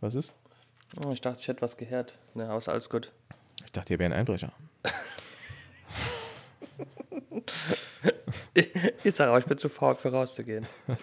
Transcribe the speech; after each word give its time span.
Was 0.00 0.14
ist? 0.14 0.34
Oh, 1.04 1.10
ich 1.12 1.20
dachte, 1.20 1.40
ich 1.40 1.48
hätte 1.48 1.62
was 1.62 1.76
gehört. 1.76 2.18
Ne, 2.34 2.48
aber 2.48 2.58
ist 2.58 2.68
alles 2.68 2.88
gut. 2.90 3.12
Ich 3.64 3.72
dachte, 3.72 3.92
ihr 3.92 3.98
wäre 3.98 4.12
ein 4.12 4.18
Einbrecher. 4.18 4.52
Ich 9.04 9.14
sage 9.14 9.30
auch, 9.32 9.38
ich 9.38 9.44
bin 9.44 9.56
zu 9.58 9.68
faul, 9.68 9.94
für 9.94 10.10
rauszugehen. 10.10 10.66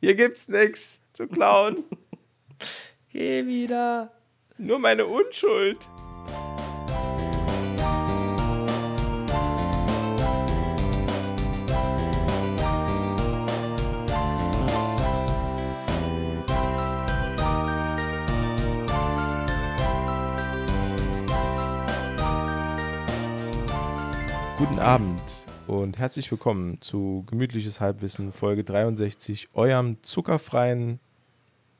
Hier 0.00 0.14
gibt's 0.14 0.48
nichts 0.48 1.00
zu 1.12 1.26
klauen. 1.26 1.84
Geh 3.12 3.46
wieder. 3.46 4.12
Nur 4.56 4.78
meine 4.78 5.06
Unschuld. 5.06 5.88
Abend 24.86 25.20
und 25.66 25.98
herzlich 25.98 26.30
willkommen 26.30 26.80
zu 26.80 27.24
Gemütliches 27.26 27.80
Halbwissen 27.80 28.32
Folge 28.32 28.62
63, 28.62 29.48
eurem 29.52 30.00
zuckerfreien 30.04 31.00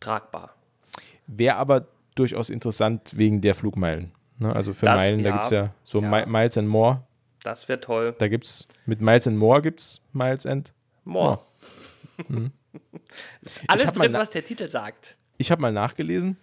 tragbar. 0.00 0.54
Wäre 1.26 1.56
aber 1.56 1.86
durchaus 2.14 2.50
interessant 2.50 3.18
wegen 3.18 3.40
der 3.40 3.54
Flugmeilen. 3.56 4.12
Ne? 4.38 4.54
Also 4.54 4.72
für 4.72 4.86
Das- 4.86 5.00
Meilen, 5.00 5.22
da 5.22 5.28
ja. 5.28 5.32
gibt 5.34 5.44
es 5.46 5.50
ja 5.50 5.74
so 5.82 6.00
Ja. 6.00 6.08
Mi- 6.08 6.24
Miles 6.26 6.56
and 6.56 6.68
More. 6.68 7.05
Das 7.46 7.68
wäre 7.68 7.80
toll. 7.80 8.12
Da 8.18 8.26
gibt 8.26 8.44
es 8.44 8.66
mit 8.86 9.00
Miles 9.00 9.28
and 9.28 9.38
More 9.38 9.62
gibt 9.62 9.78
es 9.80 10.00
Miles 10.12 10.44
and. 10.46 10.74
More. 11.04 11.38
ist 13.40 13.62
alles 13.68 13.84
Mhm. 13.84 13.88
hab 13.88 13.96
mal 13.98 14.04
drin, 14.08 14.12
was 14.14 14.30
der 14.30 14.44
Titel 14.44 14.68
sagt. 14.68 15.16
Ich 15.38 15.50
habe 15.52 15.62
mal 15.62 15.72
nachgelesen, 15.72 16.36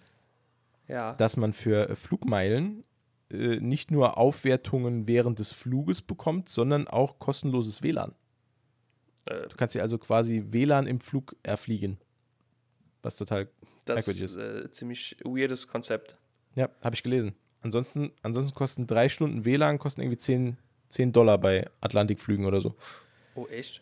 Ja. 0.88 1.14
dass 1.16 1.36
man 1.36 1.52
für 1.52 1.90
äh, 1.90 1.96
Flugmeilen 1.96 2.84
äh, 3.30 3.58
nicht 3.60 3.92
nur 3.92 4.18
Aufwertungen 4.18 5.06
während 5.08 5.40
des 5.40 5.52
Fluges 5.52 6.02
bekommt, 6.02 6.48
sondern 6.48 6.88
auch 6.88 7.20
kostenloses 7.20 7.82
WLAN. 7.84 8.14
Äh, 9.26 9.48
Du 9.50 9.58
kannst 9.58 9.76
dir 9.76 9.82
also 9.82 9.98
quasi 9.98 10.44
WLAN 10.52 10.88
im 10.88 11.00
Flug 11.02 11.36
erfliegen. 11.44 11.98
Was 13.02 13.18
total 13.18 13.50
das 13.84 13.96
merkwürdig 13.96 14.24
ist 14.24 14.36
ist. 14.36 14.66
äh, 14.66 14.72
ziemlich 14.72 15.18
weirdes 15.26 15.68
Konzept. 15.68 16.16
Ja, 16.56 16.70
habe 16.82 16.96
ich 16.96 17.04
gelesen. 17.04 17.36
Ansonsten, 17.62 18.12
ansonsten 18.22 18.56
kosten 18.56 18.88
drei 18.88 19.10
Stunden 19.10 19.44
WLAN 19.44 19.80
kosten 19.80 20.00
irgendwie 20.02 20.18
10, 20.18 20.58
10 20.94 21.12
Dollar 21.12 21.38
bei 21.38 21.68
Atlantikflügen 21.82 22.46
oder 22.46 22.62
so. 22.62 22.76
Oh, 23.36 23.48
echt? 23.48 23.82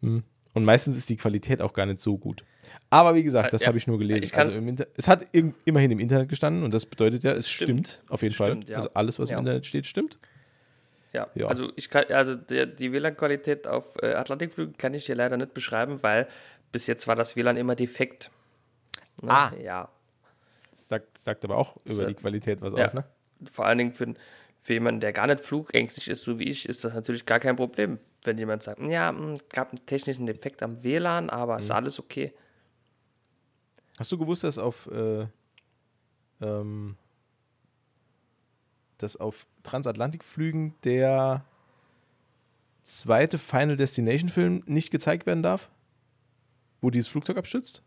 Mhm. 0.00 0.22
Und 0.54 0.64
meistens 0.64 0.96
ist 0.96 1.08
die 1.08 1.16
Qualität 1.16 1.60
auch 1.60 1.72
gar 1.72 1.86
nicht 1.86 2.00
so 2.00 2.18
gut. 2.18 2.44
Aber 2.90 3.14
wie 3.14 3.22
gesagt, 3.22 3.52
das 3.52 3.62
ja. 3.62 3.68
habe 3.68 3.78
ich 3.78 3.86
nur 3.86 3.98
gelesen. 3.98 4.24
Ich 4.24 4.36
also 4.36 4.60
es 4.96 5.08
hat 5.08 5.26
immerhin 5.32 5.90
im 5.90 6.00
Internet 6.00 6.28
gestanden 6.28 6.64
und 6.64 6.74
das 6.74 6.84
bedeutet 6.86 7.22
ja, 7.22 7.32
es 7.32 7.48
stimmt, 7.48 7.88
Stimmt. 7.88 8.02
auf 8.10 8.22
jeden 8.22 8.34
Stimmt, 8.34 8.64
Fall. 8.64 8.70
ja. 8.70 8.76
Also 8.76 8.90
alles, 8.94 9.18
was 9.18 9.28
Ja. 9.30 9.36
im 9.36 9.40
Internet 9.44 9.66
steht, 9.66 9.86
stimmt. 9.86 10.18
Ja, 11.12 11.28
Ja. 11.34 11.46
also 11.46 11.70
ich 11.76 11.88
kann, 11.90 12.04
also 12.10 12.34
der, 12.34 12.66
die 12.66 12.92
WLAN-Qualität 12.92 13.66
auf 13.66 13.96
äh, 14.02 14.12
Atlantikflügen 14.14 14.76
kann 14.76 14.94
ich 14.94 15.04
dir 15.06 15.14
leider 15.14 15.36
nicht 15.36 15.54
beschreiben, 15.54 16.02
weil 16.02 16.26
bis 16.72 16.86
jetzt 16.86 17.06
war 17.06 17.14
das 17.14 17.36
WLAN 17.36 17.56
immer 17.56 17.76
defekt. 17.76 18.30
Ne? 19.22 19.30
Ah. 19.30 19.52
Ja, 19.62 19.88
Das 20.72 20.88
sagt, 20.88 21.18
sagt 21.18 21.44
aber 21.44 21.56
auch 21.56 21.76
über 21.84 21.94
So. 21.94 22.06
die 22.06 22.14
Qualität 22.14 22.60
was 22.60 22.74
aus, 22.74 22.94
ne? 22.94 23.04
vor 23.52 23.66
allen 23.66 23.78
Dingen 23.78 23.92
für, 23.92 24.14
für 24.68 24.74
jemanden, 24.74 25.00
der 25.00 25.14
gar 25.14 25.26
nicht 25.26 25.40
flugängstlich 25.40 26.08
ist, 26.08 26.24
so 26.24 26.38
wie 26.38 26.44
ich, 26.44 26.68
ist 26.68 26.84
das 26.84 26.92
natürlich 26.92 27.24
gar 27.24 27.40
kein 27.40 27.56
Problem, 27.56 27.98
wenn 28.24 28.36
jemand 28.36 28.62
sagt, 28.62 28.86
ja, 28.86 29.10
mh, 29.10 29.38
gab 29.48 29.70
einen 29.70 29.86
technischen 29.86 30.26
Defekt 30.26 30.62
am 30.62 30.82
WLAN, 30.82 31.30
aber 31.30 31.54
Mhm. 31.54 31.60
ist 31.60 31.70
alles 31.70 31.98
okay. 31.98 32.34
Hast 33.98 34.12
du 34.12 34.18
gewusst, 34.18 34.44
dass 34.44 34.58
auf, 34.58 34.86
äh, 34.92 35.26
ähm, 36.42 36.96
dass 38.98 39.16
auf 39.16 39.46
Transatlantikflügen 39.62 40.74
der 40.84 41.46
zweite 42.84 43.38
Final 43.38 43.78
Destination 43.78 44.28
Film 44.28 44.62
nicht 44.66 44.90
gezeigt 44.90 45.24
werden 45.24 45.42
darf? 45.42 45.70
Wo 46.82 46.90
dieses 46.90 47.08
Flugzeug 47.08 47.38
abstürzt? 47.38 47.82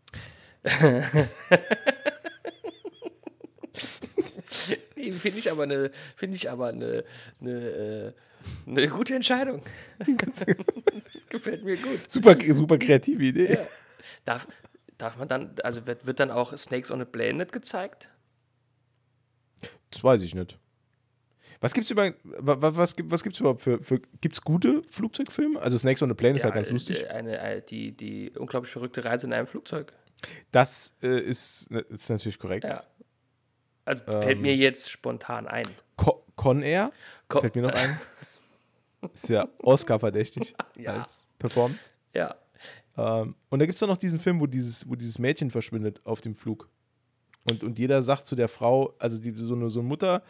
Finde 5.10 5.38
ich 5.38 5.50
aber 5.50 5.64
eine, 5.64 5.90
finde 6.16 6.36
ich 6.36 6.48
aber 6.50 6.68
eine, 6.68 7.04
eine, 7.40 7.50
äh, 7.50 8.12
eine 8.66 8.88
gute 8.88 9.14
Entscheidung. 9.14 9.62
Gefällt 11.28 11.64
mir 11.64 11.76
gut. 11.76 12.10
Super, 12.10 12.36
super 12.54 12.78
kreative 12.78 13.22
Idee. 13.24 13.54
Ja. 13.54 13.66
Darf, 14.24 14.46
darf 14.98 15.16
man 15.18 15.28
dann, 15.28 15.54
also 15.64 15.86
wird, 15.86 16.06
wird 16.06 16.20
dann 16.20 16.30
auch 16.30 16.56
Snakes 16.56 16.90
on 16.90 17.00
a 17.00 17.04
Plane 17.04 17.34
nicht 17.34 17.52
gezeigt? 17.52 18.10
Das 19.90 20.02
weiß 20.04 20.22
ich 20.22 20.34
nicht. 20.34 20.58
Was 21.60 21.74
gibt's 21.74 21.90
über, 21.90 22.12
wa- 22.24 22.60
wa- 22.60 22.76
was, 22.76 22.96
gibt- 22.96 23.10
was 23.12 23.22
gibt's 23.22 23.38
überhaupt 23.38 23.60
für, 23.62 23.82
für 23.82 24.00
gibt's 24.20 24.40
gute 24.42 24.82
Flugzeugfilme? 24.90 25.60
Also 25.60 25.78
Snakes 25.78 26.02
on 26.02 26.10
a 26.10 26.14
Plane 26.14 26.34
ist 26.36 26.44
halt 26.44 26.54
ganz 26.54 26.68
äh, 26.68 26.72
lustig. 26.72 27.08
Eine, 27.08 27.38
äh, 27.38 27.62
die, 27.62 27.92
die 27.96 28.32
unglaublich 28.36 28.72
verrückte 28.72 29.04
Reise 29.04 29.26
in 29.26 29.32
einem 29.32 29.46
Flugzeug. 29.46 29.92
Das 30.50 30.96
äh, 31.02 31.20
ist, 31.20 31.68
ist 31.70 32.08
natürlich 32.10 32.38
korrekt. 32.38 32.64
Ja. 32.64 32.82
Also 33.84 34.04
fällt 34.04 34.40
mir 34.40 34.54
jetzt 34.54 34.90
spontan 34.90 35.46
ein. 35.48 35.66
Co 35.96 36.24
Con 36.36 36.62
Air 36.62 36.92
Co- 37.28 37.40
fällt 37.40 37.54
mir 37.56 37.62
noch 37.62 37.72
ein. 37.74 37.98
Ist 39.14 39.28
ja 39.28 39.48
Oscar-verdächtig 39.58 40.54
Ja. 40.76 41.00
als 41.02 41.26
Performance. 41.38 41.90
Ja. 42.14 42.36
Ähm, 42.96 43.34
und 43.50 43.58
da 43.58 43.66
gibt 43.66 43.74
es 43.74 43.80
doch 43.80 43.88
noch 43.88 43.96
diesen 43.96 44.18
Film, 44.20 44.40
wo 44.40 44.46
dieses, 44.46 44.88
wo 44.88 44.94
dieses 44.94 45.18
Mädchen 45.18 45.50
verschwindet 45.50 46.00
auf 46.04 46.20
dem 46.20 46.36
Flug. 46.36 46.68
Und, 47.50 47.64
und 47.64 47.78
jeder 47.78 48.02
sagt 48.02 48.26
zu 48.26 48.36
der 48.36 48.48
Frau, 48.48 48.94
also 49.00 49.20
die, 49.20 49.32
so, 49.32 49.54
eine, 49.54 49.68
so 49.70 49.80
eine 49.80 49.88
Mutter, 49.88 50.22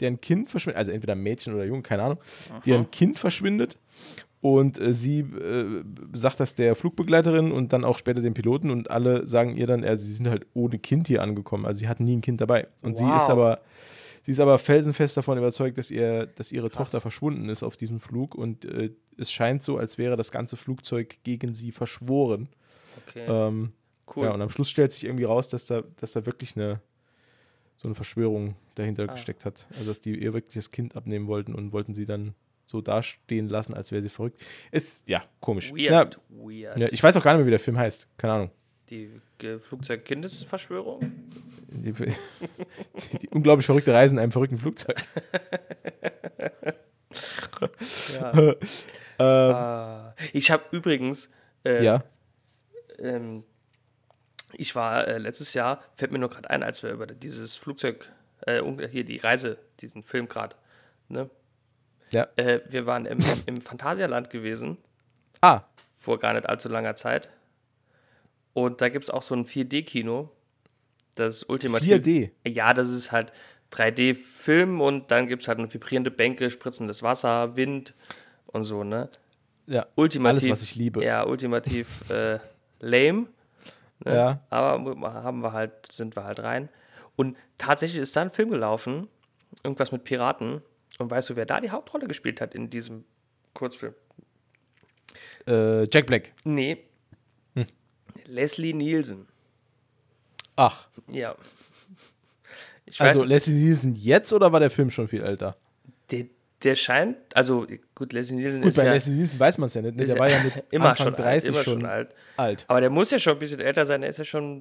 deren 0.00 0.20
Kind 0.20 0.50
verschwindet, 0.50 0.76
also 0.78 0.92
entweder 0.92 1.14
Mädchen 1.14 1.54
oder 1.54 1.64
Junge, 1.64 1.82
keine 1.82 2.02
Ahnung, 2.02 2.18
deren 2.66 2.90
Kind 2.90 3.18
verschwindet. 3.18 3.78
Und 4.40 4.78
äh, 4.80 4.94
sie 4.94 5.20
äh, 5.20 5.82
sagt 6.12 6.38
das 6.38 6.54
der 6.54 6.76
Flugbegleiterin 6.76 7.50
und 7.50 7.72
dann 7.72 7.84
auch 7.84 7.98
später 7.98 8.20
dem 8.20 8.34
Piloten 8.34 8.70
und 8.70 8.90
alle 8.90 9.26
sagen 9.26 9.56
ihr 9.56 9.66
dann, 9.66 9.82
äh, 9.82 9.96
sie 9.96 10.12
sind 10.12 10.28
halt 10.28 10.46
ohne 10.54 10.78
Kind 10.78 11.08
hier 11.08 11.22
angekommen. 11.22 11.66
Also 11.66 11.80
sie 11.80 11.88
hatten 11.88 12.04
nie 12.04 12.16
ein 12.16 12.20
Kind 12.20 12.40
dabei. 12.40 12.68
Und 12.82 12.96
sie 12.96 13.04
Wow. 13.04 13.16
ist 13.16 13.30
aber, 13.30 13.60
sie 14.22 14.30
ist 14.30 14.38
aber 14.40 14.58
felsenfest 14.58 15.16
davon 15.16 15.38
überzeugt, 15.38 15.76
dass, 15.76 15.90
ihr, 15.90 16.26
dass 16.26 16.52
ihre 16.52 16.68
Krass. 16.70 16.86
Tochter 16.86 17.00
verschwunden 17.00 17.48
ist 17.48 17.64
auf 17.64 17.76
diesem 17.76 17.98
Flug. 17.98 18.36
Und 18.36 18.64
äh, 18.64 18.90
es 19.16 19.32
scheint 19.32 19.64
so, 19.64 19.76
als 19.76 19.98
wäre 19.98 20.16
das 20.16 20.30
ganze 20.30 20.56
Flugzeug 20.56 21.16
gegen 21.24 21.54
sie 21.54 21.72
verschworen. 21.72 22.48
Okay. 23.08 23.24
Ähm, 23.28 23.72
cool. 24.14 24.26
ja, 24.26 24.30
und 24.34 24.40
am 24.40 24.50
Schluss 24.50 24.70
stellt 24.70 24.92
sich 24.92 25.04
irgendwie 25.04 25.24
raus, 25.24 25.48
dass 25.48 25.66
da, 25.66 25.82
dass 25.96 26.12
da 26.12 26.24
wirklich 26.26 26.56
eine 26.56 26.80
so 27.76 27.86
eine 27.88 27.94
Verschwörung 27.94 28.54
dahinter 28.76 29.04
Ah. 29.04 29.12
gesteckt 29.12 29.44
hat. 29.44 29.66
Also 29.70 29.86
dass 29.86 30.00
die 30.00 30.16
ihr 30.16 30.32
wirklich 30.34 30.54
das 30.54 30.70
Kind 30.72 30.96
abnehmen 30.96 31.26
wollten 31.28 31.54
und 31.54 31.72
wollten 31.72 31.94
sie 31.94 32.06
dann 32.06 32.34
so 32.68 32.82
dastehen 32.82 33.48
lassen, 33.48 33.72
als 33.72 33.92
wäre 33.92 34.02
sie 34.02 34.10
verrückt. 34.10 34.40
Ist 34.70 35.08
ja 35.08 35.22
komisch. 35.40 35.72
Weird. 35.72 35.88
Ja, 35.90 36.10
Weird. 36.28 36.78
ja, 36.80 36.88
ich 36.90 37.02
weiß 37.02 37.16
auch 37.16 37.22
gar 37.22 37.32
nicht 37.32 37.38
mehr, 37.38 37.46
wie 37.46 37.50
der 37.50 37.58
Film 37.58 37.78
heißt. 37.78 38.06
Keine 38.18 38.32
Ahnung. 38.34 38.50
Die 38.90 39.10
Flugzeug-Kindesverschwörung? 39.58 41.00
Die, 41.68 41.92
die, 41.92 43.18
die 43.22 43.28
unglaublich 43.30 43.64
verrückte 43.66 43.94
Reise 43.94 44.14
in 44.14 44.18
einem 44.18 44.32
verrückten 44.32 44.58
Flugzeug. 44.58 44.96
Ja. 48.14 48.32
ähm, 48.38 48.54
Ah. 49.20 50.14
ich 50.32 50.50
habe 50.50 50.62
übrigens, 50.70 51.28
äh, 51.64 51.82
ja. 51.84 52.04
ähm, 52.98 53.44
ich 54.52 54.74
war 54.76 55.08
äh, 55.08 55.18
letztes 55.18 55.54
Jahr, 55.54 55.82
fällt 55.96 56.12
mir 56.12 56.18
nur 56.18 56.28
gerade 56.28 56.48
ein, 56.50 56.62
als 56.62 56.82
wir 56.82 56.90
über 56.90 57.06
dieses 57.06 57.56
Flugzeug, 57.56 58.08
äh, 58.46 58.62
hier 58.88 59.04
die 59.04 59.16
Reise, 59.16 59.58
diesen 59.80 60.02
Film 60.02 60.28
gerade, 60.28 60.54
ne? 61.08 61.28
Ja. 62.10 62.26
Äh, 62.36 62.60
wir 62.68 62.86
waren 62.86 63.06
im, 63.06 63.18
im 63.46 63.60
Phantasialand 63.60 64.30
gewesen, 64.30 64.78
Ah, 65.40 65.62
vor 65.96 66.18
gar 66.18 66.32
nicht 66.34 66.48
allzu 66.48 66.68
langer 66.68 66.96
Zeit. 66.96 67.28
Und 68.54 68.80
da 68.80 68.88
gibt 68.88 69.04
es 69.04 69.10
auch 69.10 69.22
so 69.22 69.34
ein 69.36 69.44
4D-Kino. 69.44 70.30
Das 71.14 71.34
ist 71.36 71.48
ultimativ. 71.48 71.92
4D. 71.92 72.30
Ja, 72.46 72.74
das 72.74 72.90
ist 72.90 73.12
halt 73.12 73.32
3D-Film 73.72 74.80
und 74.80 75.10
dann 75.10 75.26
gibt 75.26 75.42
es 75.42 75.48
halt 75.48 75.58
eine 75.58 75.72
vibrierende 75.72 76.10
Bänke, 76.10 76.50
spritzendes 76.50 77.02
Wasser, 77.02 77.56
Wind 77.56 77.94
und 78.46 78.64
so, 78.64 78.84
ne? 78.84 79.08
Ja, 79.66 79.86
Ultimativ. 79.96 80.44
alles, 80.44 80.50
was 80.50 80.62
ich 80.62 80.74
liebe. 80.76 81.04
Ja, 81.04 81.26
ultimativ 81.26 82.08
äh, 82.10 82.38
lame. 82.80 83.26
Ne? 84.04 84.14
Ja. 84.14 84.40
Aber 84.48 85.12
haben 85.12 85.42
wir 85.42 85.52
halt, 85.52 85.92
sind 85.92 86.16
wir 86.16 86.24
halt 86.24 86.40
rein. 86.40 86.70
Und 87.16 87.36
tatsächlich 87.58 88.00
ist 88.00 88.16
da 88.16 88.22
ein 88.22 88.30
Film 88.30 88.48
gelaufen, 88.50 89.08
irgendwas 89.62 89.92
mit 89.92 90.04
Piraten. 90.04 90.62
Und 90.98 91.10
weißt 91.10 91.30
du, 91.30 91.36
wer 91.36 91.46
da 91.46 91.60
die 91.60 91.70
Hauptrolle 91.70 92.06
gespielt 92.08 92.40
hat 92.40 92.54
in 92.54 92.70
diesem 92.70 93.04
Kurzfilm? 93.54 93.94
Äh, 95.46 95.84
Jack 95.92 96.06
Black. 96.06 96.32
Nee. 96.44 96.78
Hm. 97.54 97.64
Leslie 98.26 98.72
Nielsen. 98.74 99.26
Ach, 100.56 100.88
Ja. 101.08 101.36
Ich 102.84 103.00
also 103.00 103.20
weiß, 103.20 103.28
Leslie 103.28 103.54
Nielsen 103.54 103.94
jetzt 103.96 104.32
oder 104.32 104.50
war 104.50 104.60
der 104.60 104.70
Film 104.70 104.90
schon 104.90 105.08
viel 105.08 105.22
älter? 105.22 105.56
der, 106.10 106.24
der 106.62 106.74
scheint, 106.74 107.18
also 107.36 107.66
gut, 107.94 108.12
Leslie 108.14 108.36
Nielsen 108.36 108.62
Gut, 108.62 108.70
ist 108.70 108.76
bei 108.76 108.84
ja, 108.86 108.92
Leslie 108.92 109.14
Nielsen 109.14 109.38
weiß 109.38 109.58
man 109.58 109.66
es 109.66 109.74
ja 109.74 109.82
nicht. 109.82 109.94
Ne? 109.96 110.06
Der 110.06 110.18
war 110.18 110.28
ja 110.30 110.42
mit 110.42 110.64
immer 110.72 110.88
Anfang 110.90 111.08
schon 111.08 111.14
30 111.16 111.24
alt, 111.24 111.44
immer 111.54 111.64
schon 111.64 111.80
schon 111.80 111.88
alt. 111.88 112.14
alt. 112.36 112.64
Aber 112.66 112.80
der 112.80 112.88
muss 112.90 113.10
ja 113.10 113.18
schon 113.18 113.34
ein 113.34 113.38
bisschen 113.38 113.60
älter 113.60 113.84
sein, 113.86 114.00
der 114.00 114.10
ist 114.10 114.16
ja 114.16 114.24
schon 114.24 114.56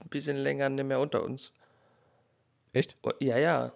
ein 0.00 0.08
bisschen 0.08 0.36
länger 0.36 0.68
nicht 0.68 0.84
mehr 0.86 1.00
unter 1.00 1.22
uns. 1.24 1.52
Echt? 2.72 2.96
Oh, 3.02 3.10
Ja, 3.20 3.72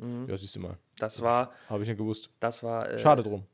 ja, 0.00 0.32
Ja, 0.32 0.36
siehst 0.36 0.56
du 0.56 0.60
mal. 0.60 0.76
das 0.98 1.20
war, 1.22 1.52
Habe 1.68 1.82
ich 1.82 1.88
nicht 1.88 1.98
gewusst. 1.98 2.30
das 2.40 2.62
war 2.62 2.88
äh, 2.90 2.98
Schade 2.98 3.22
drum. 3.22 3.44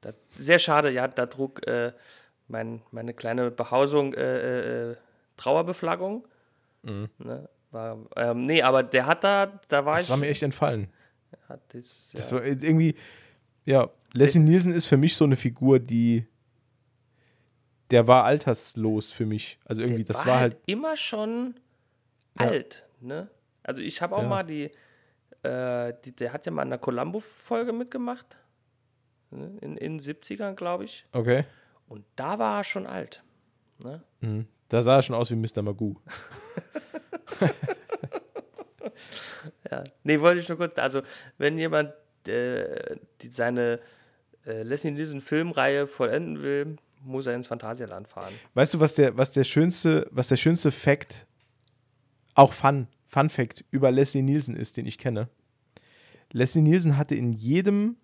Da, 0.00 0.12
sehr 0.36 0.58
schade, 0.58 0.90
ja, 0.90 1.08
da 1.08 1.26
trug 1.26 1.66
äh, 1.66 1.92
mein, 2.46 2.82
meine 2.92 3.14
kleine 3.14 3.50
Behausung 3.50 4.14
äh, 4.14 4.90
äh, 4.92 4.96
Trauerbeflaggung. 5.36 6.26
Ne, 6.82 7.48
war, 7.70 7.98
ähm, 8.16 8.42
nee, 8.42 8.62
aber 8.62 8.82
der 8.82 9.06
hat 9.06 9.24
da, 9.24 9.60
da 9.68 9.84
war 9.84 9.96
Das 9.96 10.04
ich. 10.06 10.10
war 10.10 10.16
mir 10.16 10.28
echt 10.28 10.42
entfallen. 10.42 10.88
das, 11.72 12.12
Das 12.14 12.30
ja, 12.30 12.36
war 12.36 12.44
irgendwie, 12.44 12.94
ja, 13.66 13.90
Leslie 14.14 14.40
Nielsen 14.40 14.72
ist 14.72 14.86
für 14.86 14.96
mich 14.96 15.16
so 15.16 15.24
eine 15.24 15.36
Figur, 15.36 15.78
die, 15.80 16.26
der 17.90 18.06
war 18.06 18.24
alterslos 18.24 19.10
für 19.10 19.26
mich. 19.26 19.58
Also 19.64 19.82
irgendwie, 19.82 20.04
der 20.04 20.14
das 20.14 20.26
war 20.26 20.38
halt, 20.40 20.56
immer 20.66 20.96
schon 20.96 21.54
Ja. 22.38 22.46
alt. 22.48 22.86
Ne? 23.00 23.28
Also 23.62 23.82
ich 23.82 24.00
habe 24.00 24.16
auch 24.16 24.22
Ja. 24.22 24.28
mal 24.28 24.42
die, 24.44 24.70
äh, 25.42 25.94
die, 26.04 26.14
der 26.14 26.32
hat 26.32 26.46
ja 26.46 26.52
mal 26.52 26.62
in 26.62 26.68
einer 26.68 26.78
Columbo-Folge 26.78 27.72
mitgemacht. 27.72 28.36
Ne? 29.30 29.58
In, 29.60 29.76
in 29.76 29.98
den 29.98 30.00
70ern, 30.00 30.54
glaube 30.54 30.84
ich. 30.84 31.04
okay. 31.12 31.44
Und 31.88 32.04
da 32.16 32.38
war 32.38 32.58
er 32.58 32.64
schon 32.64 32.86
alt. 32.86 33.22
Ne? 33.82 34.02
Mhm. 34.20 34.46
Da 34.68 34.82
sah 34.82 34.96
er 34.96 35.02
schon 35.02 35.16
aus 35.16 35.30
wie 35.30 35.36
Mr. 35.36 35.62
Magoo. 35.62 35.96
Ja, 39.70 39.84
nee, 40.04 40.20
wollte 40.20 40.40
ich 40.40 40.48
nur 40.48 40.58
kurz, 40.58 40.78
also 40.78 41.02
wenn 41.36 41.58
jemand 41.58 41.92
äh, 42.26 42.96
die, 43.20 43.30
seine 43.30 43.80
äh, 44.46 44.62
Leslie 44.62 44.90
Nielsen 44.90 45.20
Filmreihe 45.20 45.86
vollenden 45.86 46.42
will, 46.42 46.76
muss 47.02 47.26
er 47.26 47.34
ins 47.34 47.46
Phantasialand 47.46 48.08
fahren. 48.08 48.32
Weißt 48.54 48.74
du, 48.74 48.80
was 48.80 48.94
der, 48.94 49.16
was 49.16 49.32
der 49.32 49.44
schönste, 49.44 50.06
was 50.10 50.28
der 50.28 50.36
schönste 50.36 50.70
Fact, 50.70 51.26
auch 52.34 52.52
Fun, 52.52 52.88
Fun 53.08 53.30
Fact 53.30 53.64
über 53.70 53.90
Leslie 53.90 54.22
Nielsen 54.22 54.54
ist, 54.54 54.76
den 54.76 54.86
ich 54.86 54.98
kenne? 54.98 55.28
Leslie 56.32 56.62
Nielsen 56.62 56.96
hatte 56.96 57.14
in 57.14 57.32
jedem 57.32 57.96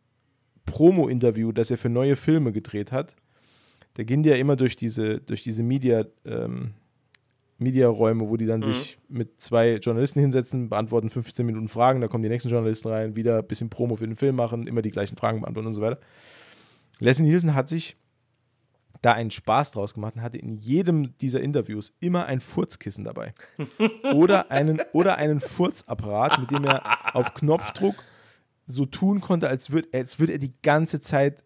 Promo-Interview, 0.67 1.53
das 1.53 1.71
er 1.71 1.77
für 1.77 1.91
neue 1.91 2.17
Filme 2.17 2.53
gedreht 2.53 2.91
hat, 2.91 3.15
da 3.95 4.03
gehen 4.03 4.23
die 4.23 4.31
ja 4.31 4.37
immer 4.37 4.57
durch 4.57 4.77
diese, 4.77 5.21
durch 5.21 5.43
diese 5.43 5.63
Media, 5.63 6.05
ähm, 6.25 6.73
Media-Räume, 7.59 8.29
wo 8.29 8.37
die 8.37 8.47
dann 8.47 8.63
sich 8.63 8.99
mit 9.09 9.41
zwei 9.41 9.77
Journalisten 9.77 10.21
hinsetzen, 10.21 10.69
beantworten 10.69 11.11
15 11.11 11.47
Minuten 11.47 11.69
Fragen, 11.69 12.01
da 12.01 12.09
kommen 12.09 12.23
die 12.23 12.29
nächsten 12.29 12.49
Journalisten 12.49 12.89
rein, 12.89 13.15
wieder 13.15 13.39
ein 13.39 13.47
bisschen 13.47 13.71
Promo 13.71 13.97
für 13.97 14.07
den 14.07 14.17
Film 14.17 14.37
machen, 14.37 14.67
immer 14.67 14.83
die 14.83 14.91
gleichen 14.91 15.17
Fragen 15.17 15.43
beantworten 15.43 15.69
und 15.69 15.75
so 15.75 15.83
weiter. 15.83 16.01
Leslie 16.99 17.27
Nielsen 17.27 17.55
hat 17.55 17.69
sich 17.69 17.97
da 19.05 19.13
einen 19.13 19.31
Spaß 19.31 19.73
draus 19.73 19.95
gemacht 19.95 20.17
und 20.17 20.23
hatte 20.23 20.39
in 20.39 20.57
jedem 20.57 21.17
dieser 21.19 21.41
Interviews 21.41 21.93
immer 22.01 22.27
ein 22.27 22.41
Furzkissen 22.41 23.05
dabei. 23.05 23.35
oder, 24.15 24.51
einen, 24.51 24.81
oder 24.93 25.17
einen 25.19 25.41
Furzapparat, 25.41 26.39
mit 26.41 26.51
dem 26.51 26.65
er 26.65 27.15
auf 27.15 27.35
Knopfdruck 27.35 27.97
so 28.67 28.87
tun 28.87 29.21
konnte, 29.21 29.49
als 29.49 29.71
würde 29.71 29.89
als 29.93 30.19
würd 30.19 30.31
er 30.31 30.39
die 30.39 30.53
ganze 30.63 31.01
Zeit 31.01 31.45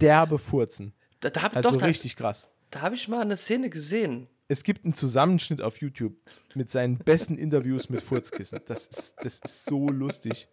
derbe 0.00 0.38
furzen. 0.38 0.94
Da, 1.20 1.28
da 1.28 1.42
habe 1.42 1.56
Also 1.56 1.70
doch, 1.70 1.76
da, 1.76 1.86
richtig 1.86 2.16
krass. 2.16 2.48
da 2.70 2.80
hab 2.80 2.94
ich 2.94 3.06
mal 3.08 3.20
eine 3.20 3.36
Szene 3.36 3.68
gesehen. 3.68 4.28
Es 4.48 4.62
gibt 4.62 4.84
einen 4.84 4.94
Zusammenschnitt 4.94 5.60
auf 5.60 5.80
YouTube 5.80 6.16
mit 6.54 6.70
seinen 6.70 6.98
besten 6.98 7.36
Interviews 7.36 7.88
mit 7.88 8.02
Furzkissen. 8.02 8.60
Das 8.66 8.86
ist, 8.86 9.16
das 9.22 9.40
ist 9.40 9.64
so 9.64 9.88
lustig. 9.88 10.48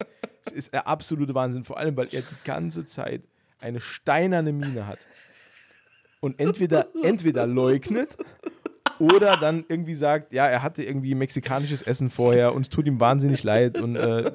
Es 0.46 0.52
ist 0.52 0.74
der 0.74 0.88
absolute 0.88 1.34
Wahnsinn, 1.34 1.64
vor 1.64 1.78
allem, 1.78 1.96
weil 1.98 2.08
er 2.12 2.22
die 2.22 2.44
ganze 2.44 2.86
Zeit 2.86 3.24
eine 3.60 3.80
steinerne 3.80 4.54
Miene 4.54 4.88
hat. 4.88 5.00
Und 6.22 6.40
entweder, 6.40 6.88
entweder 7.04 7.48
leugnet 7.48 8.16
oder 9.00 9.36
dann 9.38 9.66
irgendwie 9.68 9.96
sagt, 9.96 10.32
ja, 10.32 10.46
er 10.46 10.62
hatte 10.62 10.84
irgendwie 10.84 11.16
mexikanisches 11.16 11.82
Essen 11.82 12.12
vorher 12.12 12.54
und 12.54 12.62
es 12.62 12.70
tut 12.70 12.86
ihm 12.86 13.00
wahnsinnig 13.00 13.44
leid 13.44 13.80
und 13.80 13.96
äh, 13.96 14.32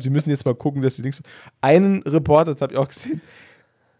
sie 0.00 0.08
müssen 0.08 0.30
jetzt 0.30 0.46
mal 0.46 0.54
gucken, 0.54 0.80
dass 0.80 0.96
sie 0.96 1.02
nichts. 1.02 1.22
Einen 1.60 2.02
Reporter, 2.04 2.52
das 2.52 2.62
habe 2.62 2.72
ich 2.72 2.78
auch 2.78 2.88
gesehen, 2.88 3.20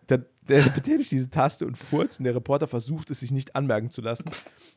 der, 0.09 0.25
der 0.49 0.63
betätigt 0.63 1.11
diese 1.11 1.29
Taste 1.29 1.67
und 1.67 1.77
furzt 1.77 2.21
und 2.21 2.25
der 2.25 2.35
Reporter 2.35 2.67
versucht 2.67 3.11
es 3.11 3.21
sich 3.21 3.31
nicht 3.31 3.55
anmerken 3.55 3.91
zu 3.91 4.01
lassen 4.01 4.25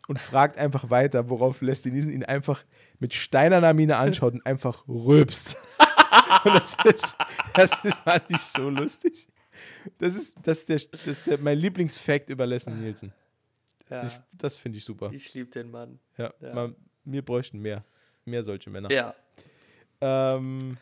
und 0.09 0.19
fragt 0.19 0.57
einfach 0.57 0.89
weiter, 0.89 1.30
worauf 1.30 1.62
Leslie 1.62 1.94
Nielsen 1.94 2.12
ihn 2.12 2.25
einfach 2.25 2.65
mit 3.00 3.13
steinerner 3.13 3.74
Miene 3.74 3.95
anschaut 3.95 4.33
und 4.33 4.45
einfach 4.45 4.86
rülpst. 4.89 5.56
und 6.44 6.56
das 6.56 6.75
ist, 6.83 7.15
das 7.54 7.71
ist, 7.86 7.95
fand 8.04 8.24
ich 8.27 8.42
so 8.42 8.69
lustig. 8.69 9.30
Das 9.98 10.15
ist, 10.15 10.36
das 10.44 10.59
ist, 10.59 10.69
der, 10.69 10.80
das 10.92 11.07
ist 11.07 11.27
der, 11.27 11.38
mein 11.39 11.57
Lieblingsfact 11.57 12.30
über 12.30 12.45
Leslie 12.45 12.74
Nielsen. 12.74 13.13
Ja, 13.89 14.06
Ich, 14.06 14.19
das 14.31 14.57
finde 14.57 14.77
ich 14.77 14.86
super. 14.86 15.12
ich 15.13 15.33
liebe 15.33 15.50
den 15.50 15.69
Mann. 15.71 16.00
Ja, 16.18 16.33
Ja. 16.39 16.53
Man, 16.53 16.75
wir 17.03 17.21
bräuchten 17.24 17.59
mehr. 17.59 17.83
Mehr 18.25 18.44
solche 18.44 18.69
Männer. 18.69 18.92
Ja, 18.92 19.15
Ähm, 20.00 20.77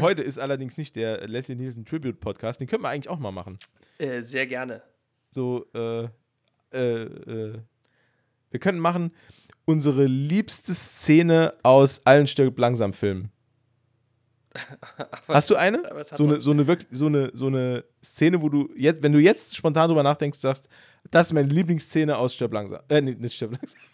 heute 0.00 0.22
ist 0.22 0.38
allerdings 0.38 0.76
nicht 0.78 0.96
der 0.96 1.26
Leslie 1.28 1.54
Nielsen 1.56 1.84
Tribute 1.84 2.18
Podcast. 2.18 2.60
Den 2.60 2.66
können 2.68 2.82
wir 2.82 2.88
eigentlich 2.88 3.08
auch 3.10 3.18
mal 3.18 3.30
machen. 3.32 3.58
äh, 3.98 4.22
sehr 4.22 4.46
gerne. 4.46 4.82
So, 5.30 5.66
äh, 5.74 6.04
äh, 6.72 7.02
äh, 7.02 7.58
wir 8.50 8.60
können 8.60 8.78
machen 8.78 9.12
unsere 9.64 10.04
liebste 10.06 10.74
Szene 10.74 11.54
aus 11.62 12.04
allen 12.06 12.26
Stirb 12.26 12.58
langsam 12.58 12.92
Filmen. 12.92 13.30
Hast 15.28 15.50
du 15.50 15.56
eine? 15.56 15.82
So 16.12 16.24
eine, 16.24 16.40
so, 16.40 16.50
eine 16.52 16.66
wirklich, 16.66 16.88
so, 16.92 17.06
eine, 17.06 17.30
so 17.34 17.46
eine 17.48 17.84
Szene, 18.02 18.40
wo 18.40 18.48
du 18.48 18.70
jetzt, 18.76 19.02
wenn 19.02 19.12
du 19.12 19.18
jetzt 19.18 19.56
spontan 19.56 19.88
drüber 19.88 20.02
nachdenkst, 20.02 20.38
sagst, 20.38 20.68
das 21.10 21.28
ist 21.28 21.32
meine 21.32 21.48
Lieblingsszene 21.48 22.16
aus 22.16 22.34
Stirb 22.34 22.52
langsam. 22.52 22.80
Äh, 22.88 23.00
nee, 23.00 23.16
nicht 23.18 23.34
Stirb 23.34 23.52
langsam. 23.52 23.80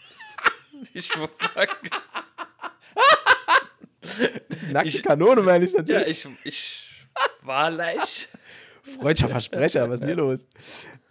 Ich, 0.95 1.11
Nackte 4.73 4.89
Ich- 4.89 5.03
Kanone 5.03 5.43
meine 5.43 5.67
ich 5.67 5.73
ja, 5.73 5.81
natürlich. 5.81 6.25
ich, 6.25 6.47
ich 6.47 6.91
war 7.43 7.71
leicht. 7.71 8.29
Freudscher 8.99 9.29
Versprecher, 9.29 9.87
was 9.89 9.97
ist 9.97 10.01
denn 10.01 10.09
hier 10.09 10.17
los? 10.17 10.47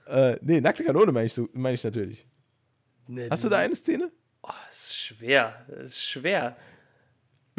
Äh, 0.08 0.38
nee, 0.42 0.60
nackte 0.60 0.84
Kanone 0.84 1.12
meine 1.12 1.28
ich, 1.28 1.34
so, 1.34 1.48
meine 1.54 1.76
ich 1.76 1.84
natürlich. 1.84 2.26
Hast 3.30 3.44
du 3.44 3.50
da 3.50 3.60
eine 3.60 3.76
Szene? 3.76 4.12
Oh, 4.42 4.50
das 4.68 4.88
ist 4.88 4.96
schwer. 4.98 5.66
Das 5.68 5.92
ist 5.92 6.04
schwer. 6.04 6.58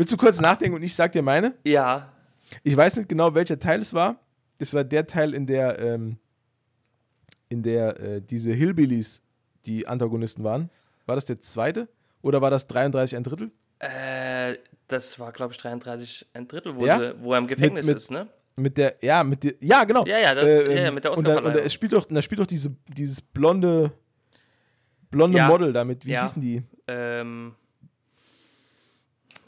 Willst 0.00 0.14
du 0.14 0.16
kurz 0.16 0.40
nachdenken 0.40 0.76
und 0.76 0.82
ich 0.82 0.94
sag 0.94 1.12
dir 1.12 1.20
meine? 1.20 1.52
Ja. 1.62 2.10
Ich 2.62 2.74
weiß 2.74 2.96
nicht 2.96 3.10
genau, 3.10 3.34
welcher 3.34 3.58
Teil 3.60 3.80
es 3.80 3.92
war. 3.92 4.16
Das 4.56 4.72
war 4.72 4.82
der 4.82 5.06
Teil, 5.06 5.34
in 5.34 5.46
der, 5.46 5.78
ähm, 5.78 6.16
in 7.50 7.62
der 7.62 8.00
äh, 8.00 8.22
diese 8.22 8.50
Hillbillies 8.50 9.20
die 9.66 9.86
Antagonisten 9.86 10.42
waren. 10.42 10.70
War 11.04 11.16
das 11.16 11.26
der 11.26 11.38
zweite? 11.42 11.86
Oder 12.22 12.40
war 12.40 12.48
das 12.50 12.66
33 12.66 13.14
ein 13.14 13.24
Drittel? 13.24 13.50
Äh, 13.78 14.54
das 14.88 15.20
war, 15.20 15.32
glaube 15.32 15.52
ich, 15.52 15.58
33 15.58 16.28
ein 16.32 16.48
Drittel, 16.48 16.76
wo, 16.76 16.86
Ja? 16.86 16.98
sie, 16.98 17.14
wo 17.22 17.34
er 17.34 17.38
im 17.38 17.46
Gefängnis 17.46 17.84
mit- 17.84 17.96
ist, 17.98 18.10
ne? 18.10 18.26
Mit 18.56 18.78
der, 18.78 18.96
ja, 19.02 19.22
mit 19.22 19.44
der, 19.44 19.52
ja, 19.60 19.84
genau. 19.84 20.06
Ja, 20.06 20.18
ja, 20.18 20.34
das- 20.34 20.48
ähm, 20.48 20.70
ja, 20.70 20.82
ja, 20.84 20.90
mit 20.92 21.04
der 21.04 21.10
und, 21.12 21.16
da, 21.18 21.20
und 21.20 21.26
da, 21.26 21.30
Oscarverleihung. 21.40 21.66
es 21.66 21.72
spielt 21.74 21.92
doch, 21.92 22.06
da 22.06 22.22
spielt 22.22 22.38
doch 22.40 22.46
diese, 22.46 22.74
dieses 22.88 23.20
blonde, 23.20 23.92
blonde. 25.10 25.42
Model 25.42 25.74
damit. 25.74 26.06
Wie 26.06 26.18
hießen 26.18 26.40
die? 26.40 26.62
Ähm, 26.86 27.54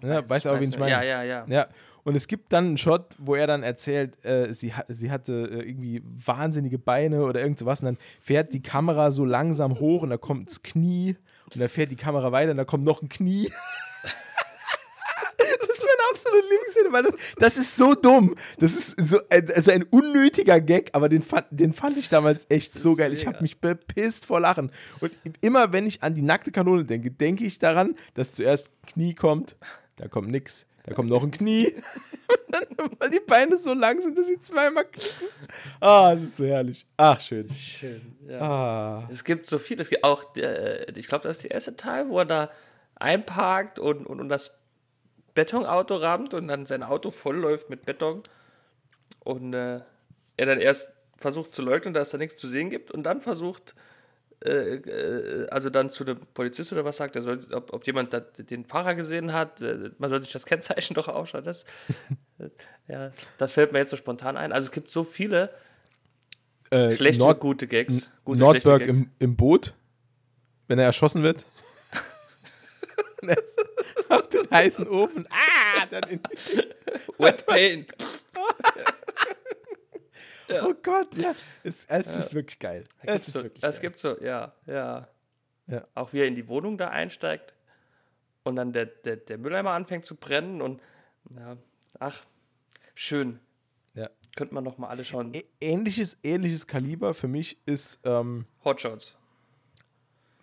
Ja, 0.02 0.28
weiß 0.28 0.47
aber, 0.47 0.61
wen 0.61 0.71
ich 0.71 0.78
meine. 0.78 0.90
Ja, 0.90 1.02
ja, 1.02 1.23
ja. 1.23 1.44
Ja, 1.49 1.68
und 2.04 2.16
es 2.16 2.26
gibt 2.26 2.52
dann 2.52 2.66
einen 2.66 2.76
Shot, 2.76 3.14
wo 3.18 3.35
er 3.35 3.47
dann 3.47 3.62
erzählt, 3.62 4.25
äh, 4.25 4.52
sie, 4.52 4.75
ha 4.75 4.85
sie 4.88 5.11
hatte 5.11 5.32
äh, 5.32 5.68
irgendwie 5.68 6.02
wahnsinnige 6.04 6.78
Beine 6.78 7.23
oder 7.23 7.40
irgend 7.40 7.59
sowas 7.59 7.80
und 7.80 7.87
dann 7.87 7.99
fährt 8.23 8.52
die 8.52 8.62
Kamera 8.62 9.11
so 9.11 9.25
langsam 9.25 9.78
hoch 9.78 10.02
und 10.02 10.11
da 10.11 10.16
kommt 10.16 10.50
das 10.50 10.62
Knie 10.62 11.16
und 11.52 11.61
dann 11.61 11.68
fährt 11.68 11.90
die 11.90 11.97
Kamera 11.97 12.32
weiter 12.32 12.50
und 12.50 12.56
da 12.56 12.64
kommt 12.64 12.85
noch 12.85 13.02
ein 13.02 13.09
Knie. 13.09 13.50
ist 15.82 15.87
meine 15.87 16.11
absolute 16.11 16.49
Lieblingsszene, 16.49 16.92
weil 16.92 17.02
das, 17.04 17.35
das, 17.38 17.56
ist 17.56 17.76
so 17.76 17.94
dumm. 17.94 18.35
Das 18.59 18.75
ist 18.75 18.97
so 19.06 19.21
also 19.28 19.71
ein 19.71 19.85
unnötiger 19.85 20.61
Gag, 20.61 20.90
aber 20.92 21.09
den 21.09 21.23
fand, 21.23 21.47
den 21.50 21.73
fand 21.73 21.97
ich 21.97 22.09
damals 22.09 22.47
echt 22.49 22.75
so 22.75 22.94
geil. 22.94 23.12
Ich 23.12 23.26
habe 23.26 23.42
mich 23.42 23.61
bepisst 23.61 24.26
vor 24.26 24.40
Lachen. 24.40 24.71
Und 25.00 25.12
immer 25.40 25.73
wenn 25.73 25.87
ich 25.87 26.02
an 26.02 26.14
die 26.14 26.23
nackte 26.23 26.52
Kanone 26.52 26.85
denke, 26.85 27.11
denke 27.11 27.44
ich 27.44 27.59
daran, 27.59 27.97
dass 28.14 28.32
zuerst 28.32 28.71
Knie 28.87 29.14
kommt, 29.14 29.56
da 30.02 30.09
kommt 30.09 30.30
nix. 30.30 30.66
Da 30.85 30.94
kommt 30.94 31.09
noch 31.11 31.23
ein 31.23 31.30
Knie, 31.30 31.76
weil 32.99 33.11
die 33.11 33.21
Beine 33.21 33.56
so 33.56 33.73
lang 33.73 34.00
sind, 34.00 34.18
dass 34.18 34.26
sie 34.26 34.40
zweimal 34.40 34.85
klicken. 34.85 35.28
Ah, 35.78 36.12
das 36.12 36.25
ist 36.25 36.37
so 36.38 36.44
herrlich. 36.44 36.85
Ach, 36.97 37.21
schön. 37.21 37.49
Schön, 37.50 38.16
ja. 38.26 38.40
Ah. 38.40 39.09
Es 39.09 39.23
gibt 39.23 39.47
so 39.47 39.59
viel. 39.59 39.80
Es 39.80 39.90
gibt 39.90 40.02
auch, 40.02 40.35
äh, 40.35 40.90
ich 40.97 41.06
glaube, 41.06 41.23
das 41.23 41.37
ist 41.37 41.44
der 41.44 41.52
erste 41.52 41.76
Teil, 41.76 42.09
wo 42.09 42.18
er 42.18 42.25
da 42.25 42.50
einparkt 42.97 43.78
und, 43.78 44.06
und, 44.06 44.21
und 44.21 44.28
das 44.28 44.59
Betonauto 45.35 45.94
rammt 45.94 46.35
und 46.35 46.49
dann 46.49 46.66
sein 46.66 46.82
Auto 46.82 47.12
vollläuft 47.12 47.71
mit 47.71 47.87
Beton. 47.87 48.25
Und 49.21 49.54
äh, 49.54 49.82
er 50.37 50.47
dann 50.47 50.61
erst 50.61 50.88
versucht 51.16 51.54
zu 51.54 51.62
leugnen, 51.62 51.94
dass 51.94 52.09
es 52.09 52.12
da 52.12 52.18
nichts 52.18 52.40
zu 52.40 52.49
sehen 52.49 52.71
gibt 52.71 52.90
und 52.90 53.04
dann 53.04 53.21
versucht, 53.21 53.76
also 55.50 55.70
dann 55.70 55.90
zu 55.90 56.04
dem 56.04 56.18
Polizist 56.34 56.72
oder 56.72 56.84
was 56.84 56.96
sagt, 56.96 57.14
er 57.16 57.22
soll, 57.22 57.38
ob, 57.52 57.72
ob 57.72 57.87
jemand 57.87 58.12
den 58.38 58.64
Fahrer 58.64 58.94
gesehen 58.94 59.32
hat, 59.32 59.61
äh, 59.61 59.90
man 59.99 60.11
soll 60.11 60.20
sich 60.20 60.32
das 60.32 60.46
Kennzeichen 60.46 60.94
doch 60.94 61.08
ausschauen. 61.08 61.44
Das, 61.44 61.64
ja, 62.88 63.12
das 63.38 63.52
fällt 63.52 63.72
mir 63.72 63.78
jetzt 63.78 63.90
so 63.90 63.96
spontan 63.96 64.37
ein. 64.37 64.52
Also 64.52 64.66
es 64.66 64.72
gibt 64.72 64.90
so 64.90 65.04
viele 65.04 65.50
äh, 66.70 66.90
schlechte, 66.92 67.22
Nord 67.22 67.40
gute 67.40 67.66
Gags. 67.68 68.11
Gute, 68.25 68.40
Nordberg 68.40 68.80
Gags. 68.80 68.99
Im, 68.99 69.11
im 69.18 69.37
Boot, 69.37 69.75
wenn 70.66 70.78
er 70.78 70.87
erschossen 70.87 71.22
wird. 71.22 71.44
auf 74.08 74.28
den 74.28 74.50
heißen 74.50 74.88
Ofen. 74.88 75.28
Ah, 75.30 75.87
dann 75.90 76.02
in 76.11 76.20
Wet 77.18 77.46
Paint. 77.46 77.94
Ja. 80.54 80.66
Oh 80.66 80.75
Gott, 80.82 81.14
ja. 81.16 81.32
Es, 81.62 81.87
es 81.87 82.12
ja. 82.12 82.18
ist 82.18 82.35
wirklich 82.35 82.59
geil. 82.59 82.85
Es 83.02 83.28
ist 83.28 83.35
so, 83.35 83.42
wirklich 83.42 83.61
das 83.61 83.76
geil. 83.76 83.90
gibt 83.90 83.99
so, 83.99 84.21
ja, 84.21 84.52
ja, 84.66 85.09
ja. 85.66 85.85
Auch 85.94 86.12
wie 86.12 86.21
er 86.21 86.26
in 86.26 86.35
die 86.35 86.49
Wohnung 86.49 86.78
da 86.78 86.88
einsteigt 86.88 87.54
und 88.44 88.56
dann 88.56 88.73
der, 88.73 88.87
der, 88.87 89.16
der 89.16 89.38
Mülleimer 89.38 89.71
anfängt 89.71 90.04
zu 90.04 90.16
brennen 90.16 90.61
und 90.61 90.80
ja, 91.35 91.56
ach, 91.99 92.25
schön. 92.94 93.38
Ja. 93.94 94.11
Könnte 94.37 94.54
man 94.54 94.64
noch 94.64 94.78
mal 94.78 94.88
alle 94.88 95.04
schauen. 95.04 95.32
Ähnliches, 95.61 96.18
ähnliches 96.23 96.66
Kaliber 96.66 97.14
für 97.14 97.28
mich 97.28 97.59
ist 97.66 98.00
ähm, 98.04 98.47
Hotshots. 98.64 99.16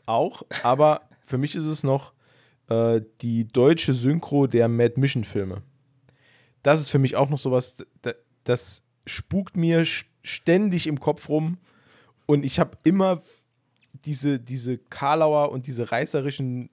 Auch, 0.06 0.44
aber 0.64 1.10
für 1.22 1.38
mich 1.38 1.56
ist 1.56 1.66
es 1.66 1.84
noch 1.84 2.14
äh, 2.70 3.02
die 3.22 3.48
deutsche 3.48 3.94
Synchro 3.94 4.48
der 4.48 4.68
Mad 4.68 5.00
Mission 5.00 5.24
Filme. 5.24 5.64
Das 6.64 6.80
ist 6.80 6.90
für 6.90 7.00
mich 7.00 7.16
auch 7.16 7.30
noch 7.30 7.38
sowas, 7.38 7.84
das 8.44 8.84
spukt 9.10 9.58
mir 9.58 9.86
ständig 10.24 10.88
im 10.88 11.00
Kopf 11.00 11.30
rum 11.30 11.58
und 12.26 12.44
ich 12.44 12.60
habe 12.60 12.78
immer 12.84 13.22
diese, 14.06 14.40
diese 14.40 14.78
Karlauer 14.78 15.52
und 15.52 15.68
diese 15.68 15.92
reißerischen, 15.92 16.70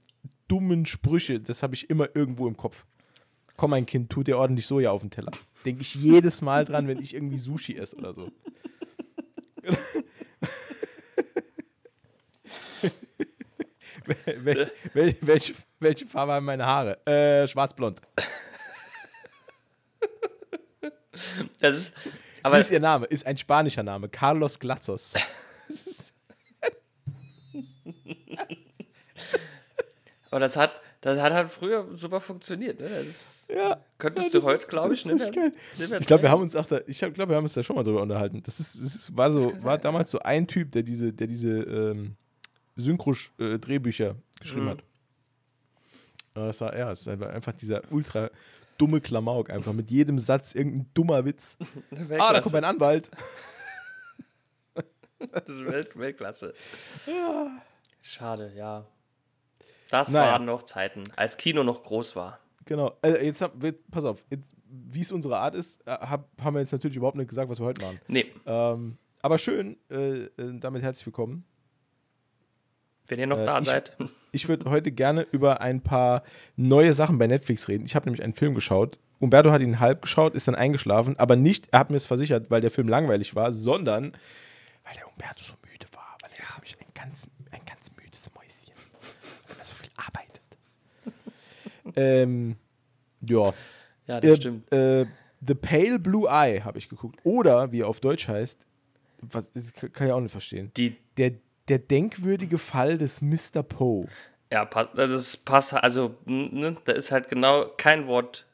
dummen 0.49 0.87
Sprüche, 0.87 1.40
das 1.40 1.62
habe 1.62 1.75
ich 1.75 1.90
immer 1.90 2.14
irgendwo 2.14 2.47
im 2.47 2.57
Kopf. 2.57 2.87
Komm, 3.57 3.71
mein 3.71 3.87
Kind, 3.87 4.11
tu 4.11 4.23
dir 4.23 4.38
ordentlich 4.38 4.66
Soja 4.66 4.90
auf 4.90 5.00
den 5.00 5.11
Teller. 5.11 5.33
Denke 5.64 5.81
ich 5.81 5.95
jedes 5.95 6.43
Mal 6.43 6.64
dran, 6.64 6.87
wenn 6.88 7.00
ich 7.00 7.14
irgendwie 7.14 7.38
Sushi 7.38 7.75
esse 7.76 7.97
oder 7.97 8.12
so. 8.12 8.31
Wel 14.07 14.71
wel 14.95 15.16
welche, 15.21 15.55
welche 15.81 16.07
Farbe 16.07 16.33
haben 16.33 16.47
meine 16.47 16.64
Haare? 16.64 17.05
Äh, 17.07 17.49
schwarz-blond. 17.49 18.00
Das 21.61 21.76
ist, 21.76 21.93
aber 22.47 22.57
Wie 22.57 22.61
ist 22.61 22.71
ihr 22.71 22.79
Name? 22.79 23.07
Ist 23.07 23.26
ein 23.26 23.37
spanischer 23.37 23.83
Name. 23.83 24.09
Carlos 24.09 24.61
Glatzos. 24.61 25.15
Aber 30.31 30.38
das 30.41 30.57
hat, 30.57 30.81
das 31.00 31.19
hat 31.19 31.33
halt 31.33 31.50
früher 31.50 31.88
super 31.97 32.21
funktioniert. 32.21 32.79
Ne? 32.79 32.88
Das 33.05 33.49
ja, 33.53 33.81
könntest 33.99 34.33
ja, 34.33 34.38
du 34.38 34.47
heute, 34.47 34.65
glaube 34.69 34.95
ich, 34.95 35.05
nicht 35.07 35.35
mehr, 35.35 35.53
Ich 35.99 36.07
glaube, 36.07 36.23
wir 36.23 36.31
haben 36.31 36.43
uns 36.43 36.55
auch 36.55 36.67
da, 36.67 36.81
ich 36.87 37.00
glaube, 37.00 37.29
wir 37.29 37.37
haben 37.37 37.45
uns 37.45 37.55
da 37.55 37.65
schon 37.65 37.75
mal 37.75 37.83
drüber 37.83 38.03
unterhalten. 38.03 38.43
Das 38.45 38.61
ist, 38.61 38.76
das 38.76 38.95
ist 38.95 39.17
war 39.17 39.33
so, 39.33 39.53
war 39.65 39.79
damals 39.79 40.12
so 40.12 40.21
ein 40.21 40.47
Typ, 40.47 40.71
der 40.71 40.85
diese, 40.85 41.12
der 41.12 41.26
diese 41.26 41.50
ähm, 41.50 42.15
Synchro-Drehbücher 42.76 44.11
äh, 44.11 44.15
geschrieben 44.38 44.67
mhm. 44.67 44.71
hat. 44.71 44.85
Das 46.35 46.61
war 46.61 46.73
er, 46.73 46.93
es 46.93 47.00
ist 47.00 47.09
einfach 47.09 47.55
dieser 47.55 47.83
ultra 47.91 48.31
dumme 48.78 49.00
Klamauk 49.00 49.50
einfach. 49.50 49.73
Mit 49.73 49.90
jedem 49.90 50.18
Satz 50.18 50.54
irgendein 50.54 50.90
dummer 50.95 51.25
Witz. 51.25 51.59
ah, 52.18 52.33
da 52.33 52.40
kommt 52.40 52.54
mein 52.54 52.64
Anwalt. 52.64 53.11
das 55.18 55.49
ist 55.49 55.64
Welt 55.64 55.99
Weltklasse. 55.99 56.54
Ja. 57.06 57.50
Schade, 58.02 58.52
ja. 58.56 58.87
Das 59.90 60.11
naja. 60.11 60.33
waren 60.33 60.45
noch 60.45 60.62
Zeiten, 60.62 61.04
als 61.16 61.37
Kino 61.37 61.62
noch 61.62 61.83
groß 61.83 62.16
war. 62.16 62.40
Genau. 62.64 62.97
Also 63.02 63.18
jetzt 63.18 63.40
hab, 63.40 63.54
pass 63.90 64.04
auf, 64.04 64.25
wie 64.68 65.00
es 65.00 65.12
unsere 65.12 65.38
Art 65.38 65.54
ist, 65.54 65.87
äh, 65.87 65.92
hab, 65.92 66.28
haben 66.42 66.54
wir 66.54 66.61
jetzt 66.61 66.73
natürlich 66.73 66.97
überhaupt 66.97 67.16
nicht 67.16 67.28
gesagt, 67.28 67.49
was 67.49 67.61
wir 67.61 67.66
heute 67.66 67.83
machen. 67.83 68.00
Nee. 68.09 68.33
Ähm, 68.45 68.99
aber 69.23 69.38
schön, 69.38 69.76
äh, 69.90 70.25
äh 70.25 70.59
damit 70.59 70.83
herzlich 70.83 71.06
willkommen. 71.06 71.45
Wenn 73.09 73.19
ihr 73.19 73.27
noch 73.27 73.41
äh, 73.41 73.45
da 73.45 73.59
ich, 73.59 73.65
seid. 73.65 73.97
Ich 74.33 74.49
würde 74.49 74.71
heute 74.71 74.93
gerne 74.93 75.27
über 75.31 75.61
ein 75.61 75.81
paar 75.81 76.23
neue 76.57 76.93
Sachen 76.93 77.19
bei 77.19 77.27
Netflix 77.27 77.69
reden. 77.69 77.85
Ich 77.85 77.95
habe 77.95 78.07
nämlich 78.07 78.23
einen 78.23 78.35
Film 78.35 78.55
geschaut. 78.55 78.99
Umberto 79.19 79.51
hat 79.51 79.63
ihn 79.63 79.81
halb 79.81 80.03
geschaut, 80.03 80.35
ist 80.35 80.47
dann 80.49 80.55
eingeschlafen, 80.55 81.19
aber 81.19 81.37
nicht, 81.37 81.69
er 81.73 81.81
hat 81.81 81.91
mir 81.91 81.97
es 81.97 82.07
versichert, 82.07 82.51
weil 82.51 82.61
der 82.61 82.71
Film 82.71 82.89
langweilig 82.89 83.35
war, 83.35 83.53
sondern 83.55 84.13
weil 84.85 84.95
der 84.95 85.09
Umberto 85.09 85.43
so 85.43 85.55
müde 85.65 85.87
war, 85.93 86.17
weil 86.23 86.31
er 86.37 86.43
ist 86.43 86.55
nämlich 86.55 86.77
ein 86.79 86.93
ganz, 86.95 87.27
ein 87.51 87.63
ganz 87.65 87.91
müdes 87.97 88.31
Mäuschen, 88.35 88.75
weil 89.49 89.59
er 89.59 89.65
so 89.65 89.75
viel 89.75 89.91
arbeitet. 89.97 90.43
ähm, 91.97 92.57
ja. 93.23 93.55
Ja, 94.07 94.21
das 94.21 94.31
äh, 94.31 94.37
stimmt. 94.37 94.73
Äh, 94.73 95.07
The 95.47 95.55
Pale 95.55 95.99
Blue 95.99 96.29
Eye 96.29 96.63
habe 96.63 96.79
ich 96.79 96.89
geguckt. 96.89 97.21
Oder, 97.25 97.73
wie 97.73 97.81
er 97.81 97.89
auf 97.89 98.01
Deutsch 98.01 98.29
heißt, 98.29 98.67
was, 99.23 99.51
kann 99.93 100.07
ich 100.07 100.13
auch 100.13 100.21
nicht 100.21 100.33
verstehen. 100.33 100.71
Die, 100.77 100.97
der 101.17 101.33
der 101.69 101.79
denkwürdige 101.79 102.59
Fall 102.59 102.99
des 102.99 103.23
Mr. 103.23 103.63
Poe. 103.63 104.07
Ja, 104.53 104.65
das 104.65 105.37
passt, 105.37 105.75
also, 105.75 106.15
ne, 106.25 106.77
da 106.85 106.93
ist 106.93 107.11
halt 107.11 107.29
genau 107.29 107.67
kein 107.77 108.07
Wort 108.07 108.47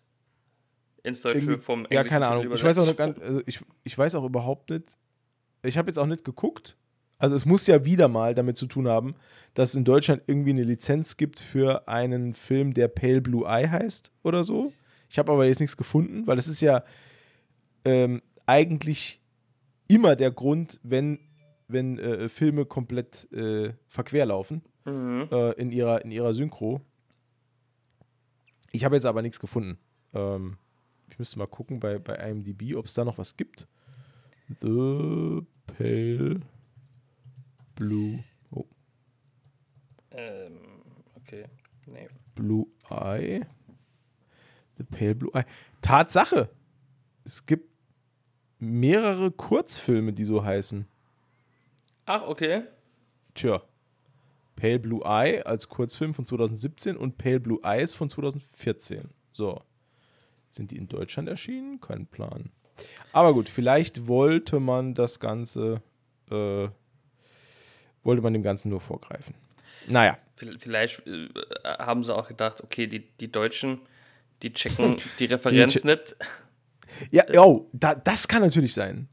ins 1.03 1.21
Deutsche 1.21 1.59
vom 1.59 1.81
Englischen. 1.81 1.95
Ja, 1.95 2.05
keine 2.05 2.29
Ahnung. 2.29 2.53
Ich 2.53 2.65
weiß 2.65 2.79
auch, 2.79 2.97
gar, 2.97 3.15
also 3.21 3.43
ich, 3.47 3.61
ich 3.85 3.99
weiß 3.99 4.15
auch 4.15 4.25
überhaupt 4.25 4.71
nicht. 4.71 4.97
Ich 5.63 5.77
habe 5.77 5.89
jetzt 5.89 5.99
auch 5.99 6.07
nicht 6.07 6.25
geguckt. 6.25 6.77
Also, 7.19 7.37
es 7.37 7.45
muss 7.45 7.67
ja 7.67 7.85
wieder 7.85 8.09
mal 8.09 8.35
damit 8.35 8.57
zu 8.57 8.67
tun 8.67 8.89
haben, 8.89 9.15
dass 9.55 9.71
es 9.71 9.75
in 9.77 9.85
Deutschland 9.85 10.23
irgendwie 10.27 10.51
eine 10.51 10.65
Lizenz 10.65 11.17
gibt 11.17 11.39
für 11.39 11.87
einen 11.87 12.35
Film, 12.35 12.75
der 12.75 12.89
Pale 12.89 13.21
Blue 13.21 13.47
Eye 13.47 13.69
heißt 13.69 14.11
oder 14.23 14.43
so. 14.45 14.73
Ich 15.09 15.19
habe 15.19 15.31
aber 15.31 15.45
jetzt 15.45 15.61
nichts 15.61 15.77
gefunden, 15.77 16.27
weil 16.27 16.37
das 16.37 16.49
ist 16.49 16.63
ja 16.63 16.85
ähm, 17.85 18.23
eigentlich 18.47 19.21
immer 19.89 20.17
der 20.17 20.31
Grund, 20.31 20.81
wenn 20.83 21.21
wenn 21.73 21.99
äh, 21.99 22.29
Filme 22.29 22.65
komplett 22.67 23.31
äh, 23.33 23.73
verquer 23.89 24.27
laufen 24.27 24.63
mhm. 24.85 25.29
äh, 25.31 25.53
in, 25.53 25.71
ihrer, 25.71 26.05
in 26.05 26.11
ihrer 26.11 26.35
Synchro. 26.35 26.81
Ich 28.73 28.85
habe 28.85 28.97
jetzt 28.97 29.07
aber 29.07 29.23
nichts 29.23 29.41
gefunden. 29.41 29.79
Ähm, 30.15 30.57
ich 31.11 31.19
müsste 31.19 31.39
mal 31.39 31.47
gucken 31.47 31.81
bei, 31.81 31.99
bei 31.99 32.15
IMDb, 32.15 32.77
ob 32.77 32.87
es 32.87 32.95
da 32.95 33.05
noch 33.05 33.19
was 33.19 33.37
gibt. 33.37 33.67
The 34.61 35.43
Pale 35.67 36.41
Blue. 37.75 38.25
Oh. 38.51 38.67
Ähm, 40.13 40.59
okay. 41.17 41.45
Nee. 41.87 42.09
Blue 42.35 42.67
Eye. 42.91 43.43
The 44.79 44.85
Pale 44.85 45.15
Blue 45.15 45.35
Eye. 45.35 45.45
Tatsache. 45.81 46.49
Es 47.25 47.45
gibt 47.45 47.69
mehrere 48.59 49.31
Kurzfilme, 49.31 50.13
die 50.13 50.25
so 50.25 50.45
heißen. 50.45 50.87
Ach, 52.07 52.23
okay. 52.27 52.63
Tja. 53.35 53.63
Pale 54.57 54.79
Blue 54.79 55.03
Eye 55.05 55.43
als 55.45 55.69
Kurzfilm 55.69 56.15
von 56.15 56.25
2017 56.25 56.97
und 56.97 57.19
Pale 57.19 57.41
Blue 57.41 57.59
Eyes 57.63 57.95
von 57.95 58.09
2014. 58.09 59.11
So. 59.33 59.63
Sind 60.51 60.71
die 60.71 60.77
in 60.77 60.89
Deutschland 60.89 61.29
erschienen? 61.29 61.81
Kein 61.81 62.07
Plan. 62.07 62.51
Aber 63.13 63.33
gut, 63.33 63.49
vielleicht 63.49 64.07
wollte 64.07 64.61
man 64.61 64.95
das 64.95 65.21
Ganze, 65.21 65.83
äh, 66.31 66.69
wollte 68.03 68.23
man 68.23 68.33
dem 68.33 68.43
Ganzen 68.43 68.69
nur 68.69 68.81
vorgreifen. 68.81 69.35
Naja. 69.89 70.19
Vielleicht 70.59 71.07
äh, 71.07 71.29
haben 71.65 72.03
sie 72.03 72.15
auch 72.15 72.29
gedacht, 72.29 72.63
okay, 72.63 72.87
die, 72.87 73.01
die 73.01 73.31
Deutschen, 73.31 73.81
die 74.43 74.53
checken 74.53 74.97
die 75.19 75.27
Referenz 75.27 75.81
die 75.81 75.87
nicht. 75.87 76.17
Ja, 77.11 77.25
oh, 77.39 77.69
da, 77.73 77.95
das 77.95 78.29
kann 78.29 78.43
natürlich 78.43 78.75
sein. 78.75 79.09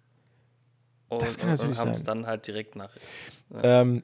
Und, 1.09 1.21
das 1.21 1.37
kann 1.37 1.49
natürlich 1.49 1.77
und 1.77 1.79
haben 1.79 1.91
es 1.91 2.03
dann 2.03 2.25
halt 2.25 2.47
direkt 2.47 2.75
nach. 2.75 2.91
Ja. 3.51 3.81
Ähm, 3.81 4.03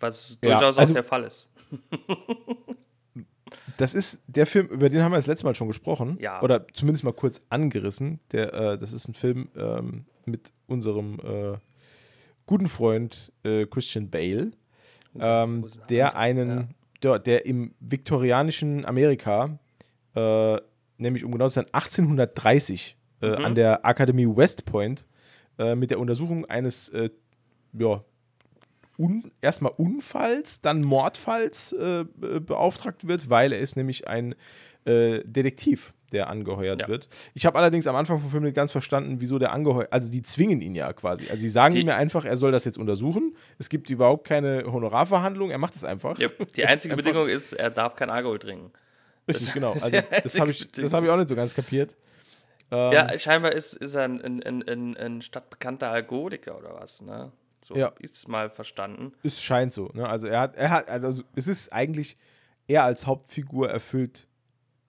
Was 0.00 0.40
durchaus 0.40 0.76
ja, 0.76 0.80
also, 0.80 0.92
auch 0.92 0.94
der 0.94 1.04
Fall 1.04 1.24
ist. 1.24 1.48
das 3.76 3.94
ist 3.94 4.22
der 4.26 4.46
Film, 4.46 4.68
über 4.68 4.88
den 4.88 5.02
haben 5.02 5.12
wir 5.12 5.16
das 5.16 5.26
letzte 5.26 5.46
Mal 5.46 5.54
schon 5.54 5.68
gesprochen. 5.68 6.18
Ja. 6.20 6.42
Oder 6.42 6.66
zumindest 6.72 7.04
mal 7.04 7.12
kurz 7.12 7.42
angerissen. 7.50 8.20
Der, 8.32 8.54
äh, 8.54 8.78
das 8.78 8.92
ist 8.92 9.08
ein 9.08 9.14
Film 9.14 9.48
ähm, 9.54 10.06
mit 10.24 10.52
unserem 10.66 11.20
äh, 11.20 11.58
guten 12.46 12.68
Freund 12.68 13.32
äh, 13.44 13.66
Christian 13.66 14.10
Bale, 14.10 14.52
ähm, 15.18 15.66
der 15.88 16.16
einen, 16.16 16.74
der, 17.02 17.18
der 17.18 17.46
im 17.46 17.74
viktorianischen 17.80 18.84
Amerika, 18.84 19.58
äh, 20.14 20.58
nämlich 20.98 21.24
um 21.24 21.32
genau 21.32 21.48
zu 21.48 21.54
sein, 21.54 21.66
1830 21.72 22.95
äh, 23.22 23.28
Mhm. 23.38 23.44
an 23.44 23.54
der 23.54 23.84
Akademie 23.86 24.26
West 24.26 24.64
Point 24.64 25.06
äh, 25.58 25.74
mit 25.74 25.90
der 25.90 25.98
Untersuchung 26.00 26.44
eines 26.46 26.88
äh, 26.90 27.10
ja, 27.78 28.02
un, 28.98 29.30
erstmal 29.42 29.72
Unfalls, 29.76 30.60
dann 30.60 30.82
Mordfalls 30.82 31.72
äh, 31.72 32.04
be- 32.14 32.40
beauftragt 32.40 33.06
wird, 33.06 33.28
weil 33.30 33.52
er 33.52 33.58
ist 33.60 33.76
nämlich 33.76 34.06
ein 34.08 34.34
Detektiv, 34.88 35.94
der 36.12 36.30
angeheuert 36.30 36.82
Ja. 36.82 36.86
wird. 36.86 37.08
Ich 37.34 37.44
habe 37.44 37.58
allerdings 37.58 37.88
am 37.88 37.96
Anfang 37.96 38.20
vom 38.20 38.30
Film 38.30 38.44
nicht 38.44 38.54
ganz 38.54 38.70
verstanden, 38.70 39.16
wieso 39.20 39.36
der 39.40 39.52
angeheuert, 39.52 39.92
also 39.92 40.12
die 40.12 40.22
zwingen 40.22 40.60
ihn 40.60 40.76
ja 40.76 40.92
quasi. 40.92 41.24
Also 41.28 41.40
sie 41.40 41.48
sagen 41.48 41.74
Die- 41.74 41.80
ihm 41.80 41.88
ja 41.88 41.96
einfach, 41.96 42.24
er 42.24 42.36
soll 42.36 42.52
das 42.52 42.64
jetzt 42.64 42.78
untersuchen. 42.78 43.34
Es 43.58 43.68
gibt 43.68 43.90
überhaupt 43.90 44.28
keine 44.28 44.62
Honorarverhandlung, 44.70 45.50
er 45.50 45.58
macht 45.58 45.74
es 45.74 45.82
einfach. 45.82 46.16
Ja, 46.20 46.28
die 46.56 46.64
einzige 46.66 46.94
Bedingung 46.94 47.28
ist, 47.28 47.52
er 47.52 47.70
darf 47.70 47.96
kein 47.96 48.10
Alkohol 48.10 48.38
trinken. 48.38 48.70
Richtig, 49.26 49.52
genau. 49.52 49.72
Also 49.72 49.90
das 50.22 50.38
habe 50.38 50.52
ich, 50.52 50.68
das 50.68 50.92
hab 50.92 51.02
ich 51.02 51.10
auch 51.10 51.16
nicht 51.16 51.30
so 51.30 51.34
ganz 51.34 51.52
kapiert. 51.52 51.96
Ähm, 52.70 52.92
Ja, 52.92 53.18
scheinbar 53.18 53.52
ist, 53.52 53.74
ist 53.74 53.94
er 53.94 54.04
ein, 54.04 54.20
ein, 54.22 54.62
ein, 54.68 54.96
ein, 54.96 55.22
stadtbekannter 55.22 55.90
Alkoholiker 55.90 56.58
oder 56.58 56.74
was, 56.74 57.02
ne? 57.02 57.32
So 57.64 57.74
Ja. 57.74 57.92
es 58.00 58.28
mal 58.28 58.48
verstanden. 58.50 59.12
Es 59.22 59.40
scheint 59.42 59.72
so. 59.72 59.90
Ne? 59.92 60.08
Also 60.08 60.28
er 60.28 60.40
hat, 60.40 60.56
er 60.56 60.70
hat, 60.70 60.88
also 60.88 61.24
es 61.34 61.48
ist 61.48 61.72
eigentlich, 61.72 62.16
er 62.68 62.84
als 62.84 63.06
Hauptfigur 63.06 63.68
erfüllt 63.70 64.26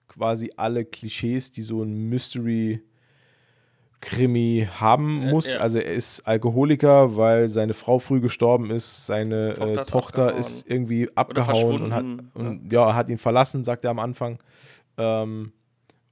quasi 0.06 0.52
alle 0.56 0.84
Klischees, 0.84 1.50
die 1.50 1.62
so 1.62 1.82
ein 1.82 2.08
Mystery-Krimi 2.08 4.68
haben 4.80 5.22
Äh, 5.22 5.30
muss. 5.30 5.54
ja. 5.54 5.60
Also 5.60 5.78
er 5.80 5.92
ist 5.92 6.24
Alkoholiker, 6.26 7.16
weil 7.16 7.48
seine 7.48 7.74
Frau 7.74 7.98
früh 7.98 8.20
gestorben 8.20 8.70
ist, 8.70 9.06
seine 9.06 9.54
Tochter 9.54 9.82
Tochter, 9.82 9.82
ist 9.82 9.88
äh, 9.88 9.90
Tochter 9.90 10.34
ist 10.36 10.70
irgendwie 10.70 11.10
abgehauen 11.16 11.82
und 11.82 11.92
hat, 11.92 12.04
und, 12.34 12.72
ja. 12.72 12.94
hat 12.94 13.08
ihn 13.08 13.18
verlassen, 13.18 13.64
sagt 13.64 13.84
er 13.84 13.90
am 13.90 13.98
Anfang. 13.98 14.38
Ähm, 14.96 15.52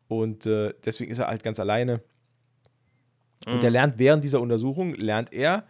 und 0.09 0.47
äh, 0.47 0.73
deswegen 0.85 1.11
ist 1.11 1.19
er 1.19 1.29
halt 1.29 1.43
ganz 1.43 1.59
alleine. 1.61 2.01
Und 3.47 3.57
Mhm. 3.59 3.63
er 3.63 3.71
lernt 3.71 3.99
während 3.99 4.25
dieser 4.25 4.41
Untersuchung, 4.41 4.95
lernt 4.95 5.33
er, 5.33 5.65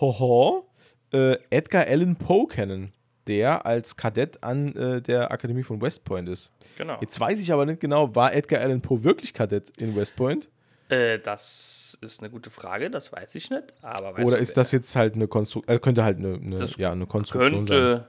hoho, 0.00 0.66
äh, 1.12 1.36
Edgar 1.50 1.86
Allan 1.86 2.16
Poe 2.16 2.46
kennen, 2.46 2.92
der 3.26 3.64
als 3.66 3.96
Kadett 3.96 4.42
an 4.42 4.74
äh, 4.76 5.00
der 5.02 5.30
Akademie 5.30 5.62
von 5.62 5.80
West 5.80 6.04
Point 6.04 6.28
ist. 6.28 6.52
Genau. 6.76 6.98
Jetzt 7.00 7.18
weiß 7.20 7.40
ich 7.40 7.52
aber 7.52 7.66
nicht 7.66 7.80
genau, 7.80 8.14
war 8.14 8.34
Edgar 8.34 8.60
Allan 8.60 8.80
Poe 8.80 9.02
wirklich 9.04 9.32
Kadett 9.34 9.70
in 9.78 9.94
West 9.96 10.16
Point? 10.16 10.48
Äh, 10.88 11.20
das 11.20 11.96
ist 12.00 12.20
eine 12.20 12.30
gute 12.30 12.50
Frage, 12.50 12.90
das 12.90 13.12
weiß 13.12 13.34
ich 13.36 13.50
nicht. 13.50 13.64
Aber 13.82 14.20
Oder 14.22 14.38
ist 14.38 14.56
das 14.56 14.72
jetzt 14.72 14.96
halt 14.96 15.14
eine 15.14 15.28
Konstruktion, 15.28 15.76
äh, 15.76 15.78
könnte 15.78 16.02
halt 16.04 16.18
eine, 16.18 16.34
eine, 16.34 16.64
ja, 16.76 16.90
eine 16.92 17.06
Konstruktion 17.06 17.66
sein. 17.66 17.78
könnte 17.78 18.08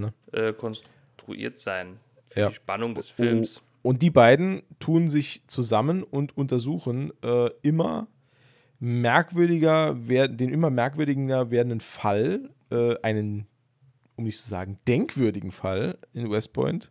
Ne? 0.00 0.12
äh, 0.32 0.52
konstruiert 0.54 1.58
sein 1.58 1.98
für 2.30 2.40
Ja. 2.40 2.48
die 2.48 2.54
Spannung 2.54 2.94
des 2.94 3.10
Films. 3.10 3.62
Und 3.84 4.00
die 4.00 4.08
beiden 4.10 4.62
tun 4.78 5.10
sich 5.10 5.42
zusammen 5.46 6.02
und 6.02 6.34
untersuchen 6.36 7.12
äh, 7.22 7.50
immer 7.60 8.08
merkwürdiger, 8.80 9.94
den 9.94 10.48
immer 10.48 10.70
merkwürdiger 10.70 11.50
werdenden 11.50 11.80
Fall, 11.80 12.48
äh, 12.70 12.96
einen, 13.02 13.46
um 14.16 14.24
nicht 14.24 14.40
zu 14.40 14.48
sagen, 14.48 14.78
denkwürdigen 14.88 15.52
Fall 15.52 15.98
in 16.14 16.30
West 16.30 16.54
Point, 16.54 16.90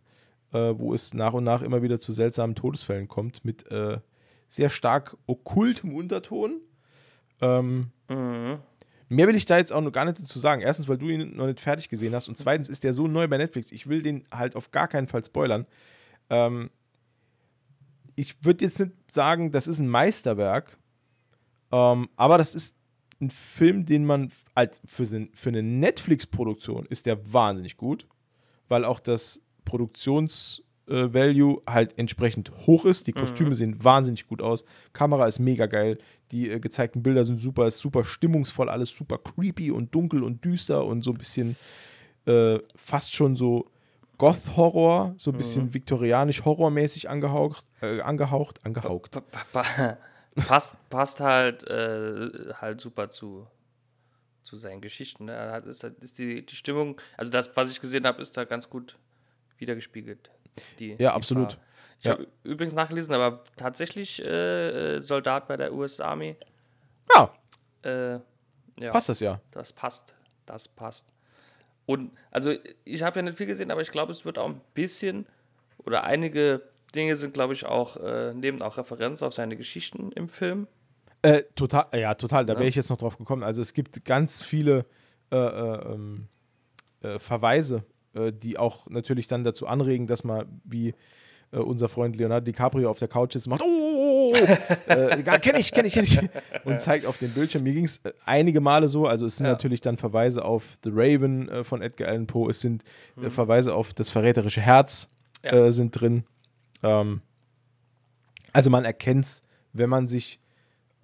äh, 0.52 0.72
wo 0.76 0.94
es 0.94 1.14
nach 1.14 1.32
und 1.32 1.42
nach 1.42 1.62
immer 1.62 1.82
wieder 1.82 1.98
zu 1.98 2.12
seltsamen 2.12 2.54
Todesfällen 2.54 3.08
kommt, 3.08 3.44
mit 3.44 3.68
äh, 3.72 3.98
sehr 4.46 4.70
stark 4.70 5.16
okkultem 5.26 5.92
Unterton. 5.94 6.60
Ähm, 7.40 7.90
Mhm. 8.08 8.58
Mehr 9.08 9.28
will 9.28 9.34
ich 9.34 9.46
da 9.46 9.58
jetzt 9.58 9.72
auch 9.72 9.80
noch 9.80 9.92
gar 9.92 10.04
nicht 10.04 10.20
dazu 10.20 10.38
sagen. 10.38 10.62
Erstens, 10.62 10.88
weil 10.88 10.98
du 10.98 11.08
ihn 11.08 11.36
noch 11.36 11.46
nicht 11.46 11.60
fertig 11.60 11.88
gesehen 11.88 12.14
hast. 12.14 12.28
Und 12.28 12.38
zweitens 12.38 12.68
ist 12.68 12.84
der 12.84 12.92
so 12.92 13.06
neu 13.06 13.28
bei 13.28 13.36
Netflix. 13.36 13.70
Ich 13.72 13.86
will 13.86 14.02
den 14.02 14.24
halt 14.30 14.56
auf 14.56 14.70
gar 14.70 14.88
keinen 14.88 15.08
Fall 15.08 15.24
spoilern. 15.24 15.66
Ähm, 16.30 16.70
ich 18.16 18.44
würde 18.44 18.64
jetzt 18.64 18.80
nicht 18.80 18.92
sagen, 19.10 19.50
das 19.50 19.66
ist 19.66 19.78
ein 19.78 19.88
Meisterwerk. 19.88 20.78
Ähm, 21.72 22.08
aber 22.16 22.38
das 22.38 22.54
ist 22.54 22.76
ein 23.20 23.30
Film, 23.30 23.86
den 23.86 24.04
man 24.04 24.30
als 24.54 24.80
für, 24.84 25.06
für 25.06 25.48
eine 25.48 25.62
Netflix-Produktion 25.62 26.86
ist 26.86 27.06
der 27.06 27.32
wahnsinnig 27.32 27.76
gut. 27.76 28.06
Weil 28.68 28.84
auch 28.84 29.00
das 29.00 29.42
Produktions-Value 29.64 31.62
halt 31.66 31.98
entsprechend 31.98 32.50
hoch 32.66 32.84
ist. 32.84 33.06
Die 33.06 33.12
Kostüme 33.12 33.54
sehen 33.54 33.82
wahnsinnig 33.82 34.26
gut 34.26 34.42
aus. 34.42 34.64
Kamera 34.92 35.26
ist 35.26 35.38
mega 35.38 35.66
geil. 35.66 35.98
Die 36.32 36.50
äh, 36.50 36.60
gezeigten 36.60 37.02
Bilder 37.02 37.24
sind 37.24 37.40
super, 37.40 37.66
ist 37.66 37.78
super 37.78 38.04
stimmungsvoll, 38.04 38.68
alles 38.68 38.90
super 38.90 39.18
creepy 39.18 39.70
und 39.70 39.94
dunkel 39.94 40.22
und 40.22 40.44
düster 40.44 40.84
und 40.84 41.02
so 41.02 41.12
ein 41.12 41.18
bisschen 41.18 41.56
äh, 42.26 42.58
fast 42.76 43.14
schon 43.14 43.36
so 43.36 43.70
Goth-Horror, 44.18 45.14
so 45.18 45.32
ein 45.32 45.36
bisschen 45.36 45.74
viktorianisch 45.74 46.44
horrormäßig 46.44 47.10
angehaucht, 47.10 47.66
äh, 47.84 48.00
angehaucht, 48.00 48.64
angehaucht. 48.64 49.12
Pa 49.12 49.20
pa 49.20 49.44
pa 49.52 49.98
passt, 50.46 50.76
passt 50.90 51.20
halt, 51.20 51.62
äh, 51.68 52.52
halt 52.60 52.80
super 52.80 53.10
zu, 53.10 53.46
zu 54.42 54.56
seinen 54.56 54.80
Geschichten. 54.80 55.26
Ne? 55.26 55.62
Ist, 55.66 55.84
ist 55.84 56.18
die, 56.18 56.44
die 56.44 56.56
Stimmung, 56.56 57.00
also 57.16 57.30
das, 57.32 57.56
was 57.56 57.70
ich 57.70 57.80
gesehen 57.80 58.06
habe, 58.06 58.20
ist 58.20 58.36
da 58.36 58.44
ganz 58.44 58.68
gut 58.68 58.98
wiedergespiegelt. 59.58 60.30
Die, 60.78 60.96
die 60.96 61.06
absolut. 61.06 61.48
Paar. 61.48 61.58
Ich 61.98 62.04
Ja. 62.06 62.12
habe 62.12 62.26
übrigens 62.42 62.74
nachgelesen, 62.74 63.14
aber 63.14 63.42
tatsächlich 63.56 64.22
äh, 64.22 64.96
äh, 64.96 65.00
Soldat 65.02 65.48
bei 65.48 65.56
der 65.56 65.72
US 65.72 66.00
Army. 66.00 66.36
Ja, 67.14 67.32
Äh, 67.82 68.18
ja, 68.80 68.90
passt 68.92 69.08
das 69.08 69.20
ja. 69.20 69.40
das 69.50 69.72
passt. 69.72 70.14
Das 70.46 70.68
passt. 70.68 71.12
Und 71.86 72.12
also 72.30 72.54
ich 72.84 73.02
habe 73.02 73.18
ja 73.18 73.22
nicht 73.22 73.36
viel 73.38 73.46
gesehen, 73.46 73.70
aber 73.70 73.82
ich 73.82 73.90
glaube, 73.90 74.12
es 74.12 74.24
wird 74.24 74.38
auch 74.38 74.48
ein 74.48 74.60
bisschen 74.74 75.26
oder 75.78 76.04
einige 76.04 76.62
Dinge 76.94 77.16
sind, 77.16 77.34
glaube 77.34 77.52
ich, 77.52 77.66
auch, 77.66 77.96
äh, 77.96 78.32
nehmen 78.34 78.62
auch 78.62 78.78
Referenz 78.78 79.22
auf 79.22 79.34
seine 79.34 79.56
Geschichten 79.56 80.12
im 80.12 80.28
Film. 80.28 80.66
Äh, 81.22 81.42
total, 81.54 81.86
ja, 81.98 82.14
total. 82.14 82.44
Da 82.46 82.52
Ja. 82.54 82.58
wäre 82.58 82.68
ich 82.68 82.74
jetzt 82.76 82.90
noch 82.90 82.98
drauf 82.98 83.16
gekommen. 83.18 83.42
Also 83.42 83.62
es 83.62 83.72
gibt 83.74 84.04
ganz 84.04 84.42
viele 84.42 84.84
äh, 85.32 85.36
äh, 85.36 85.92
ähm, 85.92 86.28
äh, 87.02 87.18
Verweise, 87.18 87.82
äh, 88.14 88.30
die 88.32 88.58
auch 88.58 88.88
natürlich 88.88 89.26
dann 89.26 89.42
dazu 89.42 89.66
anregen, 89.66 90.06
dass 90.06 90.22
man 90.22 90.60
wie 90.64 90.94
äh, 91.50 91.58
unser 91.58 91.88
Freund 91.88 92.16
Leonardo 92.16 92.44
DiCaprio 92.44 92.90
auf 92.90 92.98
der 92.98 93.08
Couch 93.08 93.34
ist 93.36 93.46
und 93.46 93.50
macht, 93.52 93.62
oh, 93.62 93.66
oh, 93.66 94.34
oh, 94.34 94.46
oh. 94.88 94.92
äh, 94.92 95.22
kenne 95.40 95.58
ich, 95.58 95.72
kenne 95.72 95.88
ich, 95.88 95.94
kenne 95.94 96.06
ich 96.06 96.20
und 96.64 96.80
zeigt 96.80 97.06
auf 97.06 97.18
den 97.18 97.30
Bildschirm. 97.32 97.62
Mir 97.62 97.72
ging 97.72 97.84
es 97.86 97.98
äh, 98.04 98.12
einige 98.26 98.60
Male 98.60 98.88
so, 98.88 99.06
also 99.06 99.24
es 99.26 99.38
sind 99.38 99.46
Ja. 99.46 99.52
natürlich 99.52 99.80
dann 99.80 99.96
Verweise 99.96 100.44
auf 100.44 100.78
The 100.84 100.90
Raven 100.92 101.48
äh, 101.48 101.64
von 101.64 101.80
Edgar 101.80 102.08
Allan 102.08 102.26
Poe, 102.26 102.50
es 102.50 102.60
sind 102.60 102.84
Mhm. 103.16 103.24
äh, 103.26 103.30
Verweise 103.30 103.74
auf 103.74 103.94
das 103.94 104.10
verräterische 104.10 104.60
Herz 104.60 105.08
Ja. 105.44 105.52
äh, 105.52 105.72
sind 105.72 105.98
drin. 105.98 106.24
Ähm, 106.84 107.20
also 108.52 108.70
man 108.70 108.84
erkennt 108.84 109.24
es, 109.24 109.42
wenn 109.72 109.90
man 109.90 110.06
sich 110.06 110.38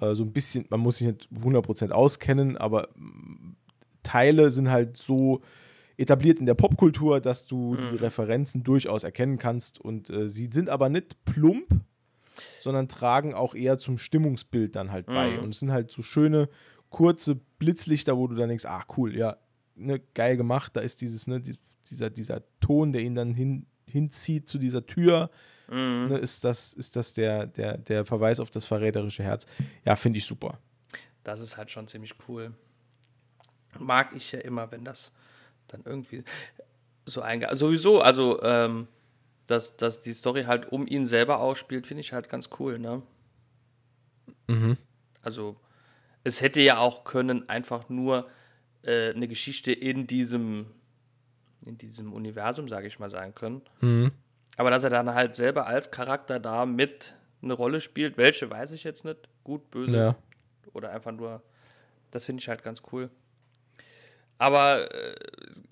äh, 0.01 0.15
so 0.15 0.23
ein 0.25 0.33
bisschen, 0.33 0.67
man 0.71 0.81
muss 0.81 0.99
sich 0.99 1.09
nicht 1.09 1.29
100% 1.43 1.91
auskennen, 1.91 2.57
aber 2.57 2.89
mm, 2.95 3.57
Teile 4.03 4.51
sind 4.51 4.71
halt 4.71 4.97
so 4.97 5.41
etabliert 5.97 6.39
in 6.39 6.47
der 6.47 6.55
Popkultur, 6.55 7.21
dass 7.21 7.47
du 7.47 7.77
die 7.77 7.97
Referenzen 7.97 8.63
durchaus 8.63 9.05
erkennen 9.05 9.37
kannst 9.39 9.81
und 9.81 10.09
äh, 10.11 10.29
sie 10.29 10.49
sind 10.51 10.71
aber 10.71 10.89
nicht 10.89 11.25
plump, 11.25 11.81
sondern 12.61 12.89
tragen 12.89 13.35
auch 13.35 13.55
eher 13.55 13.77
zum 13.77 13.99
Stimmungsbild 13.99 14.75
dann 14.77 14.91
halt 14.93 15.07
bei 15.07 15.37
Mhm. 15.37 15.43
und 15.43 15.51
es 15.51 15.61
sind 15.61 15.73
halt 15.73 15.91
so 15.91 16.03
schöne 16.03 16.49
kurze 16.89 17.37
Blitzlichter, 17.59 18.17
wo 18.17 18.27
du 18.29 18.35
dann 18.35 18.49
denkst, 18.49 18.65
ah 18.65 18.85
cool, 18.97 19.15
ja, 19.15 19.37
ne, 19.75 20.01
geil 20.15 20.37
gemacht, 20.37 20.75
da 20.75 20.81
ist 20.81 21.03
dieses, 21.03 21.27
ne, 21.27 21.41
die, 21.41 21.57
dieser, 21.91 22.09
dieser 22.09 22.43
Ton, 22.61 22.93
der 22.93 23.03
ihn 23.03 23.15
dann 23.15 23.35
hin, 23.35 23.67
hinzieht 23.91 24.49
zu 24.49 24.59
dieser 24.59 24.87
Tür, 24.87 25.31
Mhm. 25.69 26.09
ne, 26.09 26.19
ist 26.19 26.43
das, 26.43 26.73
ist 26.73 26.97
das 26.97 27.15
der, 27.15 27.47
der, 27.47 27.79
der 27.79 28.05
Verweis 28.05 28.41
auf 28.41 28.51
das 28.51 28.67
verräterische 28.67 29.23
Herz. 29.23 29.47
Ja, 29.85 29.95
finde 29.95 30.19
ich 30.19 30.25
super. 30.25 30.59
Das 31.23 31.41
ist 31.41 31.57
halt 31.57 31.71
schon 31.71 31.87
ziemlich 31.87 32.15
cool. 32.27 32.53
Mag 33.79 34.11
ich 34.17 34.33
ja 34.33 34.41
immer, 34.41 34.73
wenn 34.73 34.85
das 34.85 35.13
dann 35.69 35.83
irgendwie 35.85 36.25
so 37.05 37.23
einge... 37.23 37.55
Sowieso, 37.55 38.01
also, 38.01 38.43
ähm, 38.43 38.89
dass, 39.47 39.77
dass 39.77 40.01
die 40.01 40.13
Story 40.13 40.45
halt 40.45 40.73
um 40.73 40.89
ihn 40.89 41.05
selber 41.05 41.39
ausspielt, 41.39 41.87
finde 41.87 42.01
ich 42.01 42.13
halt 42.13 42.29
ganz 42.29 42.51
cool, 42.59 42.79
ne? 42.79 43.03
Mhm. 44.49 44.77
Also, 45.23 45.57
es 46.25 46.41
hätte 46.41 46.61
ja 46.61 46.79
auch 46.79 47.05
können 47.05 47.49
einfach 47.49 47.89
nur 47.89 48.29
äh, 48.83 49.11
eine 49.11 49.29
Geschichte 49.29 49.73
in 49.73 50.09
diesem, 50.09 50.67
in 51.65 51.77
diesem 51.79 52.13
Universum, 52.13 52.69
sage 52.69 52.87
ich 52.87 52.99
mal, 52.99 53.11
sein 53.11 53.35
können. 53.35 53.63
Mhm. 53.81 54.13
Aber 54.57 54.71
dass 54.71 54.85
er 54.85 54.91
dann 54.91 55.15
halt 55.15 55.35
selber 55.35 55.67
als 55.67 55.91
Charakter 55.91 56.39
da 56.41 56.67
mit 56.67 57.15
eine 57.43 57.55
Rolle 57.55 57.81
spielt, 57.81 58.17
welche 58.17 58.51
weiß 58.51 58.73
ich 58.73 58.85
jetzt 58.85 59.05
nicht. 59.05 59.29
Gut, 59.45 59.71
böse 59.71 59.97
Ja. 59.97 60.17
oder 60.73 60.91
einfach 60.91 61.13
nur, 61.13 61.43
das 62.11 62.25
finde 62.25 62.41
ich 62.41 62.49
halt 62.49 62.63
ganz 62.63 62.83
cool. 62.93 63.11
Aber 64.39 64.93
äh, 64.95 65.15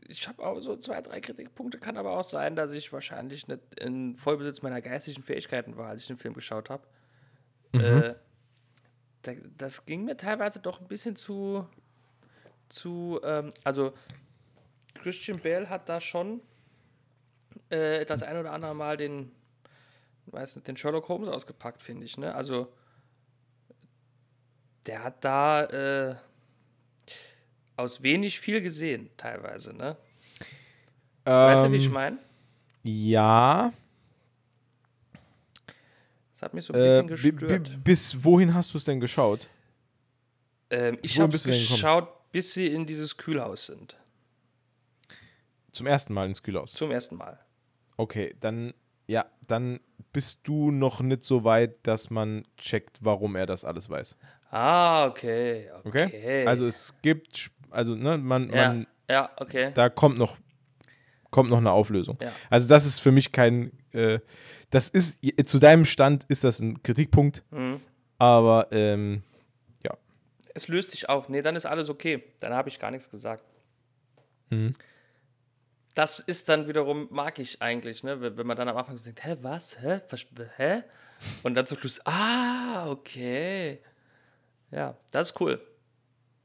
ich 0.08 0.28
habe 0.28 0.42
auch 0.44 0.60
so 0.60 0.76
zwei, 0.76 1.00
drei 1.00 1.20
Kritikpunkte. 1.20 1.78
Kann 1.78 1.96
aber 1.96 2.10
auch 2.10 2.22
sein, 2.22 2.54
dass 2.54 2.72
ich 2.72 2.92
wahrscheinlich 2.92 3.48
nicht 3.48 3.60
in 3.80 4.16
Vollbesitz 4.16 4.60
meiner 4.60 4.82
geistigen 4.82 5.22
Fähigkeiten 5.22 5.76
war, 5.78 5.88
als 5.88 6.02
ich 6.02 6.08
den 6.08 6.18
Film 6.18 6.34
geschaut 6.34 6.68
habe. 6.68 6.82
Mhm. 7.72 7.80
Äh, 7.80 8.14
das 9.56 9.84
ging 9.84 10.04
mir 10.04 10.16
teilweise 10.16 10.60
doch 10.60 10.80
ein 10.80 10.86
bisschen 10.88 11.16
zu, 11.16 11.66
zu 12.68 13.20
ähm, 13.24 13.52
also 13.64 13.92
Christian 14.98 15.40
Bale 15.40 15.68
hat 15.68 15.88
da 15.88 16.00
schon 16.00 16.40
äh, 17.70 18.04
das 18.04 18.22
ein 18.22 18.36
oder 18.36 18.52
andere 18.52 18.74
Mal 18.74 18.96
den, 18.96 19.32
weiß 20.26 20.56
nicht, 20.56 20.68
den 20.68 20.76
Sherlock 20.76 21.08
Holmes 21.08 21.28
ausgepackt, 21.28 21.82
finde 21.82 22.04
ich. 22.04 22.18
Ne? 22.18 22.34
Also 22.34 22.72
der 24.86 25.02
hat 25.02 25.24
da 25.24 25.64
äh, 26.10 26.16
aus 27.76 28.02
wenig 28.02 28.40
viel 28.40 28.60
gesehen, 28.60 29.10
teilweise, 29.16 29.74
ne? 29.74 29.96
Ähm, 31.26 31.32
weißt 31.32 31.64
du, 31.64 31.72
wie 31.72 31.76
ich 31.76 31.86
ähm, 31.86 31.92
meine? 31.92 32.18
Ja. 32.82 33.72
Das 36.32 36.42
hat 36.42 36.54
mich 36.54 36.64
so 36.64 36.72
ein 36.72 36.80
bisschen 36.80 37.06
äh, 37.06 37.32
gestört. 37.32 37.84
Bis 37.84 38.24
wohin 38.24 38.54
hast 38.54 38.72
du 38.72 38.78
es 38.78 38.84
denn 38.84 39.00
geschaut? 39.00 39.48
Ähm, 40.70 40.98
ich 41.02 41.18
habe 41.20 41.36
es 41.36 41.44
geschaut, 41.44 42.08
bis 42.32 42.54
sie 42.54 42.68
in 42.68 42.86
dieses 42.86 43.16
Kühlhaus 43.16 43.66
sind. 43.66 43.96
Zum 45.78 45.86
ersten 45.86 46.12
Mal 46.12 46.26
ins 46.26 46.42
Kühlhaus? 46.42 46.72
Zum 46.72 46.90
ersten 46.90 47.14
Mal. 47.14 47.38
Okay, 47.96 48.34
dann, 48.40 48.74
ja, 49.06 49.26
dann 49.46 49.78
bist 50.12 50.40
du 50.42 50.72
noch 50.72 51.00
nicht 51.02 51.22
so 51.22 51.44
weit, 51.44 51.86
dass 51.86 52.10
man 52.10 52.44
checkt, 52.56 52.98
warum 53.00 53.36
er 53.36 53.46
das 53.46 53.64
alles 53.64 53.88
weiß. 53.88 54.16
Ah, 54.50 55.06
okay. 55.06 55.70
Okay. 55.84 56.06
okay? 56.06 56.46
Also 56.48 56.66
es 56.66 56.96
gibt, 57.00 57.52
also, 57.70 57.94
ne, 57.94 58.18
man, 58.18 58.50
ja, 58.50 58.68
man 58.68 58.86
ja, 59.08 59.30
okay. 59.36 59.70
Da 59.72 59.88
kommt 59.88 60.18
noch, 60.18 60.36
kommt 61.30 61.48
noch 61.48 61.58
eine 61.58 61.70
Auflösung. 61.70 62.18
Ja. 62.20 62.32
Also 62.50 62.68
das 62.68 62.84
ist 62.84 62.98
für 62.98 63.12
mich 63.12 63.30
kein, 63.30 63.70
äh, 63.92 64.18
das 64.70 64.88
ist, 64.88 65.20
zu 65.48 65.60
deinem 65.60 65.84
Stand 65.84 66.24
ist 66.24 66.42
das 66.42 66.58
ein 66.58 66.82
Kritikpunkt, 66.82 67.44
mhm. 67.52 67.80
aber 68.18 68.66
ähm, 68.72 69.22
ja. 69.84 69.96
Es 70.54 70.66
löst 70.66 70.90
sich 70.90 71.08
auf. 71.08 71.28
Nee, 71.28 71.40
dann 71.40 71.54
ist 71.54 71.66
alles 71.66 71.88
okay. 71.88 72.24
Dann 72.40 72.52
habe 72.52 72.68
ich 72.68 72.80
gar 72.80 72.90
nichts 72.90 73.08
gesagt. 73.08 73.44
Mhm 74.50 74.74
das 75.98 76.20
ist 76.20 76.48
dann 76.48 76.68
wiederum, 76.68 77.08
mag 77.10 77.40
ich 77.40 77.60
eigentlich, 77.60 78.04
ne? 78.04 78.36
wenn 78.36 78.46
man 78.46 78.56
dann 78.56 78.68
am 78.68 78.76
Anfang 78.76 78.96
so 78.96 79.02
denkt, 79.02 79.24
hä, 79.24 79.36
was, 79.42 79.82
hä, 79.82 80.00
hä? 80.56 80.84
Und 81.42 81.56
dann 81.56 81.66
zum 81.66 81.76
Schluss, 81.76 82.00
ah, 82.06 82.88
okay. 82.88 83.80
Ja, 84.70 84.96
das 85.10 85.30
ist 85.30 85.40
cool. 85.40 85.60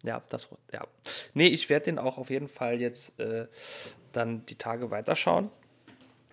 Ja, 0.04 0.24
das, 0.30 0.48
ja. 0.72 0.88
Nee, 1.36 1.50
ich 1.50 1.70
werde 1.70 1.86
den 1.86 2.00
auch 2.00 2.18
auf 2.18 2.32
jeden 2.32 2.48
Fall 2.48 2.82
jetzt 2.82 3.20
äh, 3.20 3.48
dann 4.12 4.44
die 4.48 4.56
Tage 4.56 4.90
weiterschauen, 4.90 5.52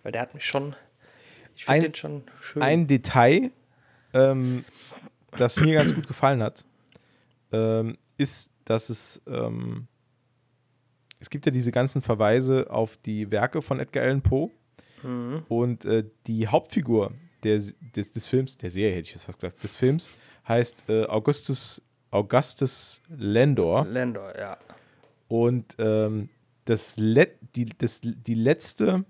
weil 0.03 0.13
der 0.13 0.23
hat 0.23 0.33
mich 0.33 0.47
schon, 0.47 0.75
ich 1.55 1.67
finde 1.67 1.91
den 1.91 1.95
schon 1.95 2.23
schön. 2.41 2.63
Ein 2.63 2.87
Detail, 2.87 3.51
ähm, 4.15 4.65
das 5.33 5.61
mir 5.61 5.75
ganz 5.75 5.95
gut 5.95 6.07
gefallen 6.07 6.43
hat, 6.43 6.65
ähm, 7.53 7.99
ist, 8.17 8.51
dass 8.65 8.89
es 8.89 9.21
ähm, 9.27 9.89
es 11.21 11.31
gibt 11.31 11.47
ja 11.47 11.53
diese 11.53 11.71
ganzen 11.71 12.03
Verweise 12.03 12.71
auf 12.71 12.97
die 12.97 13.31
Werke 13.31 13.63
von 13.63 13.79
Edgar 13.79 14.05
Allan 14.05 14.23
Poe. 14.23 14.51
Mhm. 15.03 15.45
Und 15.49 15.85
äh, 15.85 16.05
die 16.27 16.49
Hauptfigur 16.49 17.13
der, 17.45 17.61
des, 17.95 18.13
des 18.13 18.27
Films, 18.27 18.57
der 18.57 18.71
Serie 18.71 18.97
hätte 18.97 19.09
ich 19.09 19.15
jetzt 19.15 19.25
fast 19.25 19.41
gesagt, 19.41 19.63
des 19.63 19.77
Films, 19.77 20.11
heißt 20.49 20.85
äh, 20.89 21.05
Augustus, 21.05 21.83
Augustus 22.11 23.03
Landor. 23.09 23.85
Landor, 23.87 24.37
ja. 24.39 24.59
Und 25.29 25.77
ähm, 25.79 26.29
das, 26.65 26.97
Let, 26.97 27.39
die, 27.55 27.67
das, 27.67 28.01
die 28.03 28.35
letzte 28.35 29.05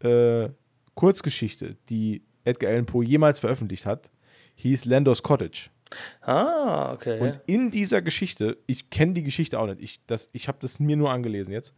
äh, 0.00 0.48
Kurzgeschichte, 0.94 1.76
die 1.88 2.22
Edgar 2.44 2.70
Allan 2.70 2.86
Poe 2.86 3.04
jemals 3.04 3.38
veröffentlicht 3.38 3.86
hat, 3.86 4.10
hieß 4.56 4.84
Landors 4.84 5.22
Cottage. 5.22 5.70
Ah, 6.20 6.92
okay. 6.92 7.20
Und 7.20 7.40
in 7.46 7.70
dieser 7.70 8.02
Geschichte, 8.02 8.58
ich 8.66 8.90
kenne 8.90 9.14
die 9.14 9.22
Geschichte 9.22 9.58
auch 9.58 9.66
nicht, 9.66 9.80
ich, 9.80 10.00
ich 10.32 10.48
habe 10.48 10.58
das 10.60 10.80
mir 10.80 10.96
nur 10.96 11.10
angelesen 11.10 11.52
jetzt. 11.52 11.74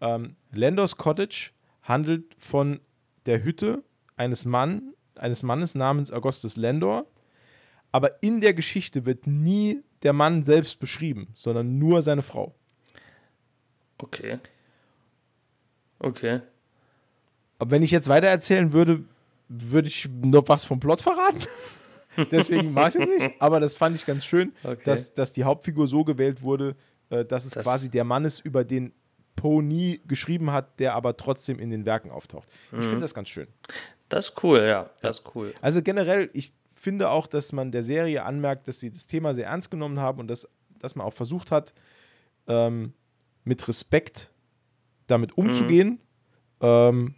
Ähm, 0.00 0.36
Landors 0.52 0.96
Cottage 0.96 1.50
handelt 1.82 2.34
von 2.38 2.80
der 3.26 3.42
Hütte 3.42 3.82
eines, 4.16 4.44
Mann, 4.44 4.94
eines 5.14 5.42
Mannes 5.42 5.74
namens 5.74 6.12
Augustus 6.12 6.56
Landor. 6.56 7.06
Aber 7.90 8.22
in 8.22 8.40
der 8.40 8.54
Geschichte 8.54 9.06
wird 9.06 9.26
nie 9.26 9.82
der 10.02 10.12
Mann 10.12 10.42
selbst 10.42 10.78
beschrieben, 10.78 11.28
sondern 11.34 11.78
nur 11.78 12.02
seine 12.02 12.22
Frau. 12.22 12.54
Okay. 13.98 14.38
Okay. 15.98 16.40
Aber 17.58 17.70
wenn 17.72 17.82
ich 17.82 17.90
jetzt 17.90 18.08
weiter 18.08 18.28
erzählen 18.28 18.72
würde, 18.72 19.04
würde 19.48 19.88
ich 19.88 20.08
noch 20.22 20.44
was 20.46 20.64
vom 20.64 20.78
Plot 20.78 21.02
verraten? 21.02 21.40
Deswegen 22.30 22.72
mag 22.72 22.94
ich 22.94 23.00
es 23.00 23.06
nicht. 23.06 23.30
Aber 23.40 23.60
das 23.60 23.76
fand 23.76 23.96
ich 23.96 24.06
ganz 24.06 24.24
schön, 24.24 24.52
okay. 24.64 24.82
dass, 24.84 25.14
dass 25.14 25.32
die 25.32 25.44
Hauptfigur 25.44 25.86
so 25.86 26.04
gewählt 26.04 26.42
wurde, 26.42 26.74
äh, 27.10 27.24
dass 27.24 27.44
es 27.44 27.52
das 27.52 27.64
quasi 27.64 27.90
der 27.90 28.04
Mann 28.04 28.24
ist, 28.24 28.40
über 28.40 28.64
den 28.64 28.92
Poe 29.36 29.62
nie 29.62 30.00
geschrieben 30.06 30.50
hat, 30.52 30.80
der 30.80 30.94
aber 30.94 31.16
trotzdem 31.16 31.60
in 31.60 31.70
den 31.70 31.86
Werken 31.86 32.10
auftaucht. 32.10 32.48
Ich 32.72 32.78
finde 32.78 32.96
mhm. 32.96 33.00
das 33.00 33.14
ganz 33.14 33.28
schön. 33.28 33.46
Das 34.08 34.30
ist 34.30 34.42
cool, 34.42 34.60
ja. 34.60 34.90
Das 35.00 35.20
ist 35.20 35.34
cool. 35.34 35.54
Also 35.60 35.82
generell, 35.82 36.30
ich 36.32 36.54
finde 36.74 37.10
auch, 37.10 37.26
dass 37.26 37.52
man 37.52 37.70
der 37.70 37.82
Serie 37.82 38.24
anmerkt, 38.24 38.68
dass 38.68 38.80
sie 38.80 38.90
das 38.90 39.06
Thema 39.06 39.34
sehr 39.34 39.46
ernst 39.46 39.70
genommen 39.70 40.00
haben 40.00 40.18
und 40.18 40.28
dass, 40.28 40.48
dass 40.78 40.96
man 40.96 41.06
auch 41.06 41.12
versucht 41.12 41.50
hat, 41.50 41.72
ähm, 42.46 42.94
mit 43.44 43.66
Respekt 43.68 44.30
damit 45.06 45.36
umzugehen. 45.38 46.00
Mhm. 46.60 46.66
Ähm, 46.66 47.14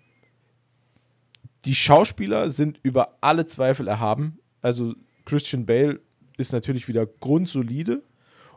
die 1.65 1.75
Schauspieler 1.75 2.51
sind 2.51 2.81
über 2.83 3.19
alle 3.21 3.47
Zweifel 3.47 3.89
erhaben 3.89 4.40
also 4.63 4.95
Christian 5.25 5.67
Bale 5.67 6.01
ist 6.37 6.53
natürlich 6.53 6.89
wieder 6.89 7.07
grundsolide, 7.07 8.03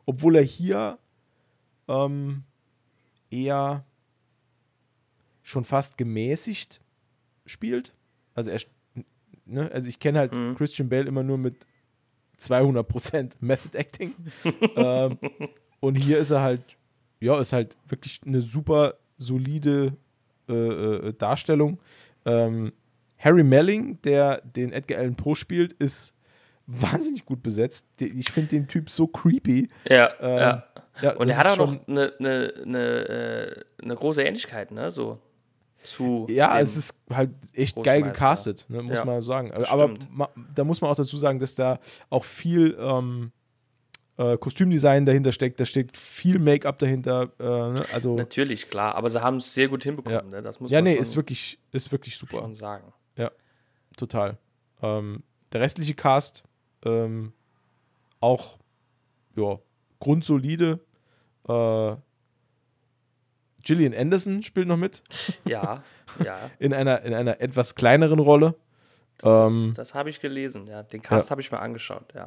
obwohl 0.05 0.35
er 0.35 0.43
hier 0.43 0.97
ähm, 1.87 2.43
eher 3.29 3.85
schon 5.41 5.63
fast 5.63 5.97
gemäßigt 5.97 6.81
spielt. 7.45 7.93
Also 8.33 8.51
er, 8.51 8.61
ne, 9.45 9.69
also 9.71 9.89
ich 9.89 9.99
kenne 9.99 10.19
halt 10.19 10.37
mhm. 10.37 10.55
Christian 10.55 10.89
Bale 10.89 11.05
immer 11.05 11.23
nur 11.23 11.37
mit 11.37 11.65
200% 12.39 13.33
Method 13.41 13.77
Acting. 13.77 14.13
ähm, 14.75 15.17
und 15.79 15.95
hier 15.95 16.17
ist 16.17 16.31
er 16.31 16.41
halt, 16.41 16.61
ja, 17.19 17.39
ist 17.39 17.53
halt 17.53 17.77
wirklich 17.87 18.21
eine 18.25 18.41
super 18.41 18.95
solide 19.17 19.97
äh, 20.47 20.53
äh, 20.53 21.13
Darstellung. 21.13 21.79
Ähm, 22.25 22.73
Harry 23.23 23.43
Melling, 23.43 24.01
der 24.01 24.41
den 24.41 24.73
Edgar 24.73 24.99
Allan 24.99 25.15
Poe 25.15 25.35
spielt, 25.35 25.73
ist 25.73 26.13
wahnsinnig 26.67 27.25
gut 27.25 27.43
besetzt. 27.43 27.85
Ich 27.99 28.31
finde 28.31 28.49
den 28.49 28.67
Typ 28.67 28.89
so 28.89 29.07
creepy. 29.07 29.69
Ja, 29.89 30.11
ähm, 30.19 30.37
ja. 30.37 30.63
ja. 31.01 31.11
Und 31.15 31.29
er 31.29 31.37
hat 31.37 31.47
auch 31.47 31.57
noch 31.57 31.87
eine, 31.87 32.13
eine, 32.19 32.53
eine, 32.65 32.79
äh, 32.79 33.63
eine 33.81 33.95
große 33.95 34.23
Ähnlichkeit, 34.23 34.71
ne? 34.71 34.91
So 34.91 35.19
zu. 35.83 36.27
Ja, 36.29 36.59
es 36.59 36.77
ist 36.77 37.01
halt 37.09 37.31
echt 37.53 37.81
geil 37.83 38.01
gecastet, 38.01 38.65
ne? 38.69 38.81
muss 38.81 38.99
ja, 38.99 39.05
man 39.05 39.21
sagen. 39.21 39.51
Aber, 39.51 39.69
aber 39.69 40.29
da 40.55 40.63
muss 40.63 40.81
man 40.81 40.91
auch 40.91 40.95
dazu 40.95 41.17
sagen, 41.17 41.39
dass 41.39 41.55
da 41.55 41.79
auch 42.09 42.23
viel 42.23 42.77
ähm, 42.79 43.31
äh, 44.17 44.37
Kostümdesign 44.37 45.05
dahinter 45.05 45.31
steckt, 45.31 45.59
da 45.59 45.65
steckt 45.65 45.97
viel 45.97 46.39
Make-up 46.39 46.79
dahinter. 46.79 47.31
Äh, 47.39 47.43
ne? 47.43 47.83
also, 47.93 48.15
Natürlich, 48.15 48.69
klar, 48.69 48.95
aber 48.95 49.09
sie 49.09 49.21
haben 49.21 49.37
es 49.37 49.53
sehr 49.53 49.67
gut 49.67 49.83
hinbekommen. 49.83 50.31
Ja, 50.31 50.37
ne? 50.37 50.41
das 50.41 50.59
muss 50.59 50.71
ja 50.71 50.77
man 50.79 50.85
nee, 50.85 50.95
ist 50.95 51.15
wirklich, 51.15 51.59
ist 51.71 51.91
wirklich 51.91 52.17
super. 52.17 52.39
Schon 52.39 52.55
sagen. 52.55 52.93
Ja, 53.17 53.31
total. 53.97 54.37
Ähm, 54.81 55.23
der 55.51 55.61
restliche 55.61 55.93
Cast 55.93 56.43
ähm, 56.83 57.33
auch 58.19 58.57
ja, 59.35 59.59
grundsolide. 59.99 60.79
Äh, 61.47 61.95
Gillian 63.63 63.93
Anderson 63.93 64.43
spielt 64.43 64.67
noch 64.67 64.77
mit. 64.77 65.03
Ja, 65.45 65.83
ja. 66.23 66.49
in, 66.59 66.73
einer, 66.73 67.01
in 67.03 67.13
einer 67.13 67.39
etwas 67.39 67.75
kleineren 67.75 68.19
Rolle. 68.19 68.55
Das, 69.19 69.51
ähm, 69.51 69.73
das 69.75 69.93
habe 69.93 70.09
ich 70.09 70.19
gelesen, 70.19 70.67
ja. 70.67 70.83
Den 70.83 71.01
Cast 71.01 71.27
ja. 71.27 71.31
habe 71.31 71.41
ich 71.41 71.51
mir 71.51 71.59
angeschaut, 71.59 72.13
ja. 72.13 72.25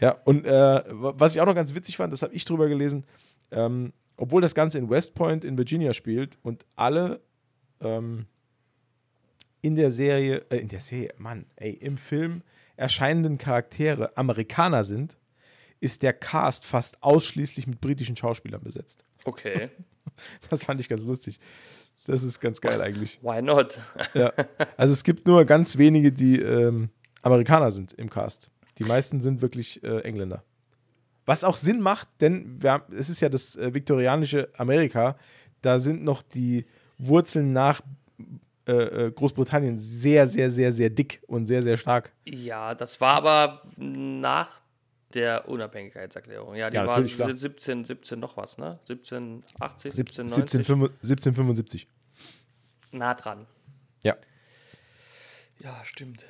Ja, 0.00 0.16
und 0.24 0.46
äh, 0.46 0.82
was 0.88 1.34
ich 1.34 1.40
auch 1.40 1.46
noch 1.46 1.54
ganz 1.54 1.74
witzig 1.74 1.96
fand, 1.96 2.12
das 2.12 2.22
habe 2.22 2.32
ich 2.32 2.44
drüber 2.44 2.68
gelesen, 2.68 3.04
ähm, 3.50 3.92
obwohl 4.16 4.40
das 4.40 4.54
Ganze 4.54 4.78
in 4.78 4.88
West 4.88 5.14
Point 5.14 5.44
in 5.44 5.58
Virginia 5.58 5.92
spielt 5.92 6.38
und 6.42 6.64
alle 6.76 7.20
ähm, 7.80 8.26
in 9.60 9.76
der 9.76 9.90
Serie, 9.90 10.44
äh, 10.50 10.58
in 10.58 10.68
der 10.68 10.80
Serie, 10.80 11.14
Mann, 11.18 11.46
ey, 11.56 11.72
im 11.72 11.98
Film 11.98 12.42
erscheinenden 12.76 13.38
Charaktere 13.38 14.16
Amerikaner 14.16 14.84
sind, 14.84 15.16
ist 15.80 16.02
der 16.02 16.12
Cast 16.12 16.64
fast 16.64 17.02
ausschließlich 17.02 17.66
mit 17.66 17.80
britischen 17.80 18.16
Schauspielern 18.16 18.62
besetzt. 18.62 19.04
Okay. 19.24 19.70
Das 20.48 20.64
fand 20.64 20.80
ich 20.80 20.88
ganz 20.88 21.04
lustig. 21.04 21.38
Das 22.06 22.22
ist 22.22 22.40
ganz 22.40 22.60
geil 22.60 22.80
eigentlich. 22.80 23.20
Why 23.22 23.42
not? 23.42 23.78
ja. 24.14 24.32
Also 24.76 24.94
es 24.94 25.04
gibt 25.04 25.26
nur 25.26 25.44
ganz 25.44 25.76
wenige, 25.76 26.10
die 26.10 26.40
ähm, 26.40 26.88
Amerikaner 27.22 27.70
sind 27.70 27.92
im 27.92 28.08
Cast. 28.10 28.50
Die 28.78 28.84
meisten 28.84 29.20
sind 29.20 29.42
wirklich 29.42 29.82
äh, 29.84 30.00
Engländer. 30.00 30.42
Was 31.26 31.44
auch 31.44 31.58
Sinn 31.58 31.80
macht, 31.80 32.08
denn 32.20 32.58
haben, 32.64 32.96
es 32.96 33.10
ist 33.10 33.20
ja 33.20 33.28
das 33.28 33.54
äh, 33.56 33.74
viktorianische 33.74 34.48
Amerika. 34.56 35.18
da 35.60 35.78
sind 35.78 36.02
noch 36.02 36.22
die 36.22 36.64
Wurzeln 36.96 37.52
nach 37.52 37.82
äh, 38.68 39.06
äh, 39.06 39.10
Großbritannien 39.10 39.78
sehr, 39.78 40.28
sehr, 40.28 40.50
sehr, 40.50 40.72
sehr 40.72 40.90
dick 40.90 41.22
und 41.26 41.46
sehr, 41.46 41.62
sehr 41.62 41.76
stark. 41.76 42.12
Ja, 42.24 42.74
das 42.74 43.00
war 43.00 43.14
aber 43.14 43.62
nach 43.76 44.60
der 45.14 45.48
Unabhängigkeitserklärung. 45.48 46.54
Ja, 46.54 46.68
die 46.70 46.76
Ja, 46.76 46.86
war 46.86 46.96
natürlich, 46.96 47.16
klar. 47.16 47.32
17, 47.32 47.84
17 47.86 48.20
noch 48.20 48.36
was, 48.36 48.58
ne? 48.58 48.78
1780, 48.88 49.94
17, 49.94 50.26
1790. 50.26 50.98
1775. 51.02 51.88
Nah 52.92 53.14
dran. 53.14 53.46
Ja. 54.04 54.16
Ja, 55.60 55.80
stimmt. 55.84 56.24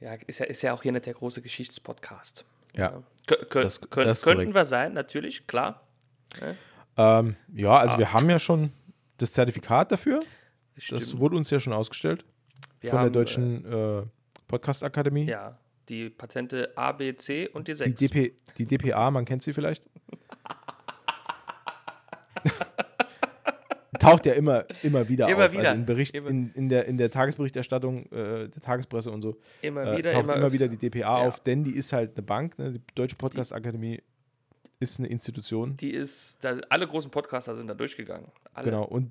Ja, 0.00 0.14
ist 0.26 0.38
ja, 0.38 0.46
ist 0.46 0.62
ja 0.62 0.72
auch 0.74 0.82
hier 0.82 0.92
nicht 0.92 1.06
der 1.06 1.14
große 1.14 1.42
Geschichtspodcast. 1.42 2.44
Ja. 2.76 3.02
Kö 3.26 3.36
Das- 3.62 3.80
das 3.80 3.90
könnten 3.90 4.22
korrekt. 4.22 4.54
wir 4.54 4.64
sein, 4.64 4.92
natürlich, 4.92 5.46
klar. 5.46 5.86
Ähm, 6.96 7.36
ja, 7.54 7.76
also 7.76 7.96
Ah. 7.96 7.98
wir 7.98 8.12
haben 8.12 8.28
ja 8.30 8.38
schon 8.38 8.70
das 9.18 9.32
Zertifikat 9.32 9.92
dafür. 9.92 10.20
Das 10.88 11.18
wurde 11.18 11.36
uns 11.36 11.50
ja 11.50 11.60
schon 11.60 11.72
ausgestellt 11.72 12.24
Wir 12.80 12.90
von 12.90 12.98
haben, 13.00 13.12
der 13.12 13.22
Deutschen 13.22 13.64
äh, 13.64 14.02
Podcast 14.48 14.82
Akademie. 14.84 15.24
Äh, 15.26 15.30
ja, 15.30 15.58
die 15.88 16.10
Patente 16.10 16.72
A, 16.76 16.92
B, 16.92 17.14
C 17.16 17.48
und 17.48 17.68
die 17.68 17.72
Die, 17.72 17.76
6. 17.78 17.94
DP, 18.00 18.34
die 18.58 18.66
DPA, 18.66 19.10
man 19.10 19.24
kennt 19.24 19.42
sie 19.42 19.52
vielleicht. 19.52 19.88
Taucht 23.98 24.24
ja 24.24 24.32
immer, 24.34 24.64
immer 24.82 25.08
wieder 25.08 25.28
Immer 25.28 25.46
auf. 25.46 25.52
wieder. 25.52 25.62
Also 25.70 25.74
in, 25.74 25.84
Bericht, 25.84 26.14
Immer. 26.14 26.30
in, 26.30 26.50
in, 26.54 26.68
der, 26.70 26.86
in 26.86 26.96
der 26.96 27.10
Tagesberichterstattung 27.10 27.98
äh, 28.12 28.48
der 28.48 28.60
Tagespresse 28.62 29.10
und 29.10 29.20
so 29.20 29.36
immer 29.60 29.84
äh, 29.92 29.98
wieder, 29.98 30.12
taucht 30.12 30.24
immer, 30.24 30.36
immer, 30.36 30.52
wieder 30.52 30.68
die 30.68 30.76
DPA 30.78 31.00
Ja. 31.00 31.28
auf, 31.28 31.40
denn 31.40 31.64
die 31.64 31.72
ist 31.74 31.92
halt 31.92 32.16
eine 32.16 32.22
Bank. 32.22 32.56
Ne? 32.58 32.72
Die 32.72 32.80
Deutsche 32.94 33.16
Podcast 33.16 33.52
Akademie 33.52 34.00
ist 34.78 35.00
eine 35.00 35.08
Institution. 35.08 35.76
Die 35.76 35.90
ist, 35.90 36.42
da, 36.42 36.56
alle 36.70 36.86
großen 36.86 37.10
Podcaster 37.10 37.54
sind 37.54 37.66
da 37.66 37.74
durchgegangen. 37.74 38.28
Alle. 38.54 38.64
Genau. 38.64 38.84
Und 38.84 39.10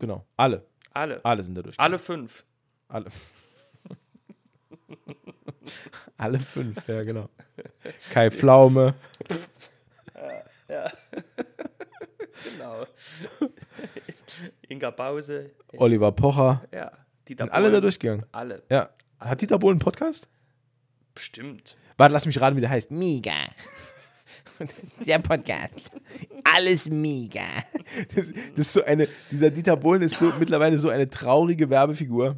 genau, 0.00 0.24
alle. 0.36 0.64
Alle. 0.94 1.24
Alle 1.24 1.42
sind 1.42 1.56
da 1.56 1.62
durch. 1.62 1.78
Alle 1.78 1.98
fünf. 1.98 2.44
Alle. 2.88 3.10
Alle 6.16 6.38
fünf, 6.38 6.86
ja, 6.88 7.02
genau. 7.02 7.28
Kai 8.12 8.30
Pflaume. 8.30 8.94
Genau. 12.44 12.86
Inga 14.68 14.90
Bause. 14.90 15.50
Oliver 15.76 16.12
Pocher. 16.12 16.62
Ja. 16.72 16.92
Die 17.28 17.34
Sind 17.36 17.50
alle 17.50 17.70
da 17.70 17.80
durchgegangen. 17.80 18.26
Alle. 18.32 18.62
Ja. 18.70 18.90
Hat 19.18 19.40
Dieter 19.40 19.58
Bohlen 19.58 19.74
einen 19.74 19.78
Podcast? 19.80 20.28
Bestimmt. 21.14 21.76
Warte, 21.96 22.12
lass 22.12 22.26
mich 22.26 22.40
raten, 22.40 22.56
wie 22.56 22.60
der 22.60 22.70
heißt. 22.70 22.90
Mega. 22.90 23.32
Der 25.06 25.18
Podcast. 25.18 25.90
Alles 26.44 26.88
mega. 26.90 27.42
Das, 28.14 28.32
das 28.32 28.66
ist 28.66 28.72
so 28.72 28.84
eine, 28.84 29.08
dieser 29.30 29.50
Dieter 29.50 29.76
Bohlen 29.76 30.02
ist 30.02 30.18
so 30.18 30.32
mittlerweile 30.38 30.78
so 30.78 30.88
eine 30.88 31.08
traurige 31.08 31.68
Werbefigur. 31.70 32.36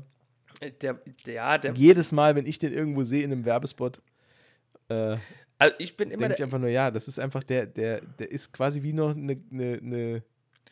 Äh, 0.60 0.70
Der, 0.72 0.94
der, 1.26 1.58
der, 1.58 1.72
Jedes 1.74 2.12
Mal, 2.12 2.34
wenn 2.34 2.46
ich 2.46 2.58
den 2.58 2.72
irgendwo 2.72 3.02
sehe 3.02 3.22
in 3.24 3.32
einem 3.32 3.44
Werbespot, 3.44 4.00
äh, 4.88 5.16
also 5.58 5.74
ich 5.78 5.96
bin 5.96 6.10
immer 6.10 6.20
denke 6.28 6.34
ich 6.34 6.42
einfach 6.42 6.58
nur, 6.58 6.68
ja, 6.68 6.90
das 6.90 7.08
ist 7.08 7.18
einfach 7.18 7.42
der, 7.42 7.66
der, 7.66 8.00
der 8.00 8.30
ist 8.30 8.52
quasi 8.52 8.82
wie 8.82 8.92
noch 8.92 9.14
eine, 9.16 9.40
eine, 9.50 9.78
eine 9.82 10.22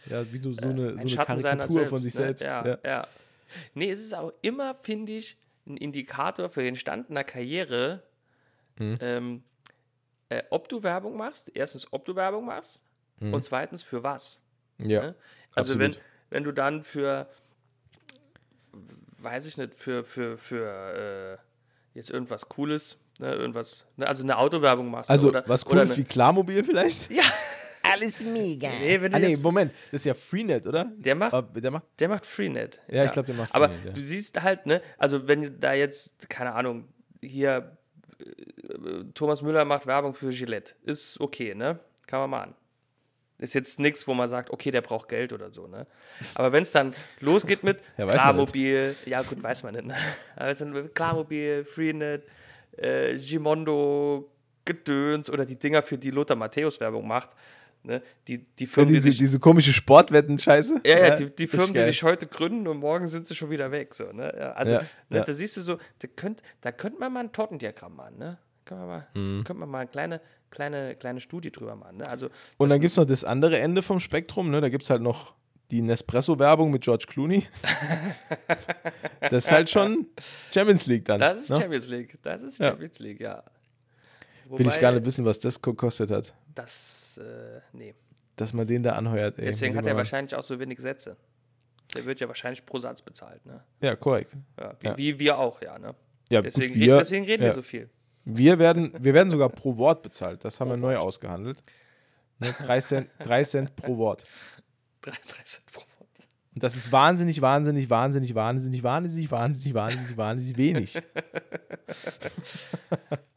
ja, 0.07 0.30
wie 0.33 0.38
du 0.38 0.52
so 0.52 0.68
eine, 0.68 0.83
so 0.83 0.88
ein 0.92 0.98
eine 1.00 1.09
Schatten 1.09 1.38
seiner 1.38 1.66
Karikatur 1.66 1.74
selbst. 1.74 1.90
von 1.90 1.98
sich 1.98 2.14
ne? 2.14 2.20
selbst. 2.20 2.44
Ja, 2.44 2.66
ja. 2.66 2.78
ja. 2.85 3.07
Nee, 3.74 3.90
es 3.90 4.02
ist 4.02 4.14
auch 4.14 4.33
immer, 4.42 4.74
finde 4.83 5.12
ich, 5.12 5.37
ein 5.66 5.76
Indikator 5.78 6.50
für 6.50 6.62
den 6.62 6.76
Stand 6.76 7.11
einer 7.11 7.24
Karriere, 7.24 8.02
Mhm. 8.76 8.98
ähm, 9.00 9.42
äh, 10.38 10.42
ob 10.51 10.68
du 10.68 10.83
Werbung 10.83 11.16
machst. 11.16 11.51
Erstens, 11.55 11.87
ob 11.92 12.05
du 12.05 12.14
Werbung 12.16 12.44
machst. 12.47 12.81
Mhm. 13.20 13.35
Und 13.35 13.42
zweitens, 13.44 13.83
für 13.83 14.03
was. 14.03 14.40
Ja, 14.79 15.03
Ne? 15.03 15.14
Also 15.55 15.79
wenn, 15.79 15.92
absolut. 15.92 16.05
wenn 16.31 16.44
du 16.44 16.53
dann 16.53 16.83
für, 16.83 17.29
weiß 19.18 19.47
ich 19.47 19.57
nicht, 19.57 19.75
für, 19.75 20.05
für, 20.05 20.37
für 20.37 21.38
äh, 21.38 21.97
jetzt 21.97 22.11
irgendwas 22.11 22.49
Cooles, 22.49 22.99
ne, 23.20 23.33
irgendwas, 23.35 23.87
ne, 23.97 24.07
also 24.07 24.25
eine 24.25 24.37
Autowerbung 24.37 24.90
machst. 24.90 25.11
Also 25.11 25.29
oder, 25.29 25.44
was 25.47 25.64
oder 25.64 25.77
Cooles 25.77 25.92
eine, 25.92 25.99
wie 25.99 26.05
Klarmobil 26.05 26.64
vielleicht? 26.64 27.11
Ja, 27.14 27.23
Alles 27.92 28.18
mega. 28.20 28.70
nee, 28.70 28.99
Ah 29.12 29.18
nee, 29.18 29.37
Moment, 29.37 29.70
das 29.92 30.01
ist 30.01 30.07
ja 30.07 30.14
Freenet, 30.14 30.66
oder? 30.66 30.90
der 30.97 31.14
macht, 31.14 31.35
Aber 31.35 31.61
der 31.61 31.70
macht, 31.70 31.85
der 31.99 32.09
macht 32.09 32.27
Freenet. 32.27 32.81
Ja, 32.88 33.05
ich 33.05 33.12
glaub, 33.12 33.27
der 33.27 33.35
macht 33.35 33.55
Aber 33.55 33.68
Freenet, 33.68 33.85
ja. 33.87 33.92
du 33.92 34.01
siehst 34.01 34.42
halt, 34.42 34.66
ne, 34.66 34.81
also 34.99 35.29
wenn 35.29 35.61
da 35.61 35.75
jetzt, 35.75 36.29
keine 36.29 36.55
Ahnung, 36.55 36.88
hier 37.20 37.77
Thomas 39.14 39.42
Müller 39.42 39.64
macht 39.64 39.87
Werbung 39.87 40.14
für 40.14 40.31
Gillette, 40.31 40.75
ist 40.85 41.20
okay, 41.20 41.55
ne? 41.55 41.79
Kann 42.07 42.20
man 42.20 42.31
machen. 42.31 42.55
Ist 43.38 43.55
jetzt 43.55 43.81
nichts, 43.81 44.07
wo 44.07 44.14
man 44.14 44.29
sagt, 44.29 44.51
okay, 44.51 44.70
der 44.70 44.81
braucht 44.81 45.09
Geld 45.09 45.33
oder 45.33 45.53
so, 45.53 45.66
ne? 45.66 45.87
Aber 46.35 46.53
wenn 46.53 46.62
es 46.62 46.73
dann 46.73 46.94
losgeht 47.20 47.64
mit 47.64 47.81
Ja, 47.99 48.07
Klarmobil, 48.07 48.94
ja 49.07 49.23
gut, 49.23 49.42
weiß 49.42 49.64
man 49.64 49.75
nicht, 49.75 49.87
ne? 49.87 49.97
Aber 50.37 50.51
es 50.51 50.59
sind 50.59 50.94
Klarmobil, 50.94 51.64
Freenet, 51.64 52.25
äh, 52.77 53.16
Gimondo, 53.16 54.31
Gedöns 54.64 55.29
oder 55.29 55.44
die 55.44 55.57
Dinger, 55.57 55.83
für 55.83 55.99
die 55.99 56.11
Lothar 56.11 56.37
Matthäus 56.37 56.81
Werbung 56.81 57.07
macht, 57.07 57.31
ne? 57.85 58.03
Die, 58.29 58.38
die 58.38 58.64
ja, 58.64 58.70
Firmen, 58.70 58.88
die 58.88 58.94
diese, 58.94 59.11
sich 59.11 59.18
diese 59.18 59.38
komische 59.38 59.73
Sportwetten-Scheiße. 59.73 60.81
ja, 60.87 60.99
ja, 60.99 61.16
die, 61.16 61.27
die 61.35 61.47
Firmen, 61.47 61.73
die 61.75 61.85
sich 61.85 62.03
heute 62.03 62.27
gründen 62.27 62.66
und 62.66 62.79
morgen 62.79 63.07
sind 63.09 63.27
sie 63.27 63.35
schon 63.35 63.51
wieder 63.51 63.70
weg. 63.70 63.94
So, 63.94 64.12
ne? 64.12 64.35
ja, 64.37 64.53
also, 64.53 64.75
Ja, 64.75 64.81
ne, 65.11 65.18
ja. 65.18 65.25
da 65.25 65.33
siehst 65.33 65.57
du 65.57 65.61
so, 65.61 65.79
da 66.01 66.09
könnte 66.16 66.42
da 66.61 66.73
könnt 66.73 66.99
man 66.99 67.12
mal 67.12 67.20
ein 67.20 67.33
Tortendiagramm 67.33 67.97
machen. 67.97 68.18
Ne? 68.18 68.38
Können 68.64 68.81
wir 68.81 68.87
mal, 68.87 69.07
Mhm. 69.14 69.44
könnte 69.44 69.61
man 69.61 69.68
mal 69.68 69.79
eine 69.81 69.88
kleine, 69.88 70.20
kleine, 70.51 70.94
kleine 70.97 71.20
Studie 71.20 71.51
drüber 71.53 71.77
machen. 71.77 71.99
Ne? 71.99 72.09
Also, 72.09 72.29
Und 72.57 72.70
dann 72.70 72.81
gibt 72.81 72.92
es 72.92 72.97
noch 72.97 73.05
das 73.07 73.25
andere 73.25 73.59
Ende 73.59 73.83
vom 73.83 74.01
Spektrum, 74.01 74.51
ne? 74.51 74.61
Da 74.61 74.68
gibt 74.70 74.85
es 74.85 74.90
halt 74.90 75.03
noch 75.03 75.35
die 75.70 75.83
Nespresso-Werbung 75.83 76.70
mit 76.70 76.83
George 76.85 77.07
Clooney. 77.09 77.44
das 79.20 79.44
ist 79.47 79.51
halt 79.51 79.70
schon 79.70 80.07
Champions 80.53 80.87
League 80.87 81.05
dann. 81.07 81.20
das 81.20 81.38
ist 81.40 81.51
ne? 81.51 81.57
Champions 81.57 81.88
League. 81.88 82.18
Das 82.23 82.42
ist 82.42 82.59
Ja. 82.59 82.68
Champions 82.70 82.99
League, 82.99 83.20
ja. 83.20 83.42
Will 84.48 84.66
ich 84.66 84.80
gar 84.80 84.92
nicht 84.92 85.04
wissen, 85.07 85.24
was 85.24 85.38
das 85.40 85.61
gekostet 85.61 86.11
hat, 86.11 86.35
Das, 86.54 87.18
äh, 87.18 87.61
nee. 87.72 87.94
dass 88.37 88.52
man 88.52 88.66
den 88.66 88.83
da 88.83 88.92
anheuert. 88.92 89.38
Ey. 89.38 89.46
Deswegen 89.46 89.76
hat 89.76 89.87
er 89.87 89.96
wahrscheinlich 89.96 90.35
auch 90.35 90.42
so 90.42 90.59
wenig 90.59 90.78
Sätze. 90.80 91.16
Der 91.94 92.04
wird 92.04 92.20
ja 92.20 92.28
wahrscheinlich 92.28 92.64
pro 92.66 92.78
Satz 92.78 93.02
bezahlt. 93.02 93.44
Ne? 93.46 93.62
Ja, 93.80 93.94
korrekt. 93.96 94.37
Ja, 94.59 94.74
wie, 94.80 94.87
Ja. 94.87 94.98
wie 94.98 95.18
wir 95.18 95.38
auch, 95.38 95.61
ja. 95.62 95.78
Ne? 95.78 95.94
Ja, 96.30 96.42
Deswegen, 96.42 96.72
gut, 96.74 96.83
wir, 96.83 96.98
deswegen 96.98 97.24
reden 97.24 97.42
ja. 97.42 97.48
wir 97.50 97.54
so 97.54 97.62
viel. 97.62 97.88
wir, 98.24 98.59
werden, 98.59 98.92
wir 98.98 99.14
werden 99.14 99.30
sogar 99.30 99.48
pro 99.50 99.76
Wort 99.76 100.02
bezahlt. 100.02 100.44
Das 100.44 100.59
haben 100.61 100.70
wir 100.70 100.76
neu 100.76 100.96
ausgehandelt. 100.96 101.62
Ne? 102.40 102.52
Drei, 102.64 102.80
Cent, 102.80 103.09
drei 103.20 103.44
Cent 103.44 103.76
pro 103.76 103.96
Wort. 103.98 104.24
33 105.02 105.64
pro 105.66 105.80
Wort. 105.80 105.88
Und 106.54 106.62
das 106.62 106.76
ist 106.76 106.92
wahnsinnig, 106.92 107.40
wahnsinnig, 107.42 107.90
wahnsinnig, 107.90 108.34
wahnsinnig, 108.34 108.82
wahnsinnig, 108.84 109.30
wahnsinnig, 109.30 109.74
wahnsinnig, 109.74 110.16
wahnsinnig 110.16 110.56
wenig. 110.56 111.02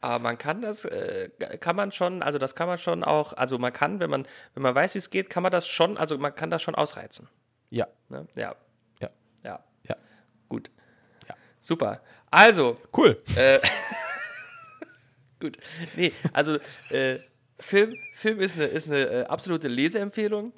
Aber 0.00 0.18
man 0.20 0.38
kann 0.38 0.62
das, 0.62 0.84
äh, 0.84 1.28
kann 1.58 1.74
man 1.74 1.90
schon, 1.90 2.22
also 2.22 2.38
das 2.38 2.54
kann 2.54 2.68
man 2.68 2.78
schon 2.78 3.02
auch, 3.02 3.32
also 3.32 3.58
man 3.58 3.72
kann, 3.72 3.98
wenn 3.98 4.08
man, 4.08 4.24
wenn 4.54 4.62
man 4.62 4.72
weiß, 4.74 4.94
wie 4.94 4.98
es 4.98 5.10
geht, 5.10 5.30
kann 5.30 5.42
man 5.42 5.50
das 5.50 5.66
schon, 5.66 5.98
also 5.98 6.16
man 6.16 6.32
kann 6.34 6.50
das 6.50 6.62
schon 6.62 6.76
ausreizen. 6.76 7.28
Ja, 7.70 7.88
Ne? 8.08 8.26
Ja. 8.36 8.54
Ja. 9.00 9.10
Ja. 9.44 9.64
ja. 9.88 9.96
Gut. 10.48 10.70
Ja. 11.28 11.34
Super. 11.60 12.00
Also, 12.30 12.78
Cool. 12.96 13.18
äh, 13.36 13.58
gut. 15.40 15.58
Nee, 15.96 16.12
also 16.32 16.56
äh, 16.90 17.18
Film, 17.58 17.96
Film 18.12 18.38
ist 18.38 18.54
eine, 18.56 18.64
ist 18.66 18.86
eine 18.86 19.04
äh, 19.04 19.24
absolute 19.24 19.66
Leseempfehlung. 19.66 20.52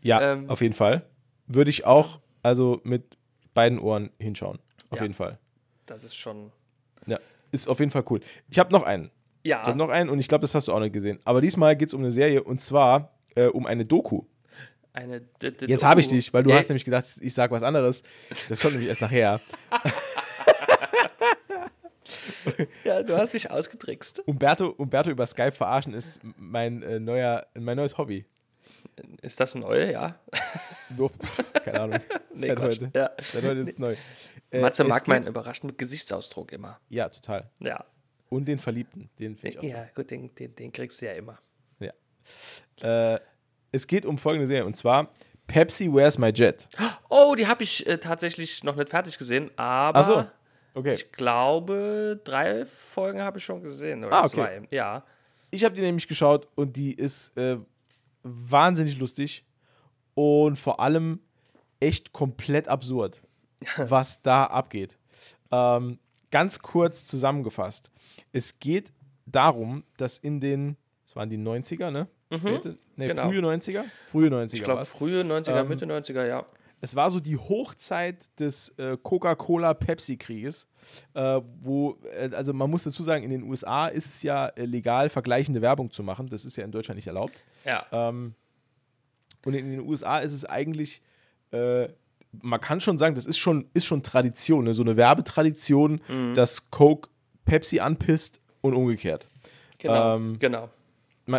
Ja, 0.00 0.32
Ähm, 0.32 0.48
auf 0.48 0.62
jeden 0.62 0.74
Fall. 0.74 1.02
Würde 1.48 1.70
ich 1.70 1.84
auch, 1.86 2.20
also 2.42 2.80
mit 2.84 3.16
beiden 3.54 3.78
Ohren 3.78 4.10
hinschauen. 4.18 4.58
Auf 4.90 4.98
Ja. 4.98 5.02
jeden 5.04 5.14
Fall. 5.14 5.38
Das 5.86 6.04
ist 6.04 6.14
schon. 6.16 6.52
Ja, 7.06 7.18
ist 7.50 7.68
auf 7.68 7.80
jeden 7.80 7.90
Fall 7.90 8.04
cool. 8.10 8.20
Ich 8.50 8.58
habe 8.58 8.72
noch 8.72 8.82
einen. 8.82 9.10
Ja. 9.44 9.62
Ich 9.62 9.66
habe 9.68 9.78
noch 9.78 9.88
einen 9.88 10.10
und 10.10 10.18
ich 10.18 10.28
glaube, 10.28 10.42
das 10.42 10.54
hast 10.54 10.68
du 10.68 10.72
auch 10.72 10.80
nicht 10.80 10.92
gesehen. 10.92 11.18
Aber 11.24 11.40
diesmal 11.40 11.74
geht 11.76 11.88
es 11.88 11.94
um 11.94 12.00
eine 12.02 12.12
Serie 12.12 12.42
und 12.42 12.60
zwar 12.60 13.12
äh, 13.34 13.46
um 13.46 13.66
eine 13.66 13.84
Doku. 13.86 14.22
eine. 14.92 15.20
D 15.22 15.46
-d 15.48 15.68
Jetzt 15.68 15.84
habe 15.84 16.00
ich 16.00 16.08
dich, 16.08 16.32
weil 16.34 16.42
du 16.42 16.50
Ja, 16.50 16.56
hast 16.56 16.68
nämlich 16.68 16.84
gedacht, 16.84 17.04
ich 17.20 17.32
sage 17.32 17.52
was 17.54 17.62
anderes. 17.62 18.02
Das 18.48 18.60
kommt 18.60 18.74
nämlich 18.74 18.88
erst 18.88 19.00
nachher. 19.00 19.40
Ja, 22.84 23.02
du 23.02 23.16
hast 23.16 23.34
mich 23.34 23.50
ausgetrickst. 23.50 24.20
Umberto, 24.26 24.68
Umberto 24.68 25.10
über 25.10 25.26
Skype 25.26 25.52
verarschen 25.52 25.92
ist 25.92 26.20
mein, 26.38 26.82
äh, 26.82 26.98
neuer, 26.98 27.46
mein 27.54 27.76
neues 27.76 27.98
Hobby. 27.98 28.24
Ist 29.22 29.40
das 29.40 29.54
neu? 29.54 29.90
Ja. 29.90 30.18
So, 30.96 31.10
keine 31.64 31.80
Ahnung. 31.80 32.00
Nee, 32.34 32.46
Seit 32.48 32.60
heute. 32.60 32.90
Ja. 32.94 33.10
Seit 33.20 33.42
heute 33.42 33.60
ist 33.60 33.68
es 33.70 33.78
neu. 33.78 33.94
Äh, 34.50 34.60
Matze 34.60 34.84
mag 34.84 35.06
meinen 35.06 35.26
überraschenden 35.26 35.76
Gesichtsausdruck 35.76 36.52
immer. 36.52 36.80
Ja, 36.88 37.08
total. 37.10 37.50
Ja. 37.60 37.84
Und 38.30 38.46
den 38.46 38.58
Verliebten, 38.58 39.10
den 39.18 39.36
finde 39.36 39.48
ich 39.48 39.58
auch. 39.58 39.62
Ja, 39.78 39.86
gut, 39.94 40.10
den, 40.10 40.34
den, 40.34 40.54
den 40.54 40.72
kriegst 40.72 41.00
du 41.02 41.06
ja 41.06 41.12
immer. 41.12 41.38
Ja. 41.80 43.14
Äh, 43.14 43.20
es 43.72 43.86
geht 43.86 44.06
um 44.06 44.16
folgende 44.18 44.46
Serie 44.46 44.64
und 44.64 44.76
zwar 44.76 45.10
Pepsi 45.46 45.92
Where's 45.92 46.16
My 46.16 46.28
Jet. 46.30 46.68
Oh, 47.10 47.34
die 47.36 47.46
habe 47.46 47.64
ich 47.64 47.86
äh, 47.86 47.98
tatsächlich 47.98 48.62
noch 48.64 48.76
nicht 48.76 48.88
fertig 48.90 49.18
gesehen, 49.18 49.50
aber 49.56 49.98
Achso, 49.98 50.24
okay. 50.74 50.94
ich 50.94 51.10
glaube, 51.12 52.20
drei 52.24 52.64
Folgen 52.66 53.20
habe 53.20 53.38
ich 53.38 53.44
schon 53.44 53.62
gesehen. 53.62 54.04
Oder 54.04 54.14
Ah, 54.14 54.20
okay. 54.20 54.28
zwei. 54.28 54.62
Ja. 54.70 55.04
Ich 55.50 55.64
habe 55.64 55.74
die 55.74 55.82
nämlich 55.82 56.06
geschaut 56.08 56.48
und 56.54 56.76
die 56.76 56.92
ist 56.94 57.36
äh, 57.36 57.58
wahnsinnig 58.30 58.98
lustig 58.98 59.44
und 60.14 60.56
vor 60.58 60.80
allem 60.80 61.20
echt 61.80 62.12
komplett 62.12 62.68
absurd, 62.68 63.22
was 63.76 64.22
da 64.22 64.44
abgeht. 64.44 64.98
Ähm, 65.50 65.98
ganz 66.30 66.58
kurz 66.60 67.06
zusammengefasst. 67.06 67.90
Es 68.32 68.58
geht 68.58 68.92
darum, 69.26 69.84
dass 69.96 70.18
in 70.18 70.40
den, 70.40 70.76
das 71.04 71.16
waren 71.16 71.30
die 71.30 71.38
90er, 71.38 71.90
ne? 71.90 72.08
Späte, 72.30 72.76
ne, 72.96 73.06
genau. 73.06 73.28
frühe 73.28 73.40
90er? 73.40 73.84
Frühe 74.06 74.28
90er. 74.28 74.54
Ich 74.54 74.62
glaube, 74.62 74.84
frühe 74.84 75.22
90er, 75.22 75.60
Ähm, 75.60 75.68
Mitte 75.68 75.86
90er, 75.86 76.26
ja. 76.26 76.44
Es 76.80 76.94
war 76.94 77.10
so 77.10 77.18
die 77.20 77.36
Hochzeit 77.36 78.16
des 78.38 78.70
äh, 78.78 78.96
Coca-Cola-Pepsi-Krieges, 79.02 80.68
äh, 81.14 81.40
wo, 81.60 81.98
äh, 82.16 82.30
also 82.34 82.52
man 82.52 82.70
muss 82.70 82.84
dazu 82.84 83.02
sagen, 83.02 83.24
in 83.24 83.30
den 83.30 83.42
USA 83.42 83.88
ist 83.88 84.06
es 84.06 84.22
ja 84.22 84.46
äh, 84.48 84.64
legal, 84.64 85.08
vergleichende 85.08 85.60
Werbung 85.60 85.90
zu 85.90 86.02
machen. 86.02 86.28
Das 86.28 86.44
ist 86.44 86.56
ja 86.56 86.64
in 86.64 86.70
Deutschland 86.70 86.96
nicht 86.96 87.08
erlaubt. 87.08 87.42
Ja. 87.64 87.84
Ähm, 87.90 88.34
und 89.44 89.54
in 89.54 89.70
den 89.70 89.80
USA 89.80 90.18
ist 90.18 90.32
es 90.32 90.44
eigentlich, 90.44 91.02
äh, 91.50 91.88
man 92.42 92.60
kann 92.60 92.80
schon 92.80 92.98
sagen, 92.98 93.14
das 93.14 93.26
ist 93.26 93.38
schon, 93.38 93.68
ist 93.74 93.86
schon 93.86 94.02
Tradition, 94.02 94.64
ne? 94.64 94.74
so 94.74 94.82
eine 94.82 94.96
Werbetradition, 94.96 96.00
Mhm. 96.08 96.34
dass 96.34 96.70
Coke 96.70 97.08
Pepsi 97.44 97.80
anpisst 97.80 98.40
und 98.60 98.74
umgekehrt. 98.74 99.26
Genau. 99.78 100.16
ähm, 100.16 100.38
genau. 100.38 100.68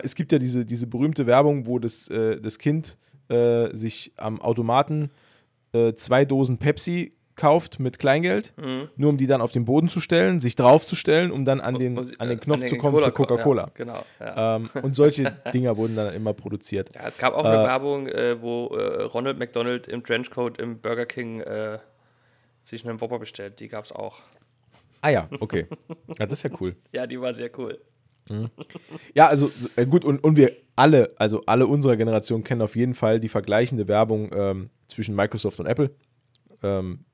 Es 0.04 0.16
gibt 0.16 0.32
ja 0.32 0.40
diese, 0.40 0.66
diese 0.66 0.86
berühmte 0.86 1.26
Werbung, 1.28 1.66
wo 1.66 1.80
das, 1.80 2.08
äh, 2.10 2.40
das 2.40 2.60
Kind 2.60 2.98
sich 3.74 4.12
am 4.18 4.42
Automaten 4.42 5.12
äh, 5.74 5.94
zwei 5.94 6.26
Dosen 6.26 6.58
Pepsi 6.58 7.14
kauft 7.40 7.80
mit 7.80 8.00
Kleingeld, 8.00 8.54
nur 8.98 9.10
um 9.10 9.16
die 9.16 9.26
dann 9.26 9.40
auf 9.40 9.54
den 9.54 9.64
Boden 9.64 9.88
zu 9.88 10.02
stellen, 10.02 10.42
sich 10.42 10.58
draufzustellen, 10.58 11.32
um 11.32 11.46
dann 11.46 11.62
an 11.62 11.76
den, 11.76 11.98
an 11.98 12.28
den 12.28 12.38
äh, 12.38 12.42
Knopf 12.42 12.66
zu 12.66 12.76
kommen 12.76 13.02
für 13.02 13.12
Coca-Cola. 13.14 13.64
Ja, 13.64 13.72
genau. 13.74 14.06
Ja. 14.20 14.58
Ähm, 14.58 14.70
und 14.82 14.94
solche 14.94 15.38
Dinger 15.54 15.78
wurden 15.78 15.96
dann 15.96 16.14
immer 16.14 16.34
produziert. 16.34 16.94
ja, 16.94 17.08
es 17.08 17.18
gab 17.18 17.34
auch 17.34 17.46
eine 17.46 17.64
Werbung, 17.64 18.08
äh, 18.08 18.42
wo 18.42 18.76
äh, 18.76 19.04
Ronald 19.04 19.40
McDonald 19.40 19.88
im 19.88 20.04
Trenchcoat 20.04 20.60
im 20.60 20.80
Burger 20.80 21.06
King 21.06 21.40
äh, 21.40 21.80
sich 22.66 22.86
einen 22.86 23.00
Whopper 23.00 23.20
bestellt. 23.20 23.62
Die 23.62 23.70
gab 23.70 23.86
es 23.86 23.94
auch. 23.94 24.20
Ah 25.00 25.10
ja, 25.10 25.30
okay. 25.40 25.66
Ja, 26.20 26.26
das 26.26 26.44
ist 26.44 26.52
ja 26.52 26.58
cool. 26.60 26.76
Ja, 26.92 27.08
die 27.08 27.22
war 27.22 27.34
sehr 27.34 27.50
cool. 27.58 27.80
Ja, 29.14 29.28
also 29.28 29.48
so, 29.48 29.70
äh, 29.78 29.86
gut, 29.86 30.04
und, 30.04 30.24
und 30.24 30.36
wir 30.36 30.52
alle, 30.80 31.10
also 31.18 31.44
alle 31.46 31.68
unserer 31.68 31.98
Generation 31.98 32.44
kennen 32.44 32.62
auf 32.62 32.76
jeden 32.76 32.94
Fall 32.94 33.20
die 33.20 33.28
vergleichende 33.28 33.88
Werbung 33.90 34.32
ähm, 34.34 34.70
zwischen 34.88 35.14
Microsoft 35.14 35.60
und 35.60 35.66
Apple. 35.66 35.92
Ähm, 36.64 37.06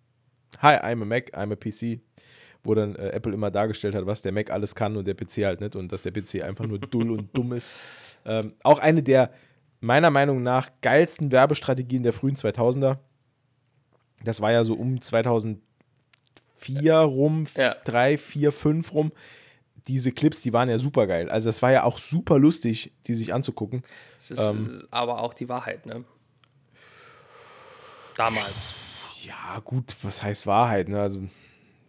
Hi, 0.62 0.76
I'm 0.78 1.02
a 1.02 1.06
Mac, 1.06 1.36
I'm 1.36 1.52
a 1.52 1.56
PC, 1.56 2.00
wo 2.64 2.76
dann 2.76 2.96
äh, 2.96 3.10
Apple 3.10 3.34
immer 3.34 3.50
dargestellt 3.52 3.96
hat, 3.96 4.06
was 4.06 4.22
der 4.22 4.32
Mac 4.32 4.52
alles 4.52 4.76
kann 4.76 4.96
und 4.96 5.06
der 5.08 5.16
PC 5.16 5.44
halt 5.46 5.62
nicht 5.62 5.76
und 5.76 5.92
dass 5.92 6.04
der 6.04 6.12
PC 6.12 6.44
einfach 6.44 6.66
nur 6.68 6.80
dull 6.80 7.12
und 7.12 7.36
dumm 7.36 7.54
ist. 7.54 7.74
Ähm, 8.28 8.54
auch 8.64 8.80
eine 8.80 9.04
der 9.04 9.30
meiner 9.82 10.10
Meinung 10.10 10.42
nach 10.42 10.72
geilsten 10.82 11.32
Werbestrategien 11.32 12.02
der 12.02 12.12
frühen 12.12 12.36
2000er. 12.36 12.98
Das 14.24 14.42
war 14.42 14.52
ja 14.52 14.64
so 14.64 14.74
um 14.74 15.00
2004 15.00 15.62
rum, 16.96 17.46
Ja. 17.56 17.76
3, 17.86 18.18
4, 18.18 18.52
5 18.52 18.94
rum. 18.96 19.12
Diese 19.88 20.12
Clips, 20.12 20.42
die 20.42 20.52
waren 20.54 20.68
ja 20.70 20.78
super 20.80 21.06
geil. 21.08 21.30
Also 21.30 21.50
das 21.50 21.62
war 21.62 21.72
ja 21.72 21.84
auch 21.84 22.00
super 22.00 22.40
lustig, 22.40 22.92
die 23.06 23.14
sich 23.14 23.34
anzugucken. 23.34 23.84
Es 24.20 24.32
ist, 24.32 24.40
Ähm. 24.40 24.66
ist 24.66 24.84
aber 24.92 25.22
auch 25.22 25.34
die 25.34 25.48
Wahrheit, 25.48 25.86
ne? 25.86 26.04
Damals. 28.18 28.74
Ja, 29.24 29.60
gut, 29.64 29.96
was 30.02 30.24
heißt 30.24 30.48
Wahrheit? 30.48 30.88
Ne? 30.90 31.00
Also 31.02 31.22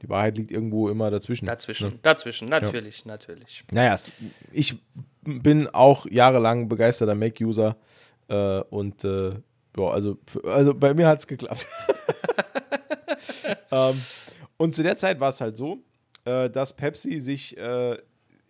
die 0.03 0.09
Wahrheit 0.09 0.37
liegt 0.37 0.51
irgendwo 0.51 0.89
immer 0.89 1.11
dazwischen. 1.11 1.47
Dazwischen, 1.47 2.01
dazwischen, 2.03 2.49
natürlich, 2.49 3.05
natürlich. 3.05 3.65
Naja, 3.73 3.95
es- 3.95 4.13
ich 4.53 4.77
bin 5.23 5.69
auch 5.69 6.07
jahrelang 6.07 6.69
begeisterter 6.69 7.15
Mac-User 7.15 7.77
äh, 8.29 8.61
und 8.61 9.05
äh, 9.05 9.31
ja, 9.77 9.85
also, 9.89 10.19
also 10.45 10.75
bei 10.75 10.95
mir 10.95 11.07
hat 11.07 11.21
es 11.21 11.27
geklappt. 11.27 11.67
ähm, 13.71 14.01
und 14.57 14.75
zu 14.75 14.83
der 14.83 14.97
Zeit 14.97 15.21
war 15.21 15.29
es 15.29 15.41
halt 15.41 15.57
so, 15.57 15.79
äh, 16.27 16.51
dass 16.51 16.77
Pepsi 16.77 17.21
sich 17.21 17.57
äh, 17.57 17.97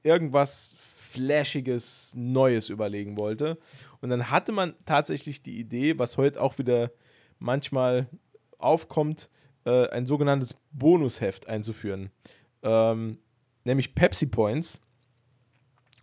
irgendwas 0.03 0.75
Flashiges, 0.79 2.15
Neues 2.17 2.69
überlegen 2.69 3.17
wollte. 3.17 3.59
Und 4.01 4.11
dann 4.11 4.31
hatte 4.31 4.53
man 4.53 4.75
tatsächlich 4.85 5.43
die 5.43 5.59
Idee, 5.59 5.99
was 5.99 6.17
heute 6.17 6.43
auch 6.43 6.59
wieder 6.59 6.91
manchmal 7.39 8.09
aufkommt, 8.59 9.31
äh, 9.65 9.89
ein 9.91 10.07
sogenanntes 10.07 10.57
Bonusheft 10.73 11.49
einzuführen. 11.49 12.11
Ähm, 12.63 13.19
nämlich 13.65 13.95
Pepsi 13.95 14.27
Points. 14.27 14.81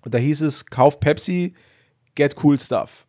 Und 0.02 0.14
da 0.14 0.18
hieß 0.18 0.42
es, 0.42 0.66
kauf 0.66 1.00
Pepsi, 1.00 1.54
get 2.16 2.36
cool 2.44 2.60
stuff. 2.60 3.08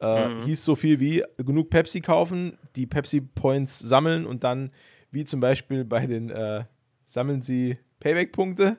Äh, 0.00 0.44
Hieß 0.44 0.64
so 0.64 0.74
viel 0.76 0.98
wie 0.98 1.22
genug 1.36 1.68
Pepsi 1.68 2.00
kaufen, 2.00 2.58
die 2.74 2.86
Pepsi 2.86 3.20
Points 3.20 3.78
sammeln 3.78 4.26
und 4.26 4.44
dann, 4.44 4.70
wie 5.10 5.24
zum 5.24 5.40
Beispiel 5.40 5.84
bei 5.84 6.06
den, 6.06 6.30
äh, 6.30 6.64
sammeln 7.04 7.42
sie 7.42 7.76
Payback-Punkte, 8.00 8.76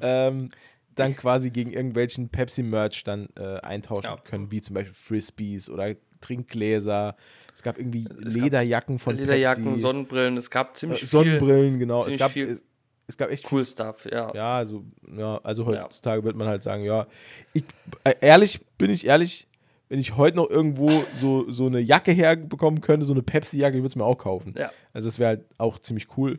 ähm, 0.00 0.50
dann 0.94 1.16
quasi 1.16 1.50
gegen 1.50 1.72
irgendwelchen 1.72 2.28
Pepsi-Merch 2.28 3.04
dann 3.04 3.28
äh, 3.38 3.58
eintauschen 3.60 4.10
Ja. 4.10 4.16
können, 4.16 4.50
wie 4.50 4.60
zum 4.60 4.74
Beispiel 4.74 4.94
Frisbees 4.94 5.70
oder 5.70 5.94
Trinkgläser. 6.20 7.16
Es 7.54 7.62
gab 7.62 7.78
irgendwie 7.78 8.04
Es 8.04 8.34
gab 8.34 8.42
Lederjacken 8.44 8.98
von 8.98 9.16
Lederjacken, 9.16 9.64
Pepsi. 9.64 9.80
Sonnenbrillen, 9.80 10.36
es 10.36 10.50
gab 10.50 10.76
ziemlich 10.76 11.02
Äh, 11.02 11.06
Sonnenbrillen, 11.06 11.78
genau. 11.78 12.04
Es 12.06 12.16
gab, 12.18 12.32
viel- 12.32 12.48
es, 12.48 12.62
es 13.08 13.16
gab 13.16 13.30
echt 13.30 13.48
viel 13.48 13.58
cool 13.58 13.64
Stuff, 13.64 14.06
ja. 14.10 14.32
ja, 14.34 14.56
also, 14.56 14.84
ja, 15.16 15.38
also 15.42 15.66
heutzutage 15.66 16.24
wird 16.24 16.36
man 16.36 16.48
halt 16.48 16.62
sagen, 16.62 16.84
ja, 16.84 17.06
ich, 17.52 17.64
äh, 18.04 18.14
ehrlich, 18.20 18.60
bin 18.78 18.90
ich 18.90 19.06
ehrlich, 19.06 19.46
wenn 19.88 19.98
ich 19.98 20.16
heute 20.16 20.36
noch 20.36 20.48
irgendwo 20.48 20.88
so, 21.20 21.50
so 21.50 21.66
eine 21.66 21.80
Jacke 21.80 22.12
herbekommen 22.12 22.80
könnte, 22.80 23.04
so 23.04 23.12
eine 23.12 23.22
Pepsi-Jacke, 23.22 23.76
ich 23.76 23.82
würde 23.82 23.88
es 23.88 23.96
mir 23.96 24.04
auch 24.04 24.16
kaufen. 24.16 24.54
Ja. 24.56 24.70
Also 24.92 25.08
das 25.08 25.18
wäre 25.18 25.28
halt 25.28 25.44
auch 25.58 25.78
ziemlich 25.78 26.06
cool. 26.16 26.38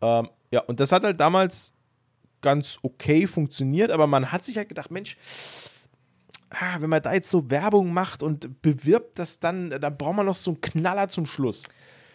Ähm, 0.00 0.28
ja, 0.50 0.60
und 0.60 0.80
das 0.80 0.92
hat 0.92 1.02
halt 1.04 1.18
damals 1.20 1.72
ganz 2.42 2.78
okay 2.82 3.26
funktioniert, 3.26 3.90
aber 3.90 4.06
man 4.06 4.30
hat 4.32 4.44
sich 4.44 4.56
halt 4.56 4.68
gedacht, 4.68 4.90
Mensch, 4.90 5.16
ah, 6.50 6.76
wenn 6.80 6.90
man 6.90 7.02
da 7.02 7.12
jetzt 7.12 7.30
so 7.30 7.50
Werbung 7.50 7.92
macht 7.92 8.22
und 8.22 8.62
bewirbt 8.62 9.18
das 9.18 9.40
dann, 9.40 9.70
dann 9.70 9.96
braucht 9.96 10.16
man 10.16 10.26
noch 10.26 10.36
so 10.36 10.52
einen 10.52 10.60
Knaller 10.60 11.08
zum 11.08 11.26
Schluss. 11.26 11.64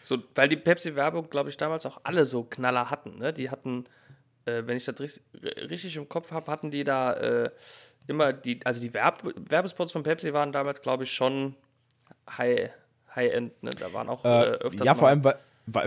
So, 0.02 0.17
weil 0.36 0.50
die 0.50 0.58
Pepsi-Werbung, 0.58 1.30
glaube 1.30 1.50
ich, 1.50 1.58
damals 1.58 1.86
auch 1.86 2.00
alle 2.04 2.26
so 2.26 2.44
Knaller 2.44 2.89
hatten. 2.89 3.20
Ne? 3.20 3.34
Die 3.34 3.50
hatten, 3.50 3.86
äh, 4.46 4.63
wenn 4.65 4.78
ich 4.78 4.86
das 4.86 5.00
richtig, 5.00 5.24
richtig 5.70 5.96
im 5.98 6.10
Kopf 6.10 6.32
habe, 6.32 6.50
hatten 6.52 6.72
die 6.72 6.84
da 6.84 7.13
äh, 7.13 7.52
immer 8.08 8.34
die, 8.34 8.60
also 8.65 8.82
die 8.82 8.94
Werb 8.94 9.22
Werbespots 9.50 9.91
von 9.91 10.04
Pepsi 10.04 10.34
waren 10.34 10.52
damals, 10.52 10.82
glaube 10.82 11.04
ich, 11.04 11.13
schon 11.13 11.56
High- 12.38 12.72
High-End. 13.15 13.62
ne? 13.62 13.72
Da 13.72 13.94
waren 13.94 14.10
auch 14.10 14.24
äh, 14.26 14.28
Äh, 14.30 14.44
öfters 14.54 14.86
ja, 14.88 14.96
vor 14.96 15.08
allem, 15.10 15.24
war, 15.24 15.36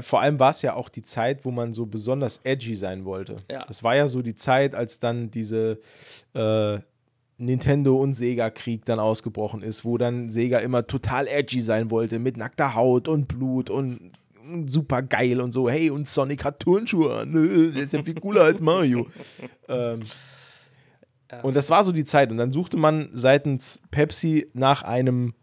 vor 0.01 0.21
allem 0.21 0.39
war 0.39 0.51
es 0.51 0.63
ja 0.63 0.75
auch 0.75 0.89
die 0.89 1.03
Zeit, 1.03 1.45
wo 1.45 1.51
man 1.51 1.73
so 1.73 1.87
besonders 1.87 2.41
edgy 2.45 2.75
sein 2.75 3.05
wollte. 3.05 3.37
Ja. 3.51 3.65
Das 3.67 3.83
war 3.83 3.97
ja 3.97 4.09
so 4.09 4.23
die 4.23 4.35
Zeit, 4.35 4.75
als 4.75 4.99
dann 4.99 5.31
diese 5.31 5.79
äh, 6.35 6.79
Nintendo- 7.39 7.99
und 7.99 8.15
Sega-Krieg 8.15 8.85
dann 8.85 9.01
ausgebrochen 9.01 9.63
ist, 9.63 9.85
wo 9.85 9.99
dann 9.99 10.31
Sega 10.31 10.59
immer 10.59 10.87
total 10.87 11.27
edgy 11.27 11.61
sein 11.61 11.91
wollte, 11.91 12.19
mit 12.19 12.37
nackter 12.37 12.75
Haut 12.75 13.09
und 13.09 13.27
Blut 13.27 13.71
und 13.71 14.13
super 14.67 15.03
geil 15.03 15.41
und 15.41 15.53
so, 15.53 15.69
hey, 15.69 15.91
und 15.91 16.07
Sonic 16.07 16.45
hat 16.45 16.61
Turnschuhe 16.61 17.15
an, 17.15 17.33
der 17.75 17.83
ist 17.83 17.93
ja 17.93 18.03
viel 18.03 18.15
cooler 18.15 18.43
als 18.43 18.61
Mario. 18.61 19.07
ähm, 19.69 20.01
Und 21.43 21.57
das 21.57 21.71
war 21.71 21.83
so 21.83 21.93
die 21.93 22.05
Zeit. 22.05 22.31
Und 22.31 22.37
dann 22.37 22.53
suchte 22.53 22.77
man 22.77 23.09
seitens 23.13 23.83
Pepsi 23.91 24.49
nach 24.53 24.83
einem, 24.83 25.35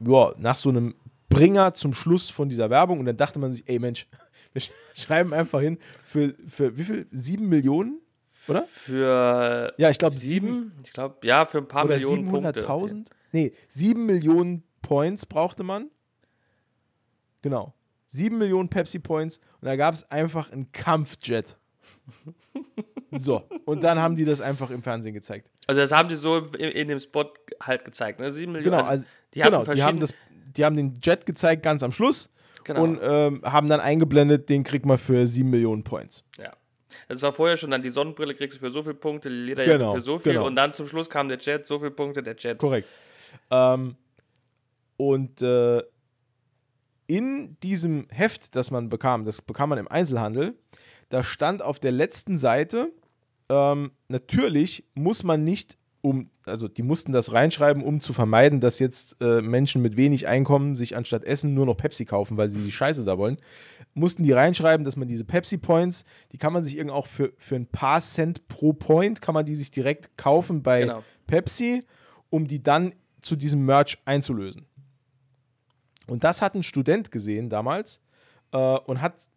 ja, 0.00 0.32
nach 0.38 0.56
so 0.56 0.68
einem 0.68 0.94
Bringer 1.32 1.74
zum 1.74 1.94
Schluss 1.94 2.28
von 2.30 2.48
dieser 2.48 2.70
Werbung. 2.70 2.98
Und 3.00 3.06
dann 3.06 3.16
dachte 3.16 3.38
man 3.38 3.52
sich, 3.52 3.68
ey 3.68 3.78
Mensch, 3.78 4.06
wir 4.52 4.62
sch- 4.62 4.70
schreiben 4.94 5.32
einfach 5.32 5.60
hin 5.60 5.78
für, 6.04 6.34
für 6.48 6.76
wie 6.76 6.84
viel? 6.84 7.06
Sieben 7.10 7.48
Millionen? 7.48 8.00
Oder? 8.48 8.62
Für 8.62 9.72
Ja, 9.78 9.90
ich 9.90 9.98
glaube 9.98 10.14
sieben, 10.14 10.72
ich 10.84 10.90
glaube, 10.92 11.24
ja, 11.26 11.46
für 11.46 11.58
ein 11.58 11.68
paar 11.68 11.84
Oder 11.84 11.94
Millionen 11.94 12.28
Punkte. 12.28 12.66
700.000? 12.66 13.06
Nee, 13.30 13.52
sieben 13.68 14.06
Millionen 14.06 14.64
Points 14.82 15.26
brauchte 15.26 15.62
man. 15.62 15.90
Genau. 17.42 17.72
Sieben 18.06 18.38
Millionen 18.38 18.68
Pepsi 18.68 18.98
Points. 18.98 19.38
Und 19.60 19.66
da 19.66 19.76
gab 19.76 19.94
es 19.94 20.10
einfach 20.10 20.50
einen 20.52 20.70
Kampfjet. 20.72 21.56
so. 23.12 23.42
Und 23.64 23.82
dann 23.82 23.98
haben 23.98 24.16
die 24.16 24.24
das 24.24 24.40
einfach 24.40 24.70
im 24.70 24.82
Fernsehen 24.82 25.14
gezeigt. 25.14 25.48
Also 25.66 25.80
das 25.80 25.92
haben 25.92 26.08
die 26.08 26.16
so 26.16 26.38
in, 26.38 26.70
in 26.70 26.88
dem 26.88 27.00
Spot 27.00 27.32
halt 27.62 27.84
gezeigt. 27.84 28.20
Ne? 28.20 28.30
Sieben 28.32 28.52
Millionen. 28.52 28.76
Genau, 28.78 28.88
also, 28.88 29.06
die 29.34 29.40
genau, 29.40 29.60
hatten 29.60 29.74
die 29.74 29.82
haben, 29.82 30.00
das, 30.00 30.14
die 30.56 30.64
haben 30.64 30.76
den 30.76 30.98
Jet 31.02 31.26
gezeigt 31.26 31.62
ganz 31.62 31.82
am 31.82 31.92
Schluss 31.92 32.30
Genau. 32.64 32.82
und 32.84 33.00
ähm, 33.02 33.42
haben 33.44 33.68
dann 33.68 33.80
eingeblendet, 33.80 34.48
den 34.48 34.62
kriegt 34.62 34.86
man 34.86 34.96
für 34.96 35.26
7 35.26 35.50
Millionen 35.50 35.82
Points. 35.82 36.24
Ja. 36.38 36.52
Das 37.08 37.20
war 37.22 37.32
vorher 37.32 37.56
schon 37.56 37.70
dann 37.72 37.82
die 37.82 37.90
Sonnenbrille 37.90 38.34
kriegst 38.34 38.58
du 38.58 38.60
für 38.64 38.70
so 38.70 38.82
viele 38.82 38.94
Punkte, 38.94 39.28
die 39.30 39.34
Lederjacke 39.34 39.78
Genau, 39.78 39.94
für 39.94 40.00
so 40.00 40.18
viel 40.18 40.32
genau. 40.34 40.46
und 40.46 40.54
dann 40.56 40.72
zum 40.74 40.86
Schluss 40.86 41.10
kam 41.10 41.28
der 41.28 41.38
Jet, 41.38 41.66
so 41.66 41.78
viele 41.78 41.90
Punkte, 41.90 42.22
der 42.22 42.36
Jet. 42.36 42.58
Korrekt. 42.58 42.86
Ähm, 43.50 43.96
und 44.96 45.42
äh, 45.42 45.82
in 47.06 47.56
diesem 47.62 48.06
Heft, 48.10 48.54
das 48.54 48.70
man 48.70 48.88
bekam, 48.88 49.24
das 49.24 49.42
bekam 49.42 49.70
man 49.70 49.78
im 49.78 49.88
Einzelhandel, 49.88 50.54
da 51.08 51.24
stand 51.24 51.62
auf 51.62 51.78
der 51.78 51.92
letzten 51.92 52.38
Seite, 52.38 52.92
ähm, 53.48 53.92
natürlich 54.08 54.84
muss 54.94 55.24
man 55.24 55.44
nicht 55.44 55.76
um, 56.02 56.30
also 56.46 56.68
die 56.68 56.82
mussten 56.82 57.12
das 57.12 57.32
reinschreiben, 57.32 57.82
um 57.82 58.00
zu 58.00 58.12
vermeiden, 58.12 58.60
dass 58.60 58.80
jetzt 58.80 59.16
äh, 59.20 59.40
Menschen 59.40 59.80
mit 59.80 59.96
wenig 59.96 60.26
Einkommen 60.26 60.74
sich 60.74 60.96
anstatt 60.96 61.24
Essen 61.24 61.54
nur 61.54 61.64
noch 61.64 61.76
Pepsi 61.76 62.04
kaufen, 62.04 62.36
weil 62.36 62.50
sie 62.50 62.60
die 62.60 62.72
Scheiße 62.72 63.04
da 63.04 63.16
wollen. 63.18 63.38
Mussten 63.94 64.24
die 64.24 64.32
reinschreiben, 64.32 64.84
dass 64.84 64.96
man 64.96 65.06
diese 65.06 65.24
Pepsi 65.24 65.58
Points, 65.58 66.04
die 66.32 66.38
kann 66.38 66.52
man 66.52 66.64
sich 66.64 66.76
irgendwie 66.76 66.96
auch 66.96 67.06
für, 67.06 67.32
für 67.38 67.54
ein 67.54 67.66
paar 67.66 68.00
Cent 68.00 68.48
pro 68.48 68.72
Point, 68.72 69.22
kann 69.22 69.34
man 69.34 69.46
die 69.46 69.54
sich 69.54 69.70
direkt 69.70 70.16
kaufen 70.18 70.62
bei 70.62 70.80
Genau. 70.82 71.04
Pepsi, 71.28 71.80
um 72.30 72.48
die 72.48 72.62
dann 72.62 72.94
zu 73.20 73.36
diesem 73.36 73.64
Merch 73.64 73.98
einzulösen. 74.04 74.66
Und 76.08 76.24
das 76.24 76.42
hat 76.42 76.56
ein 76.56 76.64
Student 76.64 77.12
gesehen 77.12 77.48
damals 77.48 78.02
äh, 78.52 78.58
und 78.58 79.00
hat, 79.00 79.30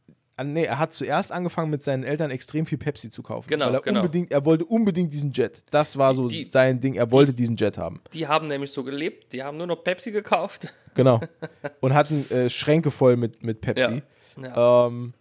nee, 0.44 0.64
er 0.66 0.80
hat 0.80 0.94
zuerst 0.94 1.32
angefangen 1.32 1.70
mit 1.70 1.84
seinen 1.84 2.04
Eltern 2.04 2.30
extrem 2.32 2.66
viel 2.66 2.78
Pepsi 2.78 3.10
zu 3.10 3.24
kaufen. 3.24 3.48
Genau, 3.48 3.68
weil 3.68 3.76
er 3.76 3.82
genau. 3.82 4.00
unbedingt, 4.02 4.32
er 4.32 4.46
wollte 4.46 4.66
unbedingt 4.66 5.14
diesen 5.14 5.32
Jet. 5.32 5.64
Das 5.72 5.98
war 5.98 6.14
so 6.14 6.28
Die- 6.28 6.44
sein 6.44 6.82
Ding, 6.82 6.96
er 6.96 7.12
wollte 7.12 7.34
diesen 7.34 7.56
Jet 7.56 7.78
haben. 7.78 8.02
Die 8.14 8.28
haben 8.28 8.48
nämlich 8.48 8.72
so 8.72 8.84
gelebt, 8.84 9.32
die 9.32 9.44
haben 9.44 9.58
nur 9.58 9.68
noch 9.68 9.84
Pepsi 9.84 10.12
gekauft. 10.12 10.74
Genau. 10.96 11.20
Und 11.82 11.94
hatten 11.94 12.26
äh, 12.32 12.50
Schränke 12.50 12.90
voll 12.90 13.18
mit, 13.18 13.44
mit 13.44 13.60
Pepsi. 13.60 14.02
Ja. 14.42 14.88
Ähm, 14.88 15.14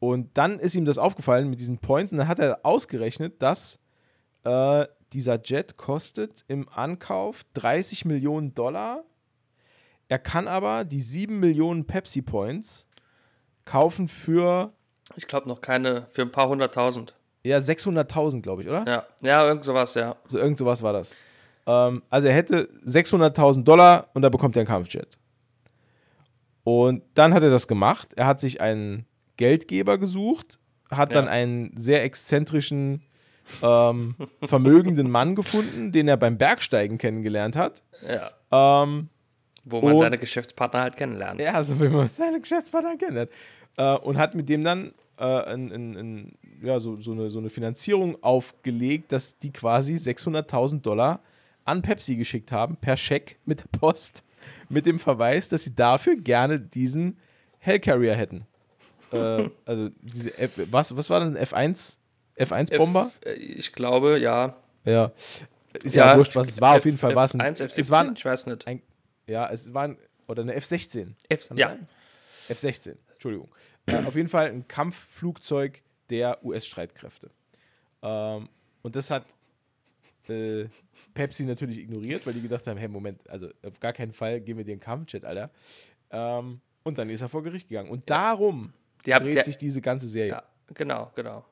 und 0.00 0.36
dann 0.36 0.58
ist 0.58 0.74
ihm 0.74 0.84
das 0.84 0.98
aufgefallen 0.98 1.48
mit 1.48 1.60
diesen 1.60 1.78
Points 1.78 2.12
und 2.12 2.18
dann 2.18 2.28
hat 2.28 2.40
er 2.40 2.60
ausgerechnet, 2.66 3.40
dass 3.40 3.78
äh, 4.44 4.84
dieser 5.12 5.40
Jet 5.42 5.76
kostet 5.76 6.44
im 6.48 6.68
Ankauf 6.68 7.42
30 7.54 8.04
Millionen 8.04 8.52
Dollar. 8.52 9.04
Er 10.08 10.18
kann 10.18 10.48
aber 10.48 10.84
die 10.84 11.00
7 11.00 11.38
Millionen 11.38 11.86
Pepsi 11.86 12.20
Points 12.20 12.88
kaufen 13.64 14.08
für 14.08 14.72
Ich 15.16 15.26
glaube 15.26 15.48
noch 15.48 15.60
keine, 15.60 16.06
für 16.10 16.22
ein 16.22 16.32
paar 16.32 16.48
hunderttausend. 16.48 17.14
ja 17.44 17.58
600.000, 17.58 18.40
glaube 18.42 18.62
ich, 18.62 18.68
oder? 18.68 18.84
Ja, 18.86 19.06
ja, 19.22 19.46
irgend 19.46 19.64
sowas, 19.64 19.94
ja. 19.94 20.16
So 20.26 20.38
irgend 20.38 20.58
sowas 20.58 20.82
war 20.82 20.92
das. 20.92 21.12
Ähm, 21.66 22.02
also 22.10 22.28
er 22.28 22.34
hätte 22.34 22.68
600.000 22.84 23.64
Dollar 23.64 24.08
und 24.14 24.22
da 24.22 24.28
bekommt 24.28 24.56
er 24.56 24.60
einen 24.60 24.68
Kampfjet. 24.68 25.18
Und 26.64 27.02
dann 27.14 27.34
hat 27.34 27.42
er 27.42 27.50
das 27.50 27.66
gemacht. 27.68 28.14
Er 28.14 28.26
hat 28.26 28.40
sich 28.40 28.60
einen 28.60 29.06
Geldgeber 29.36 29.98
gesucht, 29.98 30.58
hat 30.90 31.14
dann 31.14 31.24
Ja. 31.24 31.30
einen 31.30 31.76
sehr 31.76 32.04
exzentrischen, 32.04 33.02
ähm, 33.62 34.14
vermögenden 34.44 35.10
Mann 35.10 35.34
gefunden, 35.34 35.90
den 35.90 36.06
er 36.06 36.16
beim 36.16 36.38
Bergsteigen 36.38 36.98
kennengelernt 36.98 37.56
hat. 37.56 37.82
ja. 38.06 38.30
Ähm, 38.82 39.08
Wo 39.64 39.80
man 39.80 39.92
Und- 39.92 39.98
seine 39.98 40.18
Geschäftspartner 40.18 40.80
halt 40.82 40.96
kennenlernt. 40.96 41.40
ja, 41.40 41.62
so 41.62 41.80
wie 41.80 41.88
man 41.88 42.08
seine 42.16 42.40
Geschäftspartner 42.40 42.96
kennt. 42.96 43.30
Äh, 43.76 43.94
und 43.98 44.18
hat 44.18 44.34
mit 44.34 44.48
dem 44.48 44.64
dann 44.64 44.92
äh, 45.18 45.24
ein, 45.24 45.70
ein, 45.72 45.96
ein, 45.96 46.38
ja, 46.62 46.78
so, 46.80 47.00
so, 47.00 47.12
eine, 47.12 47.30
so 47.30 47.38
eine 47.38 47.48
Finanzierung 47.50 48.22
aufgelegt, 48.22 49.12
dass 49.12 49.38
die 49.38 49.52
quasi 49.52 49.94
600.000 49.94 50.80
Dollar 50.82 51.20
an 51.64 51.80
Pepsi 51.80 52.16
geschickt 52.16 52.50
haben, 52.52 52.76
per 52.76 52.96
Scheck 52.96 53.38
mit 53.44 53.60
der 53.60 53.78
Post, 53.78 54.24
mit 54.68 54.84
dem 54.84 54.98
Verweis, 54.98 55.48
dass 55.48 55.62
sie 55.64 55.74
dafür 55.74 56.16
gerne 56.16 56.58
diesen 56.58 57.18
Hellcarrier 57.60 58.14
hätten. 58.16 58.46
äh, 59.12 59.48
also 59.64 59.90
diese 60.02 60.36
F, 60.38 60.60
was, 60.70 60.94
was 60.96 61.08
war 61.08 61.20
denn 61.20 61.36
F1? 61.38 61.98
F1-Bomber? 62.36 63.10
F, 63.22 63.26
äh, 63.26 63.34
ich 63.34 63.72
glaube, 63.72 64.18
ja. 64.18 64.54
Ja. 64.84 65.12
Ist 65.84 65.94
ja, 65.94 66.16
wurscht, 66.18 66.34
was 66.34 66.48
es 66.48 66.60
war. 66.60 66.72
F- 66.74 66.78
Auf 66.80 66.84
jeden 66.84 66.98
Fall 66.98 67.14
war 67.14 67.24
es 67.26 67.34
ein. 67.34 67.40
F1, 67.40 67.62
F17, 67.62 67.80
es 67.80 67.90
war 67.90 68.00
ein, 68.00 68.14
ich 68.16 68.24
weiß 68.24 68.46
nicht. 68.46 68.66
ein, 68.66 68.82
ja, 69.26 69.48
es 69.50 69.72
war 69.74 69.84
ein, 69.84 69.98
oder 70.28 70.42
eine 70.42 70.54
F-16. 70.54 71.14
F, 71.28 71.48
Kann 71.48 71.56
das 71.56 71.58
ja, 71.58 71.68
sein? 71.68 71.88
F-16, 72.48 72.96
Entschuldigung. 73.12 73.48
Äh, 73.86 73.96
auf 74.04 74.14
jeden 74.14 74.28
Fall 74.28 74.48
ein 74.50 74.66
Kampfflugzeug 74.68 75.82
der 76.10 76.44
US-Streitkräfte. 76.44 77.30
Ähm, 78.02 78.48
und 78.82 78.96
das 78.96 79.10
hat 79.10 79.24
äh, 80.28 80.66
Pepsi 81.14 81.44
natürlich 81.44 81.78
ignoriert, 81.78 82.26
weil 82.26 82.34
die 82.34 82.42
gedacht 82.42 82.66
haben: 82.66 82.76
hey, 82.78 82.88
Moment, 82.88 83.28
also 83.28 83.48
auf 83.62 83.80
gar 83.80 83.92
keinen 83.92 84.12
Fall 84.12 84.40
geben 84.40 84.58
wir 84.58 84.64
dir 84.64 84.72
einen 84.72 84.80
Kampfjet, 84.80 85.24
Alter. 85.24 85.50
Ähm, 86.10 86.60
und 86.84 86.98
dann 86.98 87.10
ist 87.10 87.22
er 87.22 87.28
vor 87.28 87.42
Gericht 87.42 87.68
gegangen. 87.68 87.90
Und 87.90 88.08
darum 88.10 88.72
Die 89.06 89.10
dreht 89.12 89.34
der- 89.36 89.44
sich 89.44 89.56
diese 89.58 89.80
ganze 89.80 90.06
Serie. 90.08 90.32
ja, 90.32 90.42
genau, 90.74 91.10
genau. 91.14 91.44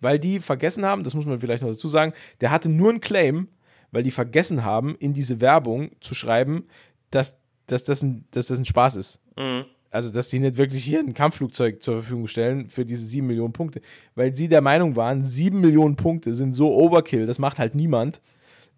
Weil 0.00 0.18
die 0.18 0.40
vergessen 0.40 0.84
haben, 0.84 1.04
das 1.04 1.14
muss 1.14 1.26
man 1.26 1.40
vielleicht 1.40 1.62
noch 1.62 1.70
dazu 1.70 1.88
sagen, 1.88 2.12
der 2.40 2.50
hatte 2.50 2.68
nur 2.68 2.90
einen 2.90 3.00
Claim, 3.00 3.46
weil 3.92 4.02
die 4.02 4.10
vergessen 4.10 4.64
haben, 4.64 4.96
in 4.96 5.12
diese 5.14 5.40
Werbung 5.40 5.92
zu 6.00 6.14
schreiben, 6.16 6.66
dass, 7.12 7.38
dass, 7.66 7.84
das, 7.84 8.02
ein, 8.02 8.24
dass 8.32 8.46
das 8.46 8.58
ein 8.58 8.64
Spaß 8.64 8.96
ist. 8.96 9.20
Mhm. 9.36 9.64
Also, 9.90 10.10
dass 10.10 10.30
die 10.30 10.38
nicht 10.38 10.56
wirklich 10.56 10.82
hier 10.82 11.00
ein 11.00 11.12
Kampfflugzeug 11.12 11.82
zur 11.82 11.96
Verfügung 11.96 12.26
stellen 12.26 12.70
für 12.70 12.86
diese 12.86 13.04
7 13.04 13.26
Millionen 13.26 13.52
Punkte. 13.52 13.82
Weil 14.14 14.34
sie 14.34 14.48
der 14.48 14.62
Meinung 14.62 14.96
waren, 14.96 15.22
7 15.22 15.60
Millionen 15.60 15.96
Punkte 15.96 16.34
sind 16.34 16.54
so 16.54 16.74
Overkill, 16.74 17.26
das 17.26 17.38
macht 17.38 17.58
halt 17.58 17.74
niemand. 17.74 18.20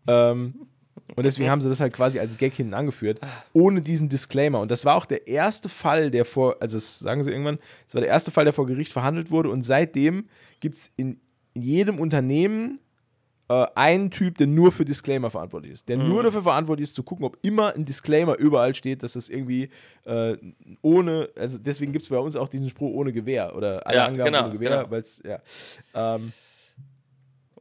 Ähm, 0.09 0.67
und 1.17 1.25
deswegen 1.25 1.51
haben 1.51 1.61
sie 1.61 1.69
das 1.69 1.81
halt 1.81 1.93
quasi 1.93 2.19
als 2.19 2.37
Gag 2.37 2.55
hinten 2.55 2.75
angeführt, 2.75 3.21
ohne 3.53 3.83
diesen 3.83 4.09
Disclaimer. 4.09 4.61
Und 4.61 4.71
das 4.71 4.85
war 4.85 4.97
auch 4.97 5.07
der 5.07 5.29
erste 5.29 5.69
Fall, 5.69 6.11
der 6.11 6.25
vor, 6.25 6.57
also 6.61 6.79
sagen 6.79 7.23
sie 7.23 7.31
irgendwann, 7.31 7.59
das 7.87 7.95
war 7.95 8.01
der 8.01 8.11
erste 8.11 8.31
Fall, 8.31 8.45
der 8.45 8.53
vor 8.53 8.67
Gericht 8.67 8.93
verhandelt 8.93 9.31
wurde. 9.31 9.51
Und 9.51 9.63
seitdem 9.63 10.27
gibt 10.61 10.79
es 10.79 10.93
in 10.97 11.21
jedem 11.55 12.01
Unternehmen 12.01 12.81
äh, 13.49 13.67
einen 13.75 14.11
Typ, 14.11 14.39
der 14.39 14.47
nur 14.47 14.73
für 14.73 14.85
Disclaimer 14.85 15.31
verantwortlich 15.31 15.73
ist. 15.73 15.89
Der 15.89 15.97
nur 15.99 16.23
dafür 16.23 16.43
verantwortlich 16.43 16.89
ist, 16.89 16.95
zu 16.95 17.03
gucken, 17.03 17.25
ob 17.27 17.37
immer 17.43 17.75
ein 17.75 17.85
Disclaimer 17.85 18.37
überall 18.39 18.75
steht, 18.75 19.03
dass 19.03 19.13
das 19.15 19.29
irgendwie 19.29 19.69
äh, 20.05 20.37
ohne, 20.83 21.29
also 21.37 21.59
deswegen 21.59 21.93
gibt 21.93 22.05
es 22.05 22.09
bei 22.09 22.19
uns 22.19 22.37
auch 22.37 22.49
diesen 22.49 22.69
Spruch 22.69 22.93
ohne 22.95 23.13
Gewehr 23.13 23.55
oder 23.55 23.87
alle 23.87 23.97
Ja, 23.97 24.07
Angaben 24.07 24.33
genau, 24.33 24.45
ohne 24.45 24.53
Gewehr, 24.53 24.71
genau. 24.79 24.91
weil 24.91 25.01
es, 25.03 25.23
ja. 25.25 25.41
Ähm, 25.95 26.33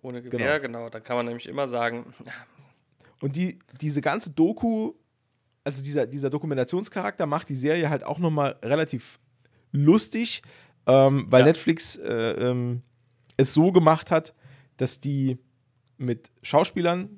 Ohne 0.01 0.21
Gewehr, 0.21 0.59
genau. 0.59 0.89
Da 0.89 0.99
kann 0.99 1.15
man 1.15 1.25
nämlich 1.25 1.47
immer 1.47 1.67
sagen, 1.67 2.05
Und 3.21 3.35
die, 3.37 3.57
diese 3.79 4.01
ganze 4.01 4.31
Doku, 4.31 4.93
also 5.63 5.81
dieser, 5.81 6.05
dieser 6.05 6.29
Dokumentationscharakter 6.29 7.25
macht 7.25 7.47
die 7.49 7.55
Serie 7.55 7.89
halt 7.89 8.03
auch 8.03 8.19
nochmal 8.19 8.57
relativ 8.63 9.19
lustig, 9.71 10.41
ähm, 10.87 11.25
weil 11.29 11.41
Ja. 11.41 11.45
Netflix 11.47 11.95
äh, 11.95 12.31
ähm, 12.31 12.81
es 13.37 13.53
so 13.53 13.71
gemacht 13.71 14.11
hat, 14.11 14.33
dass 14.77 14.99
die 14.99 15.37
mit 16.03 16.31
Schauspielern 16.41 17.09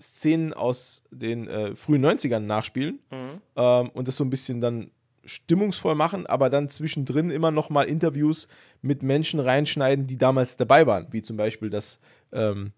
Szenen 0.00 0.52
aus 0.52 1.04
den 1.12 1.46
äh, 1.48 1.76
frühen 1.76 2.04
90ern 2.04 2.40
nachspielen 2.40 2.98
ähm, 3.56 3.88
und 3.90 4.08
das 4.08 4.16
so 4.16 4.24
ein 4.24 4.30
bisschen 4.30 4.60
dann 4.60 4.90
stimmungsvoll 5.24 5.94
machen, 5.94 6.26
aber 6.26 6.50
dann 6.50 6.68
zwischendrin 6.68 7.30
immer 7.30 7.52
noch 7.52 7.70
mal 7.70 7.84
Interviews 7.84 8.48
mit 8.80 9.04
Menschen 9.04 9.38
reinschneiden, 9.38 10.08
die 10.08 10.16
damals 10.18 10.56
dabei 10.56 10.86
waren, 10.88 11.06
wie 11.12 11.22
zum 11.22 11.36
Beispiel 11.36 11.70
das 11.70 12.00
ähm, 12.32 12.72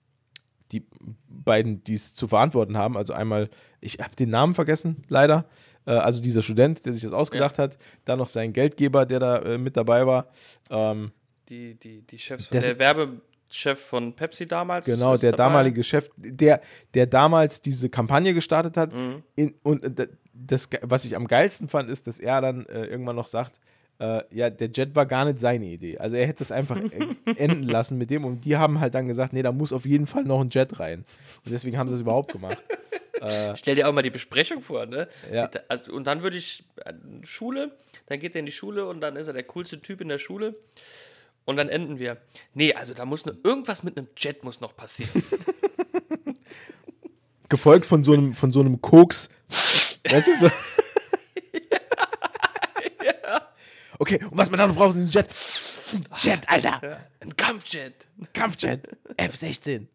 die 0.73 0.85
beiden, 1.29 1.83
die 1.85 1.95
es 1.95 2.15
zu 2.15 2.29
verantworten 2.29 2.77
haben. 2.77 2.97
Also 2.99 3.13
einmal, 3.15 3.49
ich 3.81 3.99
habe 4.01 4.15
den 4.17 4.29
Namen 4.31 4.55
vergessen, 4.55 5.05
leider. 5.09 5.47
Äh, 5.87 5.93
also 5.93 6.23
dieser 6.23 6.43
Student, 6.43 6.85
der 6.85 6.93
sich 6.95 7.03
das 7.05 7.13
ausgedacht 7.13 7.59
hat. 7.59 7.79
Dann 8.05 8.19
noch 8.19 8.27
sein 8.29 8.53
Geldgeber, 8.53 9.07
der 9.07 9.21
da 9.21 9.37
äh, 9.39 9.57
mit 9.59 9.77
dabei 9.77 10.07
war. 10.07 10.29
Ähm, 10.71 11.13
die, 11.49 11.75
die, 11.77 12.03
die 12.03 12.19
Chefs 12.19 12.47
von, 12.47 12.57
Das- 12.71 12.79
Werbechef 13.55 13.79
von 13.79 14.13
Pepsi 14.15 14.47
damals. 14.47 14.87
genau, 14.87 15.17
der 15.17 15.33
dabei. 15.33 15.45
damalige 15.45 15.83
Chef, 15.83 16.11
der, 16.17 16.61
der 16.95 17.07
damals 17.07 17.63
diese 17.63 17.89
Kampagne 17.89 18.35
gestartet 18.35 18.77
hat. 18.77 18.93
Mhm. 18.93 19.23
In, 19.37 19.55
und 19.63 19.99
äh, 19.99 20.09
das, 20.33 20.69
was 20.83 21.05
ich 21.05 21.17
am 21.17 21.27
geilsten 21.27 21.69
fand, 21.69 21.89
ist, 21.91 22.07
dass 22.07 22.19
er 22.19 22.41
dann 22.41 22.67
äh, 22.67 22.85
irgendwann 22.87 23.17
noch 23.17 23.29
sagt, 23.29 23.61
äh, 24.01 24.23
ja, 24.31 24.51
der 24.51 24.71
Jet 24.75 24.97
war 24.97 25.07
gar 25.07 25.25
nicht 25.25 25.39
seine 25.39 25.67
Idee. 25.67 25.99
Also 25.99 26.17
er 26.17 26.27
hätte 26.27 26.43
es 26.43 26.51
einfach 26.51 26.77
äh, 26.77 27.07
enden 27.37 27.63
lassen 27.63 27.97
mit 27.97 28.11
dem 28.11 28.25
und 28.25 28.45
die 28.45 28.57
haben 28.57 28.81
halt 28.81 28.95
dann 28.95 29.07
gesagt, 29.07 29.33
nee, 29.33 29.43
da 29.43 29.53
muss 29.53 29.73
auf 29.73 29.87
jeden 29.87 30.07
Fall 30.07 30.25
noch 30.25 30.41
ein 30.41 30.51
Jet 30.51 30.81
rein. 30.81 31.05
Und 31.45 31.53
deswegen 31.53 31.79
haben 31.79 31.89
sie 31.89 31.95
es 31.95 32.01
überhaupt 32.01 32.33
gemacht. 32.33 32.63
Stell 33.55 33.77
dir 33.77 33.89
auch 33.89 33.93
mal 33.93 34.03
die 34.03 34.11
Besprechung 34.11 34.61
vor, 34.61 34.85
ne? 34.85 35.09
Ja. 35.33 35.49
Also, 35.69 35.93
und 35.93 36.07
dann 36.07 36.23
würde 36.23 36.37
ich 36.37 36.65
äh, 36.85 36.93
Schule, 37.23 37.71
dann 38.07 38.19
geht 38.19 38.35
er 38.35 38.41
in 38.41 38.47
die 38.47 38.53
Schule 38.53 38.87
und 38.87 39.01
dann 39.01 39.17
ist 39.17 39.29
er 39.29 39.33
der 39.33 39.45
coolste 39.45 39.81
Typ 39.81 40.03
in 40.03 40.09
der 40.09 40.19
Schule. 40.19 40.53
Und 41.45 41.57
dann 41.57 41.69
enden 41.69 41.99
wir. 41.99 42.19
Nee, 42.55 42.73
also 42.75 42.95
da 42.95 43.05
muss 43.05 43.27
ne, 43.27 43.37
irgendwas 43.43 43.83
mit 43.83 43.99
einem 43.99 44.09
Jet 44.17 44.45
muss 44.45 44.61
noch 44.61 44.77
passieren. 44.77 45.23
gefolgt 47.49 47.87
von 47.87 48.03
so 48.03 48.13
einem, 48.13 48.35
von 48.35 48.51
so 48.51 48.61
einem 48.61 48.81
Koks. 48.81 49.29
Weißt 50.09 50.29
du 50.29 50.37
so? 50.37 50.51
Okay, 53.97 54.19
und 54.25 54.37
was 54.37 54.51
man 54.51 54.59
dann 54.59 54.71
noch 54.71 54.77
braucht, 54.77 54.97
ist 54.97 55.03
ein 55.03 55.09
Jet. 55.09 55.29
Jet, 56.19 56.49
Alter. 56.49 57.07
Ein 57.21 57.37
Kampfjet. 57.37 58.09
Kampfjet. 58.33 58.89
F-16. 59.17 59.87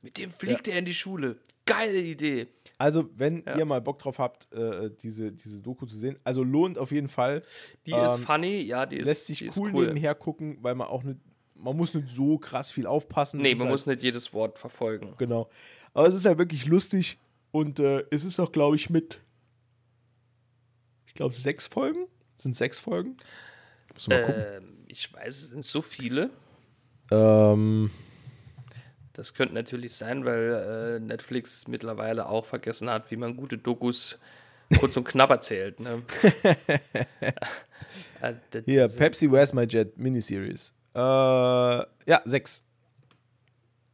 Mit 0.00 0.16
dem 0.16 0.32
fliegt 0.32 0.66
er 0.66 0.78
in 0.78 0.86
die 0.86 0.94
Schule. 0.94 1.36
Geile 1.66 1.98
Idee. 2.00 2.48
Also, 2.78 3.08
wenn 3.16 3.42
ihr 3.56 3.64
mal 3.64 3.80
Bock 3.80 3.98
drauf 3.98 4.18
habt, 4.18 4.52
äh, 4.52 4.90
diese, 5.00 5.32
diese 5.32 5.62
Doku 5.62 5.86
zu 5.86 5.96
sehen, 5.96 6.18
also 6.24 6.42
lohnt 6.42 6.76
auf 6.76 6.92
jeden 6.92 7.08
Fall. 7.08 7.42
Die 7.86 7.92
ist 7.92 8.16
Ähm, 8.16 8.22
funny, 8.22 8.60
ja, 8.62 8.84
die 8.84 8.96
ist, 8.98 9.06
Lässt 9.06 9.26
sich 9.26 9.38
die 9.38 9.46
ist 9.46 9.56
cool, 9.58 9.70
cool. 9.72 9.86
nebenher 9.86 10.14
gucken, 10.14 10.58
weil 10.60 10.74
man 10.74 10.88
auch 10.88 11.02
nicht, 11.02 11.18
man 11.54 11.74
muss 11.74 11.94
nicht 11.94 12.08
so 12.08 12.36
krass 12.38 12.70
viel 12.70 12.86
aufpassen. 12.86 13.40
Nee, 13.40 13.52
ist 13.52 13.58
man 13.58 13.68
halt, 13.68 13.72
muss 13.72 13.86
nicht 13.86 14.02
jedes 14.02 14.34
Wort 14.34 14.58
verfolgen. 14.58 15.14
Genau. 15.16 15.48
Aber 15.94 16.06
es 16.06 16.14
ist 16.14 16.26
halt 16.26 16.36
wirklich 16.36 16.66
lustig 16.66 17.18
und 17.50 17.80
äh, 17.80 18.04
es 18.10 18.24
ist 18.24 18.38
auch, 18.38 18.52
glaube 18.52 18.76
ich, 18.76 18.90
mit, 18.90 19.22
ich 21.06 21.14
glaube, 21.14 21.34
sechs 21.34 21.66
Folgen. 21.66 22.06
Sind 22.36 22.54
sechs 22.56 22.78
Folgen? 22.78 23.16
Muss 23.94 24.08
mal 24.08 24.22
gucken. 24.22 24.44
Ähm, 24.46 24.84
ich 24.88 25.10
weiß, 25.10 25.34
es 25.34 25.48
sind 25.48 25.64
so 25.64 25.80
viele. 25.80 26.28
Ähm, 27.10 27.90
Das 29.16 29.32
könnte 29.32 29.54
natürlich 29.54 29.94
sein, 29.94 30.26
weil 30.26 30.98
äh, 30.98 31.00
Netflix 31.00 31.66
mittlerweile 31.68 32.28
auch 32.28 32.44
vergessen 32.44 32.90
hat, 32.90 33.10
wie 33.10 33.16
man 33.16 33.34
gute 33.34 33.56
Dokus 33.56 34.18
kurz 34.78 34.94
und 34.98 35.04
knapp 35.04 35.30
erzählt. 35.30 35.80
Ne? 35.80 36.02
Das- 38.20 38.64
Hier, 38.64 38.88
Pepsi 38.88 39.30
Where's 39.30 39.54
My 39.54 39.64
Jet 39.64 39.96
Miniseries. 39.96 40.74
Äh, 40.94 40.98
ja, 40.98 41.86
sechs. 42.24 42.62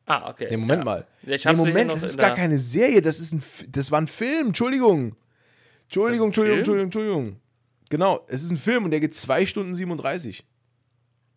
Ah, 0.06 0.28
okay. 0.30 0.48
Nee, 0.50 0.56
Moment 0.56 0.80
ja. 0.80 0.84
mal. 0.84 1.06
Ich 1.24 1.44
nee, 1.44 1.52
Moment, 1.52 1.92
das 1.92 2.02
ist 2.02 2.18
gar 2.18 2.34
keine 2.34 2.58
Serie, 2.58 3.00
das 3.00 3.20
ist 3.20 3.32
ein, 3.32 3.42
das 3.68 3.90
war 3.92 4.00
ein 4.00 4.08
Film. 4.08 4.48
Entschuldigung. 4.48 5.14
Entschuldigung, 5.84 6.28
Entschuldigung? 6.28 6.58
Entschuldigung, 6.58 6.84
Entschuldigung. 6.86 7.40
Genau, 7.90 8.24
es 8.26 8.42
ist 8.42 8.50
ein 8.50 8.56
Film 8.56 8.84
und 8.84 8.90
der 8.90 9.00
geht 9.00 9.14
2 9.14 9.46
Stunden 9.46 9.74
37. 9.74 10.44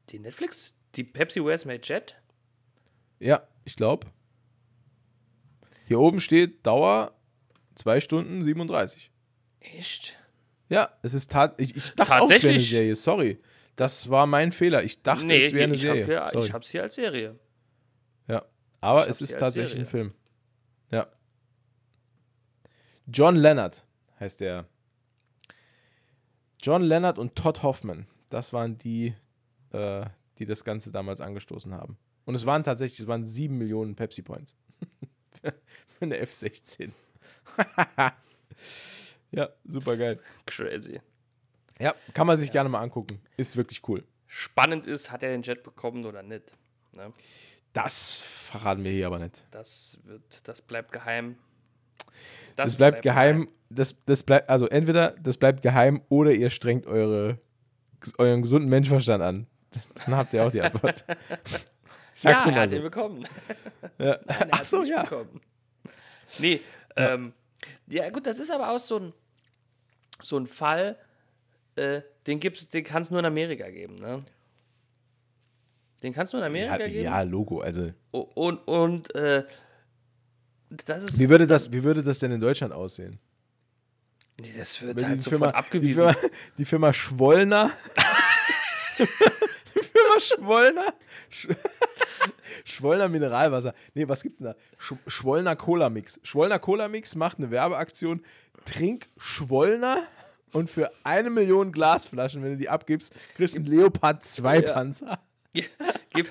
Die 0.09 0.19
Netflix? 0.19 0.73
Die 0.95 1.03
Pepsi 1.03 1.43
Where's 1.43 1.65
My 1.65 1.79
Jet? 1.83 2.15
Ja, 3.19 3.45
ich 3.65 3.75
glaube. 3.75 4.07
Hier 5.87 5.99
oben 5.99 6.19
steht 6.19 6.65
Dauer 6.65 7.13
2 7.75 7.99
Stunden 7.99 8.43
37. 8.43 9.11
Echt? 9.59 10.17
Ja, 10.69 10.89
es 11.03 11.13
ist 11.13 11.31
tat 11.31 11.59
ich, 11.61 11.75
ich 11.75 11.93
dachte 11.95 12.13
auch, 12.15 12.23
es 12.23 12.29
wäre 12.29 12.29
eine 12.29 12.39
Tatsächlich? 12.39 12.69
Serie, 12.69 12.95
sorry. 12.95 13.39
Das 13.75 14.09
war 14.09 14.25
mein 14.25 14.51
Fehler. 14.51 14.83
Ich 14.83 15.03
dachte, 15.03 15.25
Nee, 15.25 15.45
es 15.45 15.53
wäre 15.53 15.65
eine 15.65 15.75
ich 15.75 15.81
Serie. 15.81 16.03
habe 16.03 16.13
ja, 16.13 16.29
sorry. 16.31 16.45
ich 16.45 16.53
hab's 16.53 16.69
hier 16.69 16.81
als 16.83 16.95
Serie. 16.95 17.37
Ja, 18.27 18.45
aber 18.81 19.07
es 19.07 19.17
hab 19.17 19.25
ist 19.25 19.37
tatsächlich 19.37 19.71
Serie. 19.73 19.83
ein 19.85 19.87
Film. 19.89 20.13
Ja. 20.91 21.07
John 23.07 23.35
Leonard 23.35 23.85
heißt 24.19 24.39
der. 24.39 24.65
John 26.61 26.81
Leonard 26.81 27.19
und 27.19 27.35
Todd 27.35 27.61
Hoffman. 27.61 28.07
Das 28.29 28.53
waren 28.53 28.77
die, 28.79 29.13
äh, 29.71 30.05
die 30.39 30.45
das 30.45 30.63
Ganze 30.63 30.91
damals 30.91 31.21
angestoßen 31.21 31.73
haben. 31.75 31.97
Und 32.25 32.35
es 32.35 32.45
waren 32.45 32.63
tatsächlich, 32.63 32.99
es 32.99 33.07
waren 33.07 33.25
7 33.25 33.57
Millionen 33.57 33.95
Pepsi 33.95 34.21
Points. 34.21 34.55
Für 35.41 35.53
eine 36.01 36.17
F16. 36.23 36.91
ja, 39.31 39.49
super 39.63 39.95
geil. 39.95 40.19
Crazy. 40.45 40.99
Ja, 41.79 41.93
kann 42.13 42.27
man 42.27 42.37
sich 42.37 42.51
gerne 42.51 42.69
mal 42.69 42.81
angucken. 42.81 43.21
Ist 43.37 43.57
wirklich 43.57 43.87
cool. 43.87 44.03
Spannend 44.27 44.87
ist, 44.87 45.11
hat 45.11 45.23
er 45.23 45.29
den 45.29 45.43
Jet 45.43 45.63
bekommen 45.63 46.05
oder 46.05 46.23
nicht? 46.23 46.43
Ne? 46.95 47.13
Das 47.73 48.17
verraten 48.17 48.83
wir 48.83 48.91
hier 48.91 49.07
aber 49.07 49.19
nicht. 49.19 49.45
Das 49.51 49.99
wird, 50.05 50.47
das 50.47 50.61
bleibt 50.61 50.91
geheim. 50.91 51.37
Das, 52.55 52.77
bleibt 52.77 53.01
geheim. 53.01 53.49
Das, 53.69 54.03
das 54.05 54.23
bleibt, 54.23 54.49
also 54.49 54.67
entweder 54.67 55.11
das 55.21 55.37
bleibt 55.37 55.61
geheim 55.61 56.01
oder 56.09 56.31
ihr 56.31 56.49
strengt 56.49 56.87
eure, 56.87 57.37
euren 58.17 58.41
gesunden 58.41 58.69
Menschenverstand 58.69 59.21
an. 59.21 59.47
Dann 60.05 60.15
habt 60.15 60.33
ihr 60.33 60.45
auch 60.45 60.51
die 60.51 60.61
Antwort. 60.61 61.03
Sag's 62.17 62.39
Ja, 62.39 62.45
er 62.45 62.51
mal 62.51 62.59
hat 62.61 62.69
so. 62.71 62.75
ihn 62.77 62.81
bekommen. 62.81 63.27
Ja. 63.99 64.19
Nein, 64.25 64.39
er 64.39 64.47
Ach 64.51 64.65
so, 64.65 64.83
ja. 64.83 65.03
bekommen. 65.03 65.39
Nee, 66.39 66.59
ähm, 66.95 67.33
ja 67.87 68.09
gut, 68.09 68.25
das 68.25 68.39
ist 68.39 68.49
aber 68.51 68.71
auch 68.71 68.79
so 68.79 68.97
ein, 68.99 69.13
so 70.23 70.37
ein 70.37 70.47
Fall, 70.47 70.97
äh, 71.75 72.01
den 72.25 72.39
gibt's, 72.39 72.69
den 72.69 72.83
kann 72.83 73.03
es 73.03 73.11
nur 73.11 73.19
in 73.19 73.25
Amerika 73.25 73.69
geben, 73.69 73.95
ne? 73.97 74.23
Den 76.01 76.13
kannst 76.13 76.33
du 76.33 76.37
in 76.37 76.43
Amerika 76.43 76.79
Ja, 76.79 76.87
geben. 76.87 77.03
ja, 77.03 77.21
Logo. 77.21 77.59
Also, 77.61 77.91
Und, 78.11 78.57
und 78.67 79.13
äh, 79.15 79.45
das 80.85 81.03
ist. 81.03 81.19
wie 81.19 81.29
würde, 81.29 81.47
das, 81.47 81.71
wie 81.71 81.83
würde 81.83 82.03
das 82.03 82.19
denn 82.19 82.31
in 82.31 82.41
Deutschland 82.41 82.73
aussehen? 82.73 83.19
Nee, 84.41 84.53
das 84.57 84.81
wird 84.81 84.97
Wenn 84.97 85.07
halt 85.07 85.17
die 85.19 85.21
sofort 85.21 85.39
Firma, 85.39 85.51
die, 85.51 85.57
abgewiesen. 85.57 86.09
Firma, 86.13 86.29
die 86.57 86.65
Firma 86.65 86.93
Schwollner. 86.93 87.71
die 88.97 89.05
Firma 89.83 90.19
Schwollner. 90.19 90.93
Sch 92.75 92.79
Schwollner 92.79 93.07
Mineralwasser. 93.09 93.73
Nee, 93.93 94.07
was 94.07 94.21
gibt's 94.23 94.37
denn 94.39 94.47
da? 94.47 94.55
Sch 94.77 94.93
Schwollner 95.07 95.55
Cola 95.55 95.89
Mix. 95.89 96.19
Schwollner 96.23 96.59
Cola 96.59 96.87
Mix 96.87 97.15
macht 97.15 97.37
eine 97.37 97.49
Werbeaktion. 97.51 98.21
Trink 98.65 99.07
Schwollner 99.17 99.99
und 100.53 100.69
für 100.69 100.91
eine 101.03 101.29
Million 101.29 101.71
Glasflaschen, 101.71 102.43
wenn 102.43 102.51
du 102.51 102.57
die 102.57 102.69
abgibst, 102.69 103.13
kriegst 103.35 103.53
du 103.55 103.59
einen 103.59 103.67
Leopard 103.67 104.25
2 104.25 104.59
Ja. 104.61 104.73
Panzer. 104.73 105.19
Gib, 105.53 105.69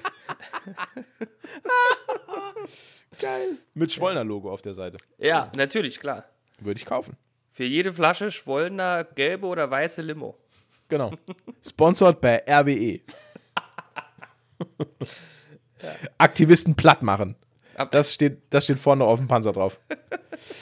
Geil. 3.20 3.56
Mit 3.74 3.92
Schwollner-Logo 3.92 4.50
auf 4.52 4.60
der 4.62 4.74
Seite. 4.74 4.98
ja, 5.18 5.50
natürlich, 5.56 6.00
klar. 6.00 6.24
Würde 6.60 6.78
ich 6.78 6.84
kaufen. 6.86 7.16
Für 7.52 7.64
jede 7.64 7.92
Flasche 7.94 8.30
Schwollner 8.30 9.04
gelbe 9.04 9.46
oder 9.46 9.70
weiße 9.70 10.02
Limo. 10.02 10.36
Genau. 10.88 11.12
Sponsored 11.64 12.20
bei 12.20 12.42
RWE. 12.48 13.00
Aktivisten 16.18 16.74
platt 16.74 17.02
machen. 17.02 17.36
Ab- 17.76 17.90
Das 17.90 18.12
steht, 18.14 18.42
das 18.50 18.64
steht 18.64 18.78
vorne 18.78 19.04
auf 19.04 19.18
dem 19.18 19.28
Panzer 19.28 19.52
drauf. 19.52 19.80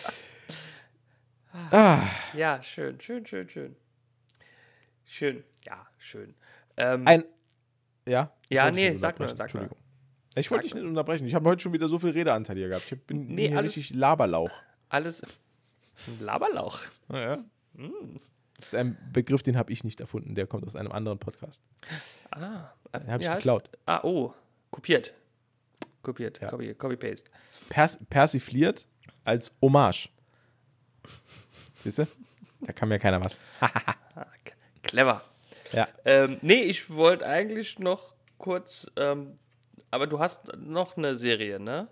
ah, 1.70 2.01
Ja, 2.35 2.61
schön, 2.62 3.01
schön, 3.01 3.27
schön, 3.27 3.49
schön. 3.49 3.77
Schön, 5.05 5.45
ja, 5.66 5.87
schön. 5.99 6.35
Ähm, 6.79 7.07
ein. 7.07 7.25
Ja? 8.09 8.33
Ich 8.49 8.55
Ja, 8.57 8.70
nee, 8.70 8.95
sag 8.97 9.18
nur, 9.18 9.29
sag 9.29 9.53
nur. 9.53 9.62
Entschuldigung. 9.64 9.79
Ich 10.35 10.51
wollte 10.51 10.64
dich 10.64 10.75
nicht 10.75 10.85
unterbrechen. 10.85 11.27
Ich 11.27 11.35
habe 11.35 11.49
heute 11.51 11.62
schon 11.62 11.75
wieder 11.75 11.89
so 11.89 11.99
viel 11.99 12.11
Redeanteil 12.11 12.57
hier 12.57 12.68
gehabt. 12.68 12.91
Ich 12.91 12.99
bin, 13.07 13.27
bin 13.27 13.35
Nee, 13.35 13.49
hier 13.49 13.59
alles- 13.59 13.77
richtig 13.77 13.95
Laberlauch. 13.97 14.51
alles. 14.89 15.20
Laberlauch. 16.20 16.79
Ja, 17.12 17.37
Das 18.59 18.68
ist 18.68 18.75
ein 18.75 18.97
Begriff, 19.12 19.43
den 19.43 19.59
habe 19.59 19.70
ich 19.73 19.85
nicht 19.85 20.01
erfunden. 20.01 20.35
Der 20.35 20.47
kommt 20.47 20.66
aus 20.66 20.75
einem 20.75 20.91
anderen 20.93 21.18
Podcast. 21.18 21.62
Ah, 22.31 22.70
Den 22.97 23.12
habe 23.12 23.23
ich 23.23 23.27
ja, 23.27 23.35
ist- 23.35 23.43
geklaut. 23.43 23.68
Ah, 23.85 24.01
oh, 24.05 24.33
kopiert. 24.73 25.14
Kopiert, 26.03 26.41
Ja. 26.43 26.49
Copy, 26.49 26.75
Copy 26.75 26.97
Paste. 26.97 27.31
Pers 27.68 28.05
persifliert 28.11 28.89
als 29.25 29.53
Hommage. 29.62 30.09
Siehst 31.75 31.99
du? 31.99 32.07
Da 32.62 32.73
kann 32.73 32.89
mir 32.89 32.99
keiner 32.99 33.25
was. 33.25 33.39
Clever. 34.83 35.23
Ja. 35.73 35.89
Ähm, 36.05 36.39
nee, 36.43 36.62
ich 36.62 36.91
wollte 36.91 37.25
eigentlich 37.27 37.79
noch 37.79 38.14
kurz, 38.39 38.91
ähm, 38.97 39.39
aber 39.91 40.07
du 40.07 40.18
hast 40.18 40.57
noch 40.57 40.97
eine 40.97 41.16
Serie, 41.16 41.61
ne? 41.61 41.89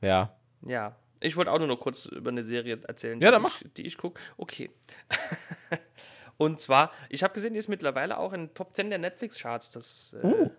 Ja. 0.00 0.36
Ja. 0.62 0.94
Ich 1.20 1.36
wollte 1.36 1.50
auch 1.50 1.58
nur 1.58 1.66
noch 1.66 1.80
kurz 1.80 2.04
über 2.06 2.30
eine 2.30 2.44
Serie 2.44 2.78
erzählen, 2.86 3.20
Ja, 3.20 3.32
die, 3.32 3.38
mach. 3.42 3.60
ich, 3.62 3.72
die 3.74 3.86
ich 3.86 3.98
gucke. 3.98 4.20
Okay. 4.36 4.70
Und 6.36 6.60
zwar, 6.60 6.92
ich 7.08 7.24
habe 7.24 7.34
gesehen, 7.34 7.54
die 7.54 7.58
ist 7.58 7.68
mittlerweile 7.68 8.18
auch 8.18 8.32
in 8.32 8.54
Top 8.54 8.76
10 8.76 8.90
der 8.90 8.98
Netflix-Charts. 9.00 9.70
Das, 9.70 10.14
äh, 10.22 10.24
Uh. 10.26 10.50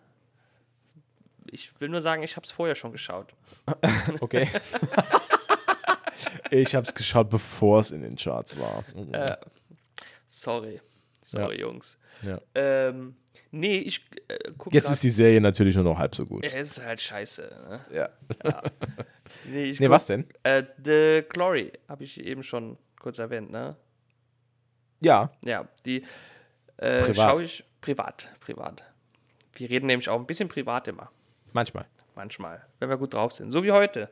Ich 1.51 1.79
will 1.79 1.89
nur 1.89 2.01
sagen, 2.01 2.23
ich 2.23 2.35
habe 2.35 2.45
es 2.45 2.51
vorher 2.51 2.75
schon 2.75 2.91
geschaut. 2.91 3.33
Okay. 4.21 4.47
ich 6.51 6.75
habe 6.75 6.85
es 6.85 6.93
geschaut, 6.95 7.29
bevor 7.29 7.79
es 7.79 7.91
in 7.91 8.01
den 8.01 8.15
Charts 8.15 8.59
war. 8.59 8.83
Äh, 9.13 9.37
sorry. 10.27 10.79
Sorry, 11.25 11.59
Jungs. 11.61 11.97
Ja. 12.23 12.39
Ähm, 12.55 13.15
nee, 13.51 13.77
ich 13.77 14.05
äh, 14.27 14.37
gucke 14.57 14.75
Jetzt 14.75 14.89
ist 14.89 15.03
die 15.03 15.11
Serie 15.11 15.39
natürlich 15.39 15.75
nur 15.75 15.83
noch 15.83 15.97
halb 15.97 16.15
so 16.15 16.25
gut. 16.25 16.43
Ja, 16.43 16.51
es 16.57 16.77
ist 16.77 16.83
halt 16.83 16.99
scheiße. 17.01 17.41
Ne? 17.69 17.85
Ja. 17.95 18.09
Nee, 19.45 19.65
ich 19.65 19.79
Nee, 19.79 19.85
guck- 19.85 19.93
was 19.93 20.07
denn? 20.07 20.25
Äh, 20.41 20.63
The 20.83 21.23
Glory 21.29 21.71
habe 21.87 22.03
ich 22.03 22.19
eben 22.19 22.41
schon 22.41 22.79
kurz 22.99 23.19
erwähnt, 23.19 23.51
ne? 23.51 23.75
Ja. 25.01 25.31
Ja, 25.45 25.67
die 25.85 26.03
äh, 26.77 27.13
schaue 27.13 27.43
ich 27.43 27.63
privat, 27.79 28.33
privat. 28.39 28.83
Wir 29.53 29.69
reden 29.69 29.85
nämlich 29.85 30.09
auch 30.09 30.19
ein 30.19 30.25
bisschen 30.25 30.49
privat 30.49 30.87
immer, 30.87 31.11
Manchmal. 31.53 31.85
manchmal, 32.15 32.65
wenn 32.79 32.89
wir 32.89 32.97
gut 32.97 33.13
drauf 33.13 33.31
sind. 33.31 33.51
So 33.51 33.63
wie 33.63 33.71
heute. 33.71 34.09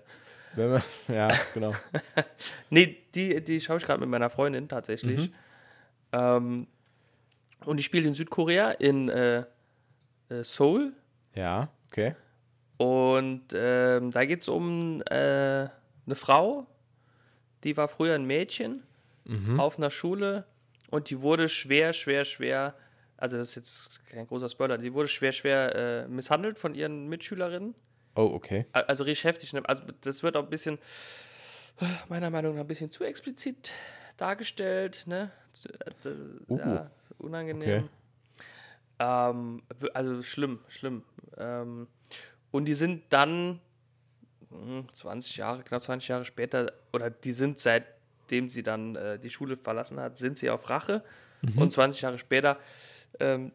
Wenn 0.55 0.71
wir, 0.71 0.83
ja, 1.15 1.29
genau. 1.53 1.73
Nee, 2.69 2.97
die, 3.13 3.43
die 3.43 3.61
schaue 3.61 3.77
ich 3.77 3.85
gerade 3.85 3.99
mit 3.99 4.09
meiner 4.09 4.29
Freundin 4.29 4.67
tatsächlich. 4.67 5.31
Ähm, 6.11 6.67
und 7.65 7.77
die 7.77 7.83
spielt 7.83 8.05
in 8.05 8.13
Südkorea, 8.13 8.71
in 8.71 9.09
äh, 9.09 9.43
äh, 10.29 10.43
Seoul. 10.43 10.93
Ja, 11.35 11.69
okay. 11.91 12.15
Und 12.77 13.45
ähm, 13.53 14.11
da 14.11 14.25
geht 14.25 14.41
es 14.41 14.49
um 14.49 15.01
äh, 15.09 15.15
eine 15.15 16.15
Frau, 16.15 16.67
die 17.63 17.75
war 17.75 17.87
früher 17.87 18.15
ein 18.15 18.25
Mädchen 18.25 18.83
auf 19.57 19.77
einer 19.77 19.89
Schule 19.89 20.45
und 20.89 21.09
die 21.09 21.21
wurde 21.21 21.49
schwer, 21.49 21.91
schwer, 21.91 22.23
schwer, 22.23 22.73
also 23.17 23.37
das 23.37 23.49
ist 23.49 23.55
jetzt 23.55 24.09
kein 24.09 24.27
großer 24.27 24.49
Spoiler, 24.49 24.77
die 24.77 24.93
wurde 24.93 25.07
schwer, 25.07 25.31
schwer 25.31 25.75
äh, 25.75 26.07
misshandelt 26.07 26.57
von 26.57 26.73
ihren 26.75 27.07
Mitschülerinnen. 27.07 27.75
Oh, 28.15 28.31
okay. 28.33 28.65
Also 28.71 29.03
richtig 29.03 29.25
heftig. 29.25 29.53
Ne? 29.53 29.61
Also 29.67 29.83
das 30.01 30.23
wird 30.23 30.35
auch 30.37 30.43
ein 30.43 30.49
bisschen, 30.49 30.79
meiner 32.09 32.29
Meinung 32.29 32.55
nach, 32.55 32.61
ein 32.61 32.67
bisschen 32.67 32.89
zu 32.89 33.03
explizit 33.03 33.71
dargestellt. 34.17 35.03
Ne? 35.07 35.31
Äh, 36.05 36.09
Uh, 36.47 36.57
ja, 36.57 36.91
unangenehm. 37.19 37.89
Ähm, 38.99 39.61
w- 39.77 39.89
also 39.93 40.21
schlimm, 40.23 40.59
schlimm. 40.67 41.03
Ähm, 41.37 41.87
und 42.51 42.65
die 42.65 42.73
sind 42.73 43.03
dann 43.09 43.59
hm, 44.49 44.87
20 44.91 45.37
Jahre, 45.37 45.63
knapp 45.63 45.83
20 45.83 46.07
Jahre 46.07 46.25
später, 46.25 46.71
oder 46.93 47.09
die 47.11 47.31
sind 47.31 47.59
seitdem 47.59 48.49
sie 48.49 48.63
dann 48.63 48.95
äh, 48.95 49.19
die 49.19 49.29
Schule 49.29 49.55
verlassen 49.55 49.99
hat, 49.99 50.17
sind 50.17 50.37
sie 50.37 50.49
auf 50.49 50.69
Rache. 50.69 51.03
Und 51.55 51.71
20 51.71 52.01
Jahre 52.01 52.17
später 52.17 52.57
ähm, 53.19 53.51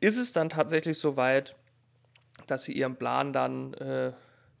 ist 0.00 0.18
es 0.18 0.32
dann 0.32 0.48
tatsächlich 0.48 0.98
so 0.98 1.16
weit, 1.16 1.56
dass 2.46 2.64
sie 2.64 2.72
ihren 2.72 2.96
Plan 2.96 3.32
dann 3.32 3.74
äh, 3.74 4.12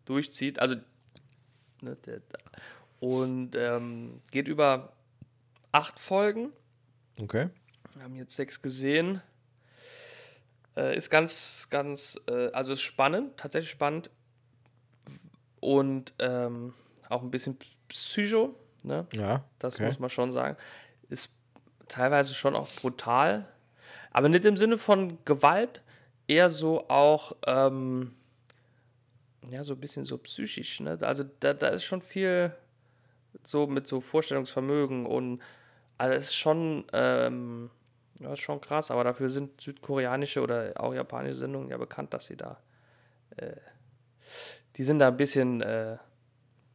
durchzieht. 0.04 0.58
Also, 0.58 0.76
ne, 1.80 1.96
der, 2.06 2.20
und 3.00 3.54
ähm, 3.56 4.22
geht 4.30 4.48
über 4.48 4.92
acht 5.72 5.98
Folgen. 5.98 6.52
Okay. 7.20 7.50
Wir 7.94 8.02
haben 8.02 8.16
jetzt 8.16 8.34
sechs 8.34 8.62
gesehen. 8.62 9.20
Äh, 10.76 10.96
ist 10.96 11.10
ganz, 11.10 11.68
ganz, 11.70 12.20
äh, 12.28 12.50
also 12.52 12.72
ist 12.72 12.80
spannend, 12.80 13.36
tatsächlich 13.36 13.70
spannend. 13.70 14.10
Und 15.60 16.14
ähm, 16.18 16.74
auch 17.08 17.22
ein 17.22 17.30
bisschen 17.30 17.56
Psycho, 17.88 18.54
ne? 18.82 19.06
Ja. 19.12 19.44
Das 19.58 19.76
okay. 19.76 19.86
muss 19.86 19.98
man 19.98 20.10
schon 20.10 20.32
sagen. 20.32 20.56
Ist 21.08 21.30
teilweise 21.88 22.34
schon 22.34 22.56
auch 22.56 22.68
brutal. 22.76 23.48
Aber 24.10 24.28
nicht 24.28 24.44
im 24.44 24.56
Sinne 24.56 24.78
von 24.78 25.18
Gewalt, 25.24 25.82
eher 26.26 26.50
so 26.50 26.88
auch, 26.88 27.32
ähm, 27.46 28.12
ja, 29.50 29.64
so 29.64 29.74
ein 29.74 29.80
bisschen 29.80 30.04
so 30.04 30.18
psychisch. 30.18 30.80
Ne? 30.80 30.98
Also 31.00 31.24
da, 31.40 31.52
da 31.54 31.68
ist 31.68 31.84
schon 31.84 32.00
viel 32.00 32.54
so 33.46 33.66
mit 33.66 33.86
so 33.86 34.00
Vorstellungsvermögen 34.00 35.06
und 35.06 35.42
also 35.98 36.14
es 36.14 36.24
ist 36.26 36.34
schon, 36.34 36.84
ähm, 36.92 37.70
ja, 38.20 38.32
ist 38.32 38.40
schon 38.40 38.60
krass, 38.60 38.90
aber 38.90 39.04
dafür 39.04 39.28
sind 39.28 39.60
südkoreanische 39.60 40.40
oder 40.40 40.72
auch 40.76 40.94
japanische 40.94 41.34
Sendungen 41.34 41.68
ja 41.68 41.76
bekannt, 41.76 42.14
dass 42.14 42.26
sie 42.26 42.36
da, 42.36 42.60
äh, 43.36 43.56
die 44.76 44.82
sind 44.82 44.98
da 44.98 45.08
ein 45.08 45.16
bisschen, 45.16 45.60
äh, 45.60 45.98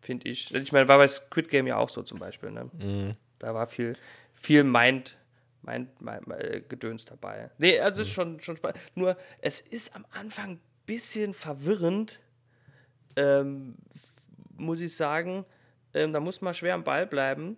finde 0.01 0.30
ich, 0.30 0.53
ich 0.53 0.72
meine, 0.72 0.88
war 0.88 0.97
bei 0.97 1.07
Squid 1.07 1.49
Game 1.49 1.67
ja 1.67 1.78
auch 1.78 1.89
so 1.89 2.03
zum 2.03 2.20
Beispiel, 2.20 2.51
ne? 2.51 2.70
Mhm. 2.74 3.11
Da 3.39 3.53
war 3.53 3.67
viel, 3.67 3.95
viel 4.34 4.63
Mind, 4.63 5.17
Mind, 5.62 6.01
Mind, 6.01 6.28
Mind 6.28 6.70
Gedöns 6.70 7.05
dabei. 7.05 7.49
Nee, 7.57 7.80
also 7.80 8.01
ist 8.01 8.12
schon, 8.12 8.41
schon 8.41 8.57
spannend. 8.57 8.80
Nur, 8.95 9.18
es 9.41 9.62
ist 9.62 9.95
am 9.95 10.05
Anfang 10.12 10.51
ein 10.51 10.62
bisschen 10.86 11.34
verwirrend, 11.34 12.20
ähm, 13.16 13.76
muss 14.57 14.82
ich 14.82 14.95
sagen. 14.95 15.45
Ähm, 15.93 16.14
da 16.14 16.20
muss 16.20 16.41
man 16.41 16.53
schwer 16.53 16.76
am 16.76 16.84
Ball 16.84 17.07
bleiben, 17.07 17.57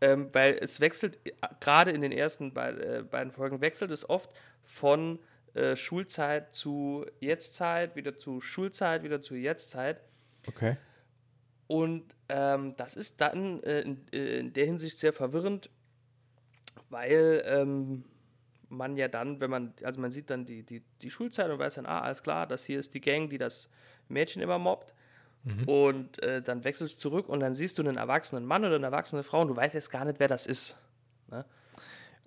ähm, 0.00 0.28
weil 0.32 0.58
es 0.60 0.80
wechselt, 0.80 1.18
äh, 1.24 1.32
gerade 1.60 1.92
in 1.92 2.02
den 2.02 2.12
ersten 2.12 2.52
bei, 2.52 2.70
äh, 2.70 3.02
beiden 3.02 3.32
Folgen, 3.32 3.60
wechselt 3.60 3.90
es 3.90 4.08
oft 4.08 4.30
von 4.64 5.18
äh, 5.54 5.76
Schulzeit 5.76 6.54
zu 6.54 7.06
Jetztzeit, 7.20 7.94
wieder 7.94 8.18
zu 8.18 8.40
Schulzeit, 8.40 9.04
wieder 9.04 9.20
zu 9.20 9.36
Jetztzeit. 9.36 10.00
Okay. 10.48 10.76
Und 11.66 12.04
ähm, 12.28 12.74
das 12.76 12.96
ist 12.96 13.20
dann 13.20 13.62
äh, 13.62 13.80
in, 13.80 14.06
äh, 14.12 14.38
in, 14.38 14.52
der 14.52 14.66
Hinsicht 14.66 14.98
sehr 14.98 15.12
verwirrend, 15.12 15.70
weil 16.90 17.42
ähm, 17.46 18.04
man 18.68 18.96
ja 18.96 19.08
dann, 19.08 19.40
wenn 19.40 19.50
man, 19.50 19.74
also 19.82 20.00
man 20.00 20.10
sieht 20.10 20.30
dann 20.30 20.44
die, 20.44 20.62
die, 20.62 20.82
die 21.02 21.10
Schulzeit 21.10 21.50
und 21.50 21.58
weiß 21.58 21.74
dann, 21.74 21.86
ah, 21.86 22.00
alles 22.00 22.22
klar, 22.22 22.46
das 22.46 22.64
hier 22.64 22.80
ist 22.80 22.94
die 22.94 23.00
Gang, 23.00 23.28
die 23.30 23.38
das 23.38 23.68
Mädchen 24.08 24.42
immer 24.42 24.58
mobbt. 24.58 24.92
Mhm. 25.44 25.68
Und 25.68 26.22
äh, 26.22 26.42
dann 26.42 26.64
wechselst 26.64 26.94
du 26.94 26.98
zurück 26.98 27.28
und 27.28 27.40
dann 27.40 27.54
siehst 27.54 27.78
du 27.78 27.82
einen 27.82 27.96
erwachsenen 27.96 28.46
Mann 28.46 28.64
oder 28.64 28.76
eine 28.76 28.86
erwachsene 28.86 29.22
Frau 29.22 29.42
und 29.42 29.48
du 29.48 29.56
weißt 29.56 29.74
jetzt 29.74 29.90
gar 29.90 30.04
nicht, 30.04 30.18
wer 30.18 30.28
das 30.28 30.46
ist. 30.46 30.78
Ne? 31.30 31.44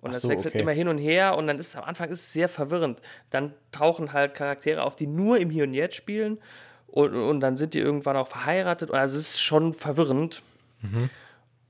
Und 0.00 0.14
das 0.14 0.22
so, 0.22 0.28
wechselt 0.28 0.54
okay. 0.54 0.62
immer 0.62 0.70
hin 0.72 0.86
und 0.86 0.98
her 0.98 1.36
und 1.36 1.48
dann 1.48 1.58
ist 1.58 1.74
am 1.76 1.82
Anfang 1.84 2.08
ist 2.10 2.20
es 2.20 2.32
sehr 2.32 2.48
verwirrend. 2.48 3.00
Dann 3.30 3.52
tauchen 3.72 4.12
halt 4.12 4.34
Charaktere 4.34 4.84
auf, 4.84 4.94
die 4.94 5.08
nur 5.08 5.38
im 5.38 5.50
Hier 5.50 5.64
und 5.64 5.74
Jetzt 5.74 5.96
spielen 5.96 6.38
und, 6.86 7.14
und 7.14 7.40
dann 7.40 7.56
sind 7.56 7.74
die 7.74 7.80
irgendwann 7.80 8.16
auch 8.16 8.28
verheiratet. 8.28 8.92
Also 8.92 9.18
es 9.18 9.30
ist 9.30 9.40
schon 9.40 9.74
verwirrend. 9.74 10.42
Mhm. 10.82 11.10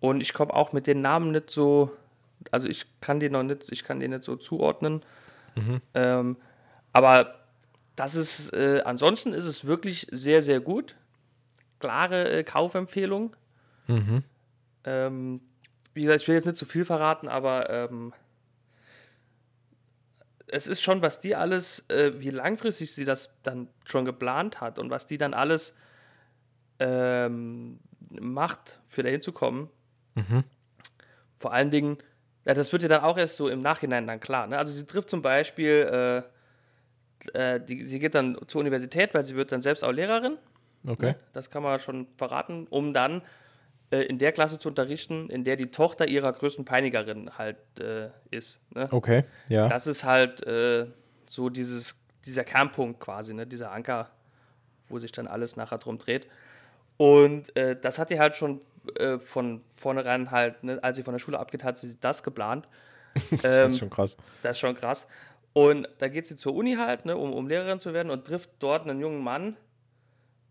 Und 0.00 0.20
ich 0.20 0.34
komme 0.34 0.52
auch 0.52 0.72
mit 0.72 0.86
den 0.86 1.00
Namen 1.00 1.32
nicht 1.32 1.48
so, 1.48 1.90
also 2.50 2.68
ich 2.68 2.86
kann 3.00 3.20
die 3.20 3.30
noch 3.30 3.42
nicht, 3.42 3.70
ich 3.70 3.84
kann 3.84 4.00
die 4.00 4.08
nicht 4.08 4.24
so 4.24 4.36
zuordnen. 4.36 5.04
Mhm. 5.56 5.80
Ähm, 5.94 6.36
aber 6.92 7.38
das 7.96 8.14
ist, 8.14 8.52
äh, 8.52 8.82
ansonsten 8.84 9.32
ist 9.32 9.46
es 9.46 9.64
wirklich 9.64 10.06
sehr, 10.10 10.42
sehr 10.42 10.60
gut. 10.60 10.96
Klare 11.80 12.30
äh, 12.30 12.44
Kaufempfehlung. 12.44 13.36
Mhm. 13.86 14.22
Ähm, 14.84 15.40
wie 15.94 16.02
gesagt, 16.02 16.22
ich 16.22 16.28
will 16.28 16.34
jetzt 16.36 16.46
nicht 16.46 16.56
zu 16.56 16.66
viel 16.66 16.84
verraten, 16.84 17.28
aber 17.28 17.70
ähm, 17.70 18.12
es 20.46 20.66
ist 20.66 20.82
schon, 20.82 21.02
was 21.02 21.20
die 21.20 21.34
alles, 21.34 21.84
äh, 21.88 22.12
wie 22.20 22.30
langfristig 22.30 22.92
sie 22.94 23.04
das 23.04 23.36
dann 23.42 23.68
schon 23.84 24.04
geplant 24.04 24.60
hat 24.60 24.78
und 24.78 24.90
was 24.90 25.06
die 25.06 25.18
dann 25.18 25.34
alles 25.34 25.74
ähm, 26.78 27.80
macht, 28.10 28.80
für 28.84 29.02
da 29.02 29.08
hinzukommen. 29.08 29.68
Mhm. 30.14 30.44
Vor 31.38 31.52
allen 31.52 31.70
Dingen, 31.70 31.98
ja, 32.44 32.54
das 32.54 32.72
wird 32.72 32.82
ja 32.82 32.88
dann 32.88 33.02
auch 33.02 33.18
erst 33.18 33.36
so 33.36 33.48
im 33.48 33.60
Nachhinein 33.60 34.06
dann 34.06 34.20
klar. 34.20 34.46
Ne? 34.46 34.58
Also 34.58 34.72
sie 34.72 34.86
trifft 34.86 35.10
zum 35.10 35.22
Beispiel, 35.22 36.24
äh, 37.34 37.54
äh, 37.54 37.60
die, 37.60 37.86
sie 37.86 37.98
geht 37.98 38.14
dann 38.14 38.38
zur 38.46 38.60
Universität, 38.60 39.14
weil 39.14 39.22
sie 39.22 39.36
wird 39.36 39.52
dann 39.52 39.62
selbst 39.62 39.84
auch 39.84 39.92
Lehrerin. 39.92 40.38
Okay. 40.86 41.06
Ne? 41.06 41.16
Das 41.32 41.50
kann 41.50 41.62
man 41.62 41.80
schon 41.80 42.06
verraten, 42.16 42.66
um 42.70 42.94
dann 42.94 43.22
äh, 43.90 44.02
in 44.02 44.18
der 44.18 44.32
Klasse 44.32 44.58
zu 44.58 44.68
unterrichten, 44.68 45.28
in 45.30 45.44
der 45.44 45.56
die 45.56 45.70
Tochter 45.70 46.08
ihrer 46.08 46.32
größten 46.32 46.64
Peinigerin 46.64 47.36
halt 47.36 47.56
äh, 47.80 48.10
ist. 48.30 48.60
Ne? 48.74 48.88
Okay, 48.90 49.24
ja. 49.48 49.68
Das 49.68 49.86
ist 49.86 50.04
halt 50.04 50.46
äh, 50.46 50.86
so 51.28 51.48
dieses, 51.48 51.96
dieser 52.24 52.44
Kernpunkt 52.44 53.00
quasi, 53.00 53.34
ne? 53.34 53.46
dieser 53.46 53.72
Anker, 53.72 54.10
wo 54.88 54.98
sich 54.98 55.12
dann 55.12 55.26
alles 55.26 55.56
nachher 55.56 55.78
drum 55.78 55.98
dreht. 55.98 56.28
Und 56.96 57.54
äh, 57.56 57.76
das 57.80 57.98
hat 57.98 58.10
die 58.10 58.18
halt 58.18 58.36
schon 58.36 58.60
äh, 58.96 59.18
von 59.18 59.62
vornherein 59.74 60.30
halt, 60.30 60.64
ne, 60.64 60.82
als 60.82 60.96
sie 60.96 61.02
von 61.02 61.12
der 61.14 61.18
Schule 61.18 61.38
abgeht, 61.38 61.64
hat 61.64 61.78
sie 61.78 61.98
das 62.00 62.22
geplant. 62.22 62.66
Ähm, 63.14 63.38
das 63.42 63.72
ist 63.72 63.78
schon 63.78 63.90
krass. 63.90 64.16
Das 64.42 64.52
ist 64.52 64.60
schon 64.60 64.74
krass. 64.74 65.06
Und 65.52 65.88
da 65.98 66.08
geht 66.08 66.26
sie 66.26 66.36
zur 66.36 66.54
Uni 66.54 66.74
halt, 66.74 67.04
ne, 67.04 67.16
um, 67.16 67.32
um 67.32 67.48
Lehrerin 67.48 67.80
zu 67.80 67.92
werden 67.92 68.10
und 68.10 68.26
trifft 68.26 68.50
dort 68.58 68.88
einen 68.88 69.00
jungen 69.00 69.22
Mann, 69.22 69.56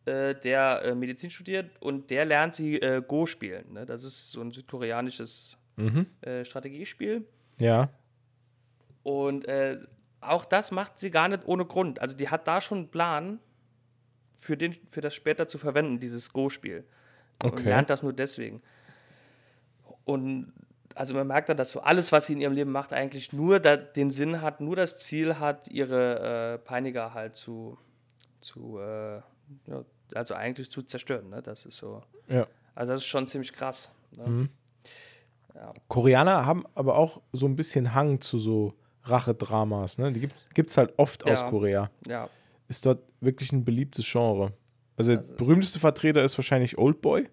äh, 0.06 0.36
der 0.36 0.82
äh, 0.84 0.96
Medizin 0.96 1.30
studiert 1.30 1.70
und 1.80 2.10
der 2.10 2.26
lernt 2.26 2.54
sie 2.56 2.82
äh, 2.82 3.02
Go 3.06 3.26
spielen. 3.26 3.74
Ne? 3.74 3.86
Das 3.86 4.04
ist 4.04 4.32
so 4.32 4.42
ein 4.42 4.52
südkoreanisches 4.52 5.58
mhm. 5.76 6.08
Äh, 6.22 6.44
Strategiespiel. 6.44 7.26
Ja. 7.58 7.90
Und 9.04 9.48
äh, 9.48 9.80
auch 10.20 10.46
das 10.46 10.72
macht 10.72 11.00
sie 11.00 11.12
gar 11.12 11.30
nicht 11.30 11.46
ohne 11.46 11.66
Grund. 11.66 12.02
Also 12.02 12.16
die 12.18 12.30
hat 12.30 12.48
da 12.48 12.60
schon 12.60 12.80
einen 12.80 12.90
Plan, 12.90 13.40
für, 14.38 14.56
den, 14.56 14.78
für 14.90 15.02
das 15.02 15.14
später 15.14 15.48
zu 15.48 15.58
verwenden, 15.58 16.00
dieses 16.00 16.32
Go-Spiel. 16.32 16.86
Okay. 17.44 17.56
Und 17.56 17.66
lernt 17.66 17.90
das 17.90 18.04
nur 18.04 18.14
deswegen. 18.14 18.62
Und 20.06 20.54
also 20.96 21.14
man 21.14 21.28
merkt 21.28 21.50
dann, 21.50 21.58
dass 21.58 21.72
so 21.72 21.82
alles, 21.82 22.12
was 22.12 22.26
sie 22.26 22.34
in 22.34 22.42
ihrem 22.42 22.54
Leben 22.54 22.72
macht, 22.72 22.92
eigentlich 22.92 23.32
nur 23.32 23.60
da, 23.60 23.78
den 23.78 24.10
Sinn 24.10 24.42
hat, 24.42 24.62
nur 24.62 24.76
das 24.76 24.98
Ziel 24.98 25.38
hat, 25.40 25.68
ihre 25.68 26.56
äh, 26.56 26.58
Peiniger 26.58 27.14
halt 27.14 27.36
zu, 27.36 27.78
zu 28.42 28.80
äh, 28.80 29.18
ja, 29.68 29.86
also 30.16 30.34
eigentlich 30.34 30.72
zu 30.72 30.82
zerstören. 30.82 31.30
Ne? 31.30 31.42
Das 31.42 31.66
ist 31.66 31.78
so. 31.78 32.02
Ja. 32.28 32.48
Also 32.74 32.94
das 32.94 33.02
ist 33.02 33.08
schon 33.08 33.28
ziemlich 33.28 33.54
krass. 33.54 33.92
Ne? 34.12 34.28
Mhm. 34.28 34.50
Ja. 35.54 35.74
Koreaner 35.88 36.46
haben 36.46 36.66
aber 36.76 36.96
auch 36.96 37.22
so 37.34 37.46
ein 37.46 37.56
bisschen 37.56 37.94
Hang 37.94 38.22
zu 38.22 38.40
so 38.40 38.74
Rachedramas. 39.04 39.98
Ne? 39.98 40.12
Die 40.12 40.30
gibt 40.54 40.70
es 40.70 40.78
halt 40.78 40.94
oft 40.98 41.26
ja. 41.26 41.34
aus 41.34 41.46
Korea. 41.46 41.90
Ja. 42.08 42.30
Ist 42.68 42.86
dort 42.86 43.02
wirklich 43.22 43.52
ein 43.52 43.64
beliebtes 43.64 44.06
Genre. 44.10 44.54
Also, 44.98 45.12
der 45.12 45.20
also 45.22 45.34
berühmteste 45.36 45.80
Vertreter 45.80 46.24
ist 46.24 46.38
wahrscheinlich 46.38 46.78
Oldboy. 46.78 47.30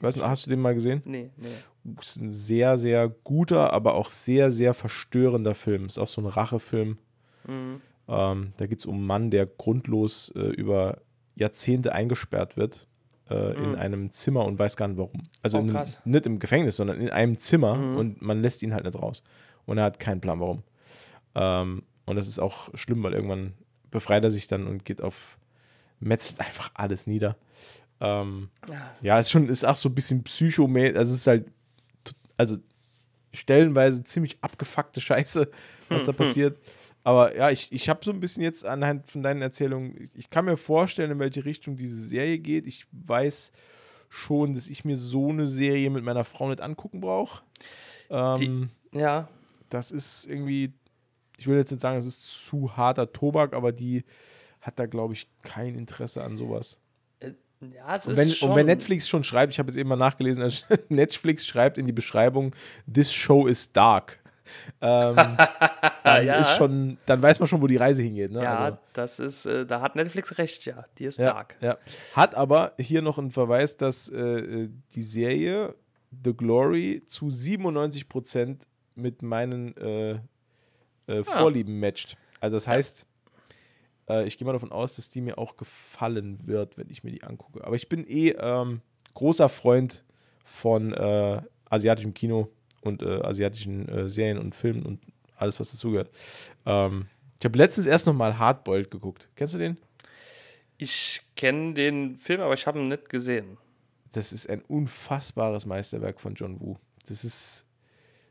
Weißt 0.00 0.18
du, 0.18 0.22
hast 0.22 0.44
du 0.44 0.50
den 0.50 0.60
mal 0.60 0.74
gesehen? 0.74 1.00
Nee, 1.06 1.30
nee. 1.36 1.48
Das 1.84 2.16
ist 2.16 2.20
ein 2.20 2.30
sehr, 2.30 2.76
sehr 2.76 3.08
guter, 3.08 3.72
aber 3.72 3.94
auch 3.94 4.10
sehr, 4.10 4.52
sehr 4.52 4.74
verstörender 4.74 5.54
Film. 5.54 5.86
Ist 5.86 5.98
auch 5.98 6.08
so 6.08 6.20
ein 6.20 6.26
Rachefilm. 6.26 6.98
Mhm. 7.46 7.80
Ähm, 8.08 8.52
da 8.58 8.66
geht 8.66 8.80
es 8.80 8.86
um 8.86 8.96
einen 8.96 9.06
Mann, 9.06 9.30
der 9.30 9.46
grundlos 9.46 10.30
äh, 10.36 10.40
über 10.40 10.98
Jahrzehnte 11.36 11.92
eingesperrt 11.92 12.58
wird 12.58 12.86
äh, 13.30 13.54
mhm. 13.54 13.64
in 13.64 13.76
einem 13.76 14.12
Zimmer 14.12 14.44
und 14.44 14.58
weiß 14.58 14.76
gar 14.76 14.88
nicht 14.88 14.98
warum. 14.98 15.22
Also 15.42 15.58
oh, 15.58 15.62
in, 15.62 15.76
nicht 16.04 16.26
im 16.26 16.38
Gefängnis, 16.38 16.76
sondern 16.76 17.00
in 17.00 17.10
einem 17.10 17.38
Zimmer 17.38 17.74
mhm. 17.74 17.96
und 17.96 18.22
man 18.22 18.42
lässt 18.42 18.62
ihn 18.62 18.74
halt 18.74 18.84
nicht 18.84 19.00
raus. 19.00 19.22
Und 19.64 19.78
er 19.78 19.84
hat 19.84 19.98
keinen 19.98 20.20
Plan 20.20 20.40
warum. 20.40 20.62
Ähm, 21.34 21.82
und 22.04 22.16
das 22.16 22.28
ist 22.28 22.38
auch 22.38 22.68
schlimm, 22.74 23.02
weil 23.02 23.14
irgendwann 23.14 23.54
befreit 23.90 24.24
er 24.24 24.30
sich 24.30 24.46
dann 24.46 24.66
und 24.66 24.84
geht 24.84 25.00
auf, 25.00 25.38
metzelt 26.02 26.40
einfach 26.40 26.70
alles 26.74 27.06
nieder. 27.06 27.36
Ähm, 28.00 28.48
ja. 28.68 28.90
ja, 29.00 29.18
ist 29.18 29.30
schon, 29.30 29.48
ist 29.48 29.64
auch 29.64 29.76
so 29.76 29.88
ein 29.88 29.94
bisschen 29.94 30.24
psychomäßig, 30.24 30.96
also 30.96 31.12
es 31.12 31.18
ist 31.18 31.26
halt, 31.26 31.46
also 32.36 32.56
stellenweise 33.32 34.02
ziemlich 34.04 34.38
abgefuckte 34.40 35.00
Scheiße, 35.00 35.48
was 35.88 36.04
da 36.04 36.12
passiert. 36.12 36.58
Aber 37.04 37.36
ja, 37.36 37.50
ich, 37.50 37.70
ich 37.72 37.88
habe 37.88 38.04
so 38.04 38.12
ein 38.12 38.20
bisschen 38.20 38.42
jetzt 38.42 38.64
anhand 38.64 39.10
von 39.10 39.22
deinen 39.22 39.42
Erzählungen, 39.42 40.10
ich 40.14 40.30
kann 40.30 40.44
mir 40.44 40.56
vorstellen, 40.56 41.10
in 41.10 41.18
welche 41.18 41.44
Richtung 41.44 41.76
diese 41.76 42.00
Serie 42.00 42.38
geht. 42.38 42.66
Ich 42.66 42.86
weiß 42.92 43.52
schon, 44.08 44.54
dass 44.54 44.68
ich 44.68 44.84
mir 44.84 44.96
so 44.96 45.30
eine 45.30 45.46
Serie 45.46 45.90
mit 45.90 46.04
meiner 46.04 46.24
Frau 46.24 46.48
nicht 46.48 46.60
angucken 46.60 47.00
brauche. 47.00 47.42
Ähm, 48.10 48.70
ja. 48.92 49.28
Das 49.70 49.90
ist 49.90 50.26
irgendwie, 50.26 50.72
ich 51.38 51.46
will 51.46 51.56
jetzt 51.56 51.70
nicht 51.70 51.80
sagen, 51.80 51.96
es 51.96 52.04
ist 52.04 52.44
zu 52.44 52.76
harter 52.76 53.10
Tobak, 53.10 53.54
aber 53.54 53.72
die 53.72 54.04
hat 54.62 54.78
da, 54.78 54.86
glaube 54.86 55.12
ich, 55.12 55.28
kein 55.42 55.74
Interesse 55.74 56.24
an 56.24 56.38
sowas. 56.38 56.78
Äh, 57.18 57.32
ja, 57.60 57.94
es 57.94 58.06
und 58.06 58.16
wenn, 58.16 58.32
und 58.48 58.56
wenn 58.56 58.66
Netflix 58.66 59.08
schon 59.08 59.24
schreibt, 59.24 59.52
ich 59.52 59.58
habe 59.58 59.68
jetzt 59.68 59.76
eben 59.76 59.88
mal 59.88 59.96
nachgelesen, 59.96 60.50
Netflix 60.88 61.46
schreibt 61.46 61.76
in 61.76 61.86
die 61.86 61.92
Beschreibung, 61.92 62.54
this 62.92 63.12
show 63.12 63.46
is 63.46 63.72
dark. 63.72 64.20
ähm, 64.80 65.16
dann 66.04 66.26
ja. 66.26 66.36
ist 66.36 66.56
schon, 66.56 66.98
dann 67.06 67.22
weiß 67.22 67.40
man 67.40 67.48
schon, 67.48 67.60
wo 67.60 67.66
die 67.66 67.76
Reise 67.76 68.02
hingeht. 68.02 68.32
Ne? 68.32 68.42
Ja, 68.42 68.58
also, 68.58 68.78
das 68.92 69.20
ist, 69.20 69.46
äh, 69.46 69.66
da 69.66 69.80
hat 69.80 69.96
Netflix 69.96 70.38
recht, 70.38 70.64
ja. 70.64 70.84
Die 70.98 71.04
ist 71.04 71.18
ja, 71.18 71.32
dark. 71.32 71.56
ja. 71.60 71.76
Hat 72.14 72.34
aber 72.34 72.72
hier 72.78 73.02
noch 73.02 73.18
einen 73.18 73.30
Verweis, 73.30 73.76
dass 73.76 74.08
äh, 74.08 74.68
die 74.94 75.02
Serie 75.02 75.74
The 76.24 76.34
Glory 76.34 77.02
zu 77.06 77.26
97% 77.26 78.58
mit 78.94 79.22
meinen 79.22 79.76
äh, 79.76 80.20
äh, 81.06 81.24
Vorlieben 81.24 81.80
matcht. 81.80 82.16
Also 82.40 82.56
das 82.56 82.68
heißt, 82.68 83.06
äh, 84.08 84.26
ich 84.26 84.38
gehe 84.38 84.46
mal 84.46 84.52
davon 84.52 84.72
aus, 84.72 84.96
dass 84.96 85.08
die 85.08 85.20
mir 85.20 85.38
auch 85.38 85.56
gefallen 85.56 86.38
wird, 86.44 86.76
wenn 86.78 86.90
ich 86.90 87.04
mir 87.04 87.10
die 87.10 87.22
angucke. 87.22 87.64
Aber 87.64 87.76
ich 87.76 87.88
bin 87.88 88.06
eh 88.08 88.30
ähm, 88.30 88.80
großer 89.14 89.48
Freund 89.48 90.04
von 90.44 90.92
äh, 90.92 91.40
asiatischem 91.70 92.14
Kino 92.14 92.48
und 92.82 93.02
äh, 93.02 93.20
asiatischen 93.22 93.88
äh, 93.88 94.08
Serien 94.08 94.38
und 94.38 94.54
Filmen 94.54 94.84
und 94.84 95.00
alles, 95.36 95.58
was 95.58 95.72
dazugehört. 95.72 96.10
Ähm, 96.66 97.06
ich 97.38 97.44
habe 97.44 97.58
letztens 97.58 97.86
erst 97.86 98.06
noch 98.06 98.14
mal 98.14 98.38
Hardboiled 98.38 98.90
geguckt. 98.90 99.28
Kennst 99.34 99.54
du 99.54 99.58
den? 99.58 99.76
Ich 100.78 101.20
kenne 101.36 101.74
den 101.74 102.16
Film, 102.16 102.40
aber 102.40 102.54
ich 102.54 102.66
habe 102.66 102.78
ihn 102.78 102.88
nicht 102.88 103.08
gesehen. 103.08 103.58
Das 104.12 104.32
ist 104.32 104.48
ein 104.48 104.62
unfassbares 104.62 105.66
Meisterwerk 105.66 106.20
von 106.20 106.34
John 106.34 106.60
Woo. 106.60 106.76
Das 107.08 107.24
ist 107.24 107.66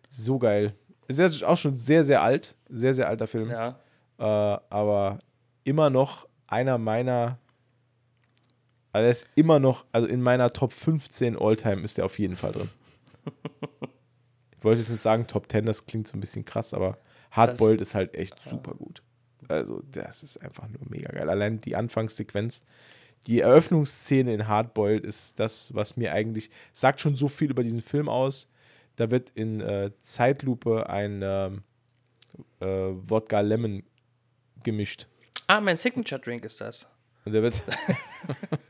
so 0.10 0.38
geil. 0.38 0.76
Ist 1.08 1.20
ja 1.20 1.48
auch 1.48 1.58
schon 1.58 1.74
sehr, 1.76 2.04
sehr 2.04 2.22
alt. 2.22 2.56
Sehr, 2.70 2.94
sehr 2.94 3.08
alter 3.08 3.28
Film. 3.28 3.50
Ja. 3.50 3.80
Äh, 4.18 4.24
aber 4.70 5.20
immer 5.64 5.90
noch 5.90 6.28
einer 6.48 6.78
meiner. 6.78 7.40
Also 8.94 9.06
er 9.06 9.12
ist 9.12 9.30
immer 9.36 9.60
noch, 9.60 9.86
also 9.92 10.08
in 10.08 10.22
meiner 10.22 10.52
Top 10.52 10.74
15 10.74 11.38
Alltime 11.38 11.82
ist 11.82 11.98
der 11.98 12.06
auf 12.06 12.20
jeden 12.20 12.36
Fall 12.36 12.52
drin. 12.52 12.70
ich 14.58 14.64
wollte 14.64 14.82
jetzt 14.82 14.90
nicht 14.90 15.02
sagen 15.02 15.28
Top 15.28 15.50
10, 15.50 15.66
das 15.66 15.86
klingt 15.86 16.08
so 16.08 16.18
ein 16.18 16.20
bisschen 16.20 16.44
krass, 16.44 16.74
aber 16.74 16.98
Hardboiled 17.32 17.80
ist 17.80 17.96
halt 17.96 18.14
echt 18.16 18.36
super 18.50 18.74
gut. 18.74 19.02
Also, 19.48 19.82
das 19.92 20.24
ist 20.24 20.38
einfach 20.38 20.68
nur 20.68 20.82
mega 20.90 21.10
geil. 21.12 21.30
Allein 21.30 21.62
die 21.62 21.76
Anfangssequenz, 21.76 22.66
die 23.28 23.42
Eröffnungsszene 23.42 24.34
in 24.34 24.48
Hardboiled 24.48 25.06
ist 25.06 25.40
das, 25.40 25.74
was 25.74 25.96
mir 25.96 26.12
eigentlich 26.12 26.50
sagt 26.74 27.02
schon 27.02 27.16
so 27.16 27.28
viel 27.28 27.52
über 27.52 27.64
diesen 27.64 27.82
Film 27.82 28.10
aus. 28.10 28.50
Da 28.96 29.10
wird 29.10 29.30
in 29.32 29.62
äh, 29.62 29.92
Zeitlupe 30.02 30.90
ein 30.90 31.22
ähm, 31.24 31.64
äh, 32.60 32.66
Wodka 32.66 33.40
Lemon 33.40 33.84
gemischt. 34.64 35.08
Ah, 35.52 35.60
mein 35.60 35.76
Signature 35.76 36.22
Drink 36.22 36.46
ist 36.46 36.62
das. 36.62 36.88
Und 37.26 37.34
der 37.34 37.44
wird 37.44 37.62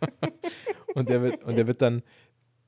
und 0.96 1.10
der 1.10 1.22
wird 1.22 1.44
und 1.44 1.56
der 1.56 1.68
wird 1.68 1.80
dann 1.80 2.02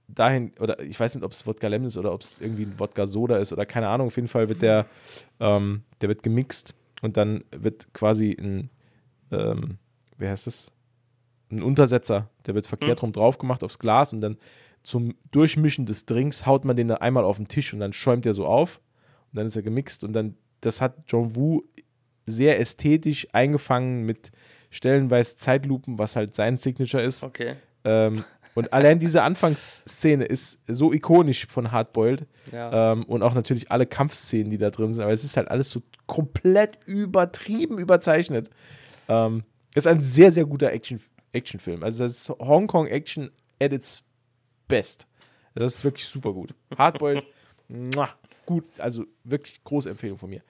dahin 0.07 0.53
oder 0.59 0.79
ich 0.81 0.99
weiß 0.99 1.15
nicht, 1.15 1.23
ob 1.23 1.31
es 1.31 1.47
Wodka 1.47 1.67
Lemon 1.67 1.87
ist 1.87 1.97
oder 1.97 2.13
ob 2.13 2.21
es 2.21 2.39
irgendwie 2.39 2.67
ein 2.67 2.79
Wodka 2.79 3.07
Soda 3.07 3.37
ist 3.37 3.51
oder 3.53 3.65
keine 3.65 3.87
Ahnung. 3.87 4.05
Auf 4.05 4.15
jeden 4.15 4.27
Fall 4.27 4.49
wird 4.49 4.61
der 4.61 4.85
ähm, 5.39 5.81
der 6.01 6.09
wird 6.09 6.21
gemixt 6.21 6.75
und 7.01 7.17
dann 7.17 7.43
wird 7.49 7.91
quasi 7.95 8.37
ein 8.39 8.69
ähm, 9.31 9.79
wie 10.19 10.27
heißt 10.27 10.45
es 10.45 10.71
ein 11.49 11.63
Untersetzer, 11.63 12.29
der 12.45 12.53
wird 12.53 12.67
verkehrt 12.67 13.01
rum 13.01 13.13
drauf 13.13 13.39
gemacht 13.39 13.63
aufs 13.63 13.79
Glas 13.79 14.13
und 14.13 14.21
dann 14.21 14.37
zum 14.83 15.15
Durchmischen 15.31 15.87
des 15.87 16.05
Drinks 16.05 16.45
haut 16.45 16.65
man 16.65 16.75
den 16.75 16.87
da 16.87 16.95
einmal 16.97 17.23
auf 17.23 17.37
den 17.37 17.47
Tisch 17.47 17.73
und 17.73 17.79
dann 17.79 17.93
schäumt 17.93 18.25
der 18.25 18.35
so 18.35 18.45
auf 18.45 18.79
und 19.31 19.39
dann 19.39 19.47
ist 19.47 19.55
er 19.55 19.63
gemixt 19.63 20.03
und 20.03 20.13
dann 20.13 20.37
das 20.61 20.81
hat 20.81 20.97
John 21.07 21.35
Woo 21.35 21.63
sehr 22.25 22.59
ästhetisch 22.59 23.27
eingefangen 23.33 24.05
mit 24.05 24.31
stellenweise 24.69 25.35
Zeitlupen, 25.35 25.99
was 25.99 26.15
halt 26.15 26.35
sein 26.35 26.57
Signature 26.57 27.03
ist. 27.03 27.23
Okay. 27.23 27.55
Ähm, 27.83 28.23
und 28.55 28.73
allein 28.73 28.99
diese 28.99 29.21
Anfangsszene 29.23 30.25
ist 30.25 30.59
so 30.67 30.93
ikonisch 30.93 31.47
von 31.47 31.71
Hardboiled. 31.71 32.25
Ja. 32.51 32.93
Ähm, 32.93 33.03
und 33.05 33.23
auch 33.23 33.33
natürlich 33.33 33.71
alle 33.71 33.85
Kampfszenen, 33.85 34.49
die 34.49 34.57
da 34.57 34.69
drin 34.69 34.93
sind. 34.93 35.03
Aber 35.03 35.13
es 35.13 35.23
ist 35.23 35.37
halt 35.37 35.49
alles 35.49 35.69
so 35.69 35.81
komplett 36.07 36.77
übertrieben 36.85 37.77
überzeichnet. 37.77 38.49
Ähm, 39.07 39.43
ist 39.75 39.87
ein 39.87 40.01
sehr, 40.01 40.31
sehr 40.31 40.45
guter 40.45 40.71
Action, 40.71 40.99
Actionfilm. 41.31 41.83
Also 41.83 42.03
das 42.03 42.11
ist 42.13 42.29
Hongkong-Action 42.29 43.31
at 43.59 43.73
its 43.73 44.03
best. 44.67 45.07
Das 45.55 45.75
ist 45.75 45.83
wirklich 45.83 46.05
super 46.05 46.33
gut. 46.33 46.53
Hardboiled, 46.77 47.25
muah, 47.67 48.09
gut. 48.45 48.65
Also 48.79 49.05
wirklich 49.23 49.63
große 49.63 49.89
Empfehlung 49.89 50.17
von 50.17 50.29
mir. 50.29 50.41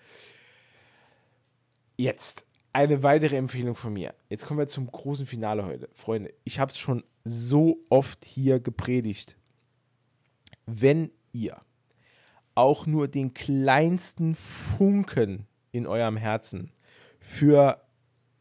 Jetzt 2.03 2.45
eine 2.73 3.01
weitere 3.01 3.37
Empfehlung 3.37 3.75
von 3.75 3.93
mir. 3.93 4.13
Jetzt 4.27 4.45
kommen 4.45 4.59
wir 4.59 4.67
zum 4.67 4.91
großen 4.91 5.25
Finale 5.25 5.63
heute. 5.63 5.87
Freunde, 5.93 6.33
ich 6.43 6.59
habe 6.59 6.69
es 6.69 6.77
schon 6.77 7.05
so 7.23 7.77
oft 7.87 8.25
hier 8.25 8.59
gepredigt. 8.59 9.37
Wenn 10.65 11.11
ihr 11.31 11.61
auch 12.55 12.85
nur 12.87 13.07
den 13.07 13.33
kleinsten 13.33 14.35
Funken 14.35 15.47
in 15.71 15.87
eurem 15.87 16.17
Herzen 16.17 16.73
für 17.21 17.81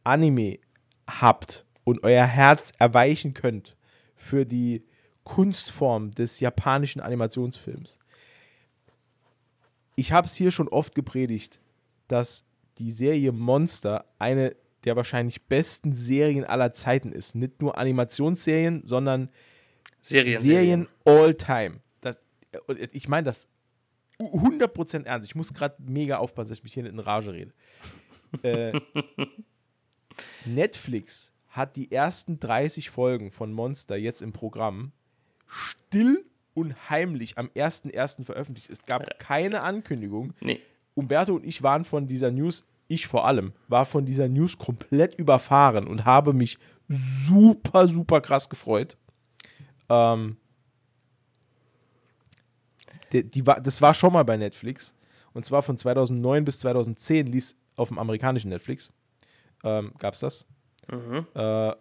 Anime 0.03 0.59
habt 1.07 1.65
und 1.85 2.03
euer 2.03 2.27
Herz 2.27 2.73
erweichen 2.81 3.33
könnt 3.33 3.77
für 4.17 4.45
die 4.45 4.85
Kunstform 5.23 6.11
des 6.11 6.41
japanischen 6.41 7.01
Animationsfilms. 7.01 8.01
Ich 9.95 10.11
habe 10.11 10.27
es 10.27 10.35
hier 10.35 10.51
schon 10.51 10.67
oft 10.67 10.97
gepredigt, 10.97 11.61
dass 12.09 12.45
die 12.79 12.91
Serie 12.91 13.33
Monster 13.33 14.05
eine 14.19 14.57
der 14.85 14.97
wahrscheinlich 14.97 15.43
besten 15.43 15.93
Serien 15.93 16.45
aller 16.45 16.73
Zeiten 16.73 17.13
ist. 17.13 17.35
Nicht 17.35 17.61
nur 17.63 17.79
Animationsserien, 17.79 18.85
sondern 18.85 19.31
Serien. 20.01 20.43
Serien 20.43 20.89
all 21.05 21.35
time. 21.35 21.81
Das, 22.01 22.21
ich 22.91 23.09
meine 23.09 23.27
das 23.27 23.49
100% 24.19 25.05
ernst. 25.05 25.29
Ich 25.29 25.35
muss 25.35 25.55
gerade 25.55 25.77
mega 25.79 26.19
aufpassen, 26.19 26.49
dass 26.49 26.59
ich 26.59 26.65
mich 26.65 26.75
hier 26.75 26.83
nicht 26.83 26.93
in 26.93 26.99
Rage 26.99 27.33
rede. 27.33 27.53
äh, 28.43 28.73
Netflix 30.45 31.33
hat 31.49 31.77
die 31.77 31.93
ersten 31.93 32.41
30 32.41 32.91
Folgen 32.91 33.31
von 33.31 33.53
Monster 33.53 33.97
jetzt 33.97 34.23
im 34.23 34.33
Programm 34.33 34.93
still 35.47 36.25
und 36.55 36.91
heimlich 36.91 37.39
am 37.39 37.49
1.1. 37.49 38.25
veröffentlicht. 38.25 38.71
Es 38.71 38.83
gab 38.83 39.19
keine 39.19 39.63
Ankündigung. 39.63 40.35
Nee. 40.41 40.61
Umberto 40.95 41.35
und 41.35 41.45
ich 41.45 41.63
waren 41.63 41.85
von 41.85 42.07
dieser 42.07 42.31
News, 42.31 42.67
ich 42.89 43.07
vor 43.07 43.27
allem, 43.27 43.53
war 43.69 43.87
von 43.87 44.05
dieser 44.05 44.29
News 44.29 44.59
komplett 44.59 45.15
überfahren 45.15 45.87
und 45.87 46.05
habe 46.05 46.33
mich 46.33 46.59
super, 46.89 47.89
super 47.89 48.21
krass 48.21 48.49
gefreut. 48.49 48.97
Ähm, 49.89 50.37
die, 53.13 53.29
die 53.29 53.47
war, 53.47 53.61
das 53.61 53.81
war 53.81 53.95
schon 53.95 54.13
mal 54.13 54.25
bei 54.25 54.37
Netflix. 54.37 54.95
Und 55.33 55.45
zwar 55.45 55.63
von 55.63 55.79
2009 55.79 56.45
bis 56.45 56.59
2010 56.59 57.27
lief 57.27 57.45
es 57.45 57.57
auf 57.77 57.89
dem 57.89 57.99
amerikanischen 57.99 58.51
Netflix. 58.51 58.93
Ähm, 59.65 59.93
Gab 59.99 60.15
es 60.15 60.21
das? 60.21 60.47
Äh, 61.35 61.75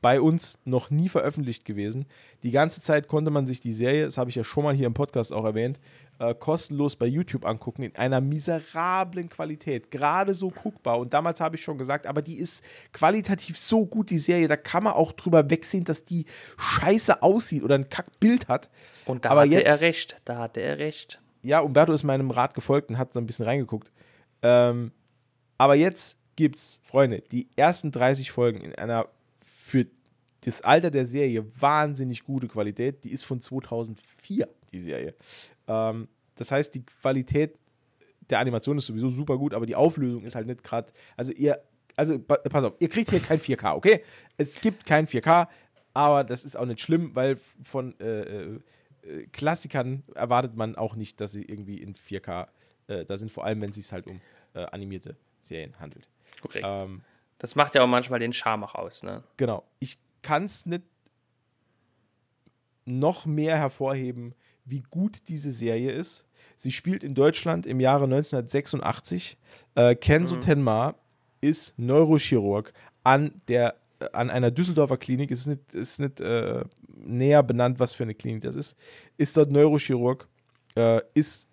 bei 0.00 0.20
uns 0.20 0.58
noch 0.64 0.90
nie 0.90 1.08
veröffentlicht 1.08 1.64
gewesen. 1.64 2.06
Die 2.42 2.50
ganze 2.50 2.80
Zeit 2.80 3.08
konnte 3.08 3.30
man 3.30 3.46
sich 3.46 3.60
die 3.60 3.72
Serie, 3.72 4.04
das 4.04 4.18
habe 4.18 4.30
ich 4.30 4.36
ja 4.36 4.44
schon 4.44 4.64
mal 4.64 4.74
hier 4.74 4.86
im 4.86 4.94
Podcast 4.94 5.32
auch 5.32 5.44
erwähnt, 5.44 5.80
äh, 6.18 6.34
kostenlos 6.34 6.96
bei 6.96 7.06
YouTube 7.06 7.44
angucken, 7.44 7.82
in 7.82 7.96
einer 7.96 8.20
miserablen 8.20 9.28
Qualität. 9.28 9.90
Gerade 9.90 10.34
so 10.34 10.50
guckbar. 10.50 10.98
Und 10.98 11.12
damals 11.14 11.40
habe 11.40 11.56
ich 11.56 11.62
schon 11.62 11.78
gesagt, 11.78 12.06
aber 12.06 12.22
die 12.22 12.38
ist 12.38 12.64
qualitativ 12.92 13.58
so 13.58 13.86
gut, 13.86 14.10
die 14.10 14.18
Serie, 14.18 14.48
da 14.48 14.56
kann 14.56 14.84
man 14.84 14.94
auch 14.94 15.12
drüber 15.12 15.48
wegsehen, 15.50 15.84
dass 15.84 16.04
die 16.04 16.26
scheiße 16.58 17.22
aussieht 17.22 17.62
oder 17.62 17.76
ein 17.76 17.88
Kackbild 17.88 18.48
hat. 18.48 18.70
Und 19.04 19.24
da 19.24 19.30
aber 19.30 19.42
hatte 19.42 19.52
jetzt, 19.52 19.66
er 19.66 19.80
recht. 19.80 20.20
Da 20.24 20.38
hatte 20.38 20.60
er 20.60 20.78
recht. 20.78 21.20
ja, 21.42 21.60
Umberto 21.60 21.92
ist 21.92 22.04
meinem 22.04 22.30
Rat 22.30 22.54
gefolgt 22.54 22.90
und 22.90 22.98
hat 22.98 23.12
so 23.12 23.20
ein 23.20 23.26
bisschen 23.26 23.46
reingeguckt. 23.46 23.92
Ähm, 24.42 24.92
aber 25.58 25.74
jetzt 25.74 26.18
gibt's, 26.36 26.80
Freunde, 26.84 27.22
die 27.32 27.48
ersten 27.56 27.92
30 27.92 28.30
Folgen 28.30 28.60
in 28.60 28.74
einer 28.74 29.08
für 29.66 29.84
das 30.42 30.60
Alter 30.60 30.92
der 30.92 31.06
Serie 31.06 31.44
wahnsinnig 31.60 32.22
gute 32.22 32.46
Qualität. 32.46 33.02
Die 33.02 33.10
ist 33.10 33.24
von 33.24 33.40
2004, 33.40 34.48
die 34.70 34.78
Serie. 34.78 35.14
Ähm, 35.66 36.06
das 36.36 36.52
heißt, 36.52 36.72
die 36.74 36.84
Qualität 36.84 37.58
der 38.30 38.38
Animation 38.38 38.78
ist 38.78 38.86
sowieso 38.86 39.08
super 39.08 39.36
gut, 39.38 39.54
aber 39.54 39.66
die 39.66 39.74
Auflösung 39.74 40.22
ist 40.24 40.36
halt 40.36 40.46
nicht 40.46 40.62
gerade. 40.62 40.92
Also 41.16 41.32
ihr, 41.32 41.60
also 41.96 42.18
pa- 42.18 42.36
pass 42.36 42.62
auf, 42.64 42.74
ihr 42.78 42.88
kriegt 42.88 43.10
hier 43.10 43.18
kein 43.20 43.40
4K, 43.40 43.74
okay? 43.74 44.02
Es 44.36 44.60
gibt 44.60 44.86
kein 44.86 45.08
4K, 45.08 45.48
aber 45.94 46.22
das 46.22 46.44
ist 46.44 46.56
auch 46.56 46.66
nicht 46.66 46.80
schlimm, 46.80 47.10
weil 47.14 47.38
von 47.64 47.98
äh, 47.98 48.20
äh, 48.20 48.60
äh, 49.02 49.26
Klassikern 49.32 50.04
erwartet 50.14 50.54
man 50.54 50.76
auch 50.76 50.94
nicht, 50.94 51.20
dass 51.20 51.32
sie 51.32 51.42
irgendwie 51.42 51.78
in 51.82 51.94
4K 51.94 52.46
äh, 52.86 53.04
da 53.04 53.16
sind, 53.16 53.32
vor 53.32 53.44
allem 53.44 53.60
wenn 53.62 53.70
es 53.70 53.76
sich 53.76 53.90
halt 53.92 54.06
um 54.08 54.20
äh, 54.54 54.64
animierte 54.66 55.16
Serien 55.40 55.74
handelt. 55.80 56.08
Korrekt. 56.40 56.64
Ähm, 56.68 57.02
Das 57.38 57.54
macht 57.54 57.74
ja 57.74 57.82
auch 57.82 57.88
manchmal 57.88 58.18
den 58.18 58.32
Charme 58.32 58.64
auch 58.64 58.74
aus, 58.74 59.02
ne? 59.02 59.22
Genau. 59.36 59.64
Ich 59.78 59.98
kann 60.22 60.44
es 60.44 60.66
nicht 60.66 60.84
noch 62.86 63.26
mehr 63.26 63.58
hervorheben, 63.58 64.34
wie 64.64 64.80
gut 64.80 65.28
diese 65.28 65.52
Serie 65.52 65.92
ist. 65.92 66.26
Sie 66.56 66.72
spielt 66.72 67.04
in 67.04 67.14
Deutschland 67.14 67.66
im 67.66 67.80
Jahre 67.80 68.04
1986. 68.04 69.36
Äh, 69.74 69.94
Kenzo 69.96 70.36
Tenma 70.36 70.94
ist 71.40 71.78
Neurochirurg 71.78 72.72
an, 73.04 73.32
der, 73.48 73.76
äh, 74.00 74.08
an 74.12 74.30
einer 74.30 74.50
Düsseldorfer 74.50 74.96
Klinik. 74.96 75.30
Es 75.30 75.40
ist 75.40 75.46
nicht, 75.46 75.74
ist 75.74 76.00
nicht 76.00 76.20
äh, 76.20 76.64
näher 76.88 77.42
benannt, 77.42 77.78
was 77.78 77.92
für 77.92 78.04
eine 78.04 78.14
Klinik 78.14 78.42
das 78.42 78.54
ist. 78.54 78.76
Ist 79.18 79.36
dort 79.36 79.50
Neurochirurg, 79.50 80.26
äh, 80.76 81.02
ist 81.14 81.48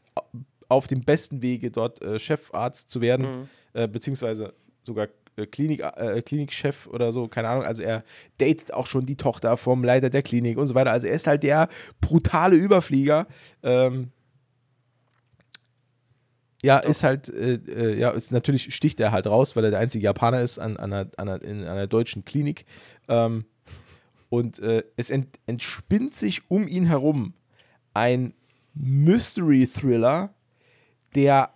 auf 0.69 0.87
dem 0.87 1.03
besten 1.03 1.41
Wege, 1.41 1.69
dort 1.69 2.01
äh, 2.01 2.17
Chefarzt 2.17 2.89
zu 2.89 3.01
werden, 3.01 3.25
mhm. 3.25 3.49
äh, 3.73 3.87
beziehungsweise 3.87 4.53
sogar 4.83 5.07
Klinik, 5.51 5.81
äh, 5.81 6.21
Klinikchef 6.21 6.87
oder 6.87 7.11
so, 7.11 7.27
keine 7.27 7.49
Ahnung. 7.49 7.63
Also 7.63 7.83
er 7.83 8.03
datet 8.37 8.73
auch 8.73 8.87
schon 8.87 9.05
die 9.05 9.15
Tochter 9.15 9.57
vom 9.57 9.83
Leiter 9.83 10.09
der 10.09 10.23
Klinik 10.23 10.57
und 10.57 10.67
so 10.67 10.75
weiter. 10.75 10.91
Also 10.91 11.07
er 11.07 11.15
ist 11.15 11.27
halt 11.27 11.43
der 11.43 11.69
brutale 12.01 12.55
Überflieger. 12.55 13.27
Ähm, 13.63 14.11
ja, 16.63 16.79
Doch. 16.79 16.89
ist 16.89 17.03
halt, 17.03 17.29
äh, 17.29 17.55
äh, 17.55 17.99
ja, 17.99 18.11
ist 18.11 18.31
natürlich 18.31 18.73
sticht 18.73 18.99
er 18.99 19.11
halt 19.11 19.27
raus, 19.27 19.55
weil 19.55 19.65
er 19.65 19.71
der 19.71 19.79
einzige 19.79 20.05
Japaner 20.05 20.41
ist 20.41 20.59
an, 20.59 20.77
an, 20.77 20.93
einer, 20.93 21.09
an 21.17 21.29
einer, 21.29 21.41
in 21.41 21.63
einer 21.65 21.87
deutschen 21.87 22.23
Klinik. 22.23 22.65
Ähm, 23.09 23.45
und 24.29 24.59
äh, 24.59 24.83
es 24.95 25.09
ent, 25.11 25.39
entspinnt 25.45 26.15
sich 26.15 26.49
um 26.49 26.67
ihn 26.67 26.85
herum 26.85 27.33
ein 27.93 28.33
Mystery-Thriller, 28.73 30.33
der 31.15 31.53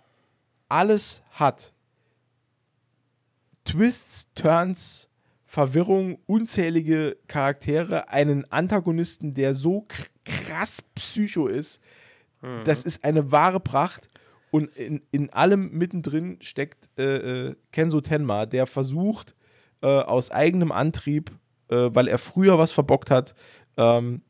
alles 0.68 1.22
hat. 1.30 1.72
Twists, 3.68 4.32
Turns, 4.34 5.10
Verwirrung, 5.44 6.18
unzählige 6.26 7.18
Charaktere, 7.26 8.08
einen 8.08 8.50
Antagonisten, 8.50 9.34
der 9.34 9.54
so 9.54 9.86
krass 10.24 10.80
psycho 10.94 11.46
ist. 11.46 11.82
Mhm. 12.40 12.64
Das 12.64 12.84
ist 12.84 13.04
eine 13.04 13.30
wahre 13.30 13.60
Pracht. 13.60 14.08
Und 14.50 14.74
in, 14.74 15.02
in 15.10 15.30
allem 15.30 15.70
mittendrin 15.72 16.38
steckt 16.40 16.88
äh, 16.98 17.48
äh, 17.48 17.56
Kenzo 17.70 18.00
Tenma, 18.00 18.46
der 18.46 18.66
versucht, 18.66 19.34
äh, 19.82 19.86
aus 19.86 20.30
eigenem 20.30 20.72
Antrieb, 20.72 21.30
äh, 21.68 21.90
weil 21.92 22.08
er 22.08 22.16
früher 22.16 22.58
was 22.58 22.72
verbockt 22.72 23.10
hat, 23.10 23.34
ähm, 23.76 24.22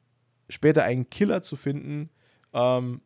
später 0.48 0.82
einen 0.82 1.08
Killer 1.10 1.42
zu 1.42 1.54
finden. 1.54 2.10
Ähm, 2.52 3.00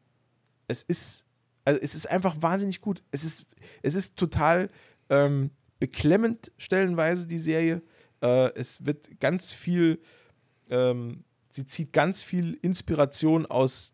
es 0.66 0.82
ist, 0.82 1.26
also 1.66 1.78
es 1.82 1.94
ist 1.94 2.06
einfach 2.10 2.36
wahnsinnig 2.40 2.80
gut. 2.80 3.02
Es 3.10 3.22
ist, 3.22 3.44
es 3.82 3.94
ist 3.94 4.16
total 4.16 4.70
ähm, 5.10 5.50
beklemmend 5.82 6.52
stellenweise, 6.58 7.26
die 7.26 7.40
Serie. 7.40 7.82
Äh, 8.22 8.52
es 8.54 8.86
wird 8.86 9.18
ganz 9.18 9.50
viel, 9.50 9.98
ähm, 10.70 11.24
sie 11.50 11.66
zieht 11.66 11.92
ganz 11.92 12.22
viel 12.22 12.56
Inspiration 12.62 13.46
aus 13.46 13.92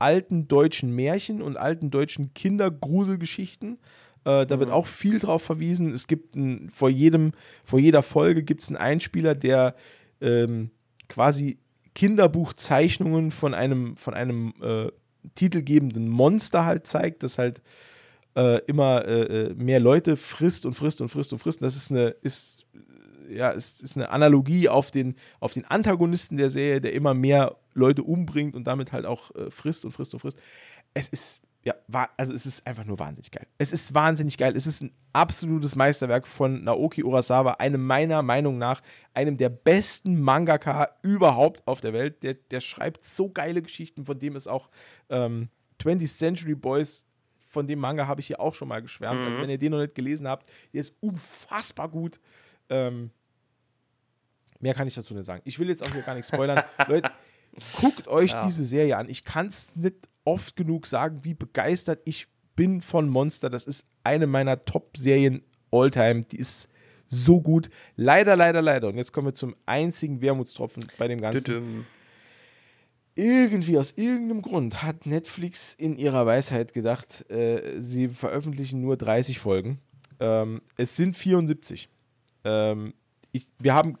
alten 0.00 0.48
deutschen 0.48 0.90
Märchen 0.90 1.42
und 1.42 1.58
alten 1.58 1.92
deutschen 1.92 2.34
Kindergruselgeschichten. 2.34 3.78
Äh, 4.24 4.46
da 4.46 4.58
wird 4.58 4.70
mhm. 4.70 4.74
auch 4.74 4.88
viel 4.88 5.20
drauf 5.20 5.44
verwiesen. 5.44 5.92
Es 5.92 6.08
gibt 6.08 6.34
ein, 6.34 6.70
vor 6.70 6.90
jedem, 6.90 7.30
vor 7.62 7.78
jeder 7.78 8.02
Folge 8.02 8.42
gibt 8.42 8.64
es 8.64 8.68
einen 8.68 8.78
Einspieler, 8.78 9.36
der 9.36 9.76
ähm, 10.20 10.72
quasi 11.08 11.60
Kinderbuchzeichnungen 11.94 13.30
von 13.30 13.54
einem, 13.54 13.96
von 13.96 14.14
einem 14.14 14.54
äh, 14.60 14.88
titelgebenden 15.36 16.08
Monster 16.08 16.64
halt 16.64 16.88
zeigt, 16.88 17.22
das 17.22 17.38
halt 17.38 17.62
äh, 18.36 18.60
immer 18.66 19.04
äh, 19.06 19.22
äh, 19.22 19.54
mehr 19.54 19.80
Leute 19.80 20.16
frisst 20.16 20.66
und 20.66 20.74
frisst 20.74 21.00
und 21.00 21.08
frisst 21.08 21.32
und 21.32 21.38
frisst. 21.38 21.60
Und 21.60 21.64
das 21.64 21.76
ist 21.76 21.90
eine, 21.90 22.08
ist, 22.20 22.66
ja, 23.30 23.50
ist, 23.50 23.82
ist 23.82 23.96
eine 23.96 24.10
Analogie 24.10 24.68
auf 24.68 24.90
den, 24.90 25.16
auf 25.40 25.54
den 25.54 25.64
Antagonisten 25.64 26.36
der 26.36 26.50
Serie, 26.50 26.80
der 26.80 26.92
immer 26.92 27.14
mehr 27.14 27.56
Leute 27.72 28.02
umbringt 28.02 28.54
und 28.54 28.66
damit 28.66 28.92
halt 28.92 29.06
auch 29.06 29.34
äh, 29.34 29.50
frisst 29.50 29.84
und 29.84 29.92
frisst 29.92 30.12
und 30.12 30.20
frisst. 30.20 30.38
Es 30.92 31.08
ist, 31.08 31.40
ja, 31.64 31.74
also 32.16 32.34
es 32.34 32.44
ist 32.44 32.66
einfach 32.66 32.84
nur 32.84 32.98
wahnsinnig 32.98 33.30
geil. 33.30 33.46
Es 33.56 33.72
ist 33.72 33.94
wahnsinnig 33.94 34.36
geil. 34.36 34.54
Es 34.54 34.66
ist 34.66 34.82
ein 34.82 34.92
absolutes 35.14 35.74
Meisterwerk 35.74 36.26
von 36.26 36.62
Naoki 36.62 37.04
Urasawa, 37.04 37.52
einem 37.52 37.84
meiner 37.84 38.22
Meinung 38.22 38.58
nach, 38.58 38.82
einem 39.14 39.38
der 39.38 39.48
besten 39.48 40.20
Mangaka 40.20 40.90
überhaupt 41.00 41.66
auf 41.66 41.80
der 41.80 41.94
Welt. 41.94 42.22
Der, 42.22 42.34
der 42.34 42.60
schreibt 42.60 43.02
so 43.02 43.30
geile 43.30 43.62
Geschichten, 43.62 44.04
von 44.04 44.18
dem 44.18 44.36
es 44.36 44.46
auch 44.46 44.68
ähm, 45.08 45.48
20th 45.80 46.18
Century 46.18 46.54
Boys 46.54 47.06
von 47.56 47.66
dem 47.66 47.78
Manga 47.78 48.06
habe 48.06 48.20
ich 48.20 48.26
hier 48.26 48.38
auch 48.38 48.52
schon 48.52 48.68
mal 48.68 48.82
geschwärmt. 48.82 49.16
Also 49.16 49.22
mhm. 49.22 49.28
Also 49.28 49.40
wenn 49.40 49.48
ihr 49.48 49.56
den 49.56 49.72
noch 49.72 49.78
nicht 49.78 49.94
gelesen 49.94 50.28
habt, 50.28 50.52
der 50.74 50.82
ist 50.82 50.94
unfassbar 51.00 51.88
gut. 51.88 52.20
Ähm, 52.68 53.10
mehr 54.60 54.74
kann 54.74 54.86
ich 54.86 54.94
dazu 54.94 55.14
nicht 55.14 55.24
sagen. 55.24 55.40
Ich 55.46 55.58
will 55.58 55.70
jetzt 55.70 55.82
auch 55.82 55.90
hier 55.90 56.02
gar 56.02 56.14
nicht 56.14 56.26
spoilern. 56.26 56.62
Leute, 56.86 57.10
guckt 57.80 58.08
euch 58.08 58.32
ja. 58.32 58.44
diese 58.44 58.62
Serie 58.62 58.98
an. 58.98 59.08
Ich 59.08 59.24
kann 59.24 59.46
es 59.46 59.74
nicht 59.74 59.96
oft 60.24 60.54
genug 60.54 60.86
sagen, 60.86 61.20
wie 61.22 61.32
begeistert 61.32 62.02
ich 62.04 62.28
bin 62.56 62.82
von 62.82 63.08
Monster. 63.08 63.48
Das 63.48 63.66
ist 63.66 63.86
eine 64.04 64.26
meiner 64.26 64.66
Top-Serien 64.66 65.42
all-time. 65.70 66.24
Die 66.24 66.36
ist 66.36 66.68
so 67.08 67.40
gut. 67.40 67.70
Leider, 67.96 68.36
leider, 68.36 68.60
leider. 68.60 68.88
Und 68.88 68.98
jetzt 68.98 69.14
kommen 69.14 69.28
wir 69.28 69.34
zum 69.34 69.56
einzigen 69.64 70.20
Wermutstropfen 70.20 70.84
bei 70.98 71.08
dem 71.08 71.22
Ganzen. 71.22 71.44
Düdüm 71.44 71.86
irgendwie 73.16 73.78
aus 73.78 73.92
irgendeinem 73.96 74.42
Grund 74.42 74.82
hat 74.82 75.06
Netflix 75.06 75.74
in 75.74 75.96
ihrer 75.96 76.26
Weisheit 76.26 76.72
gedacht, 76.74 77.28
äh, 77.30 77.80
sie 77.80 78.08
veröffentlichen 78.08 78.80
nur 78.82 78.96
30 78.96 79.38
Folgen. 79.38 79.80
Ähm, 80.20 80.62
es 80.76 80.96
sind 80.96 81.16
74. 81.16 81.88
Ähm, 82.44 82.94
ich, 83.32 83.48
wir 83.58 83.74
haben 83.74 83.98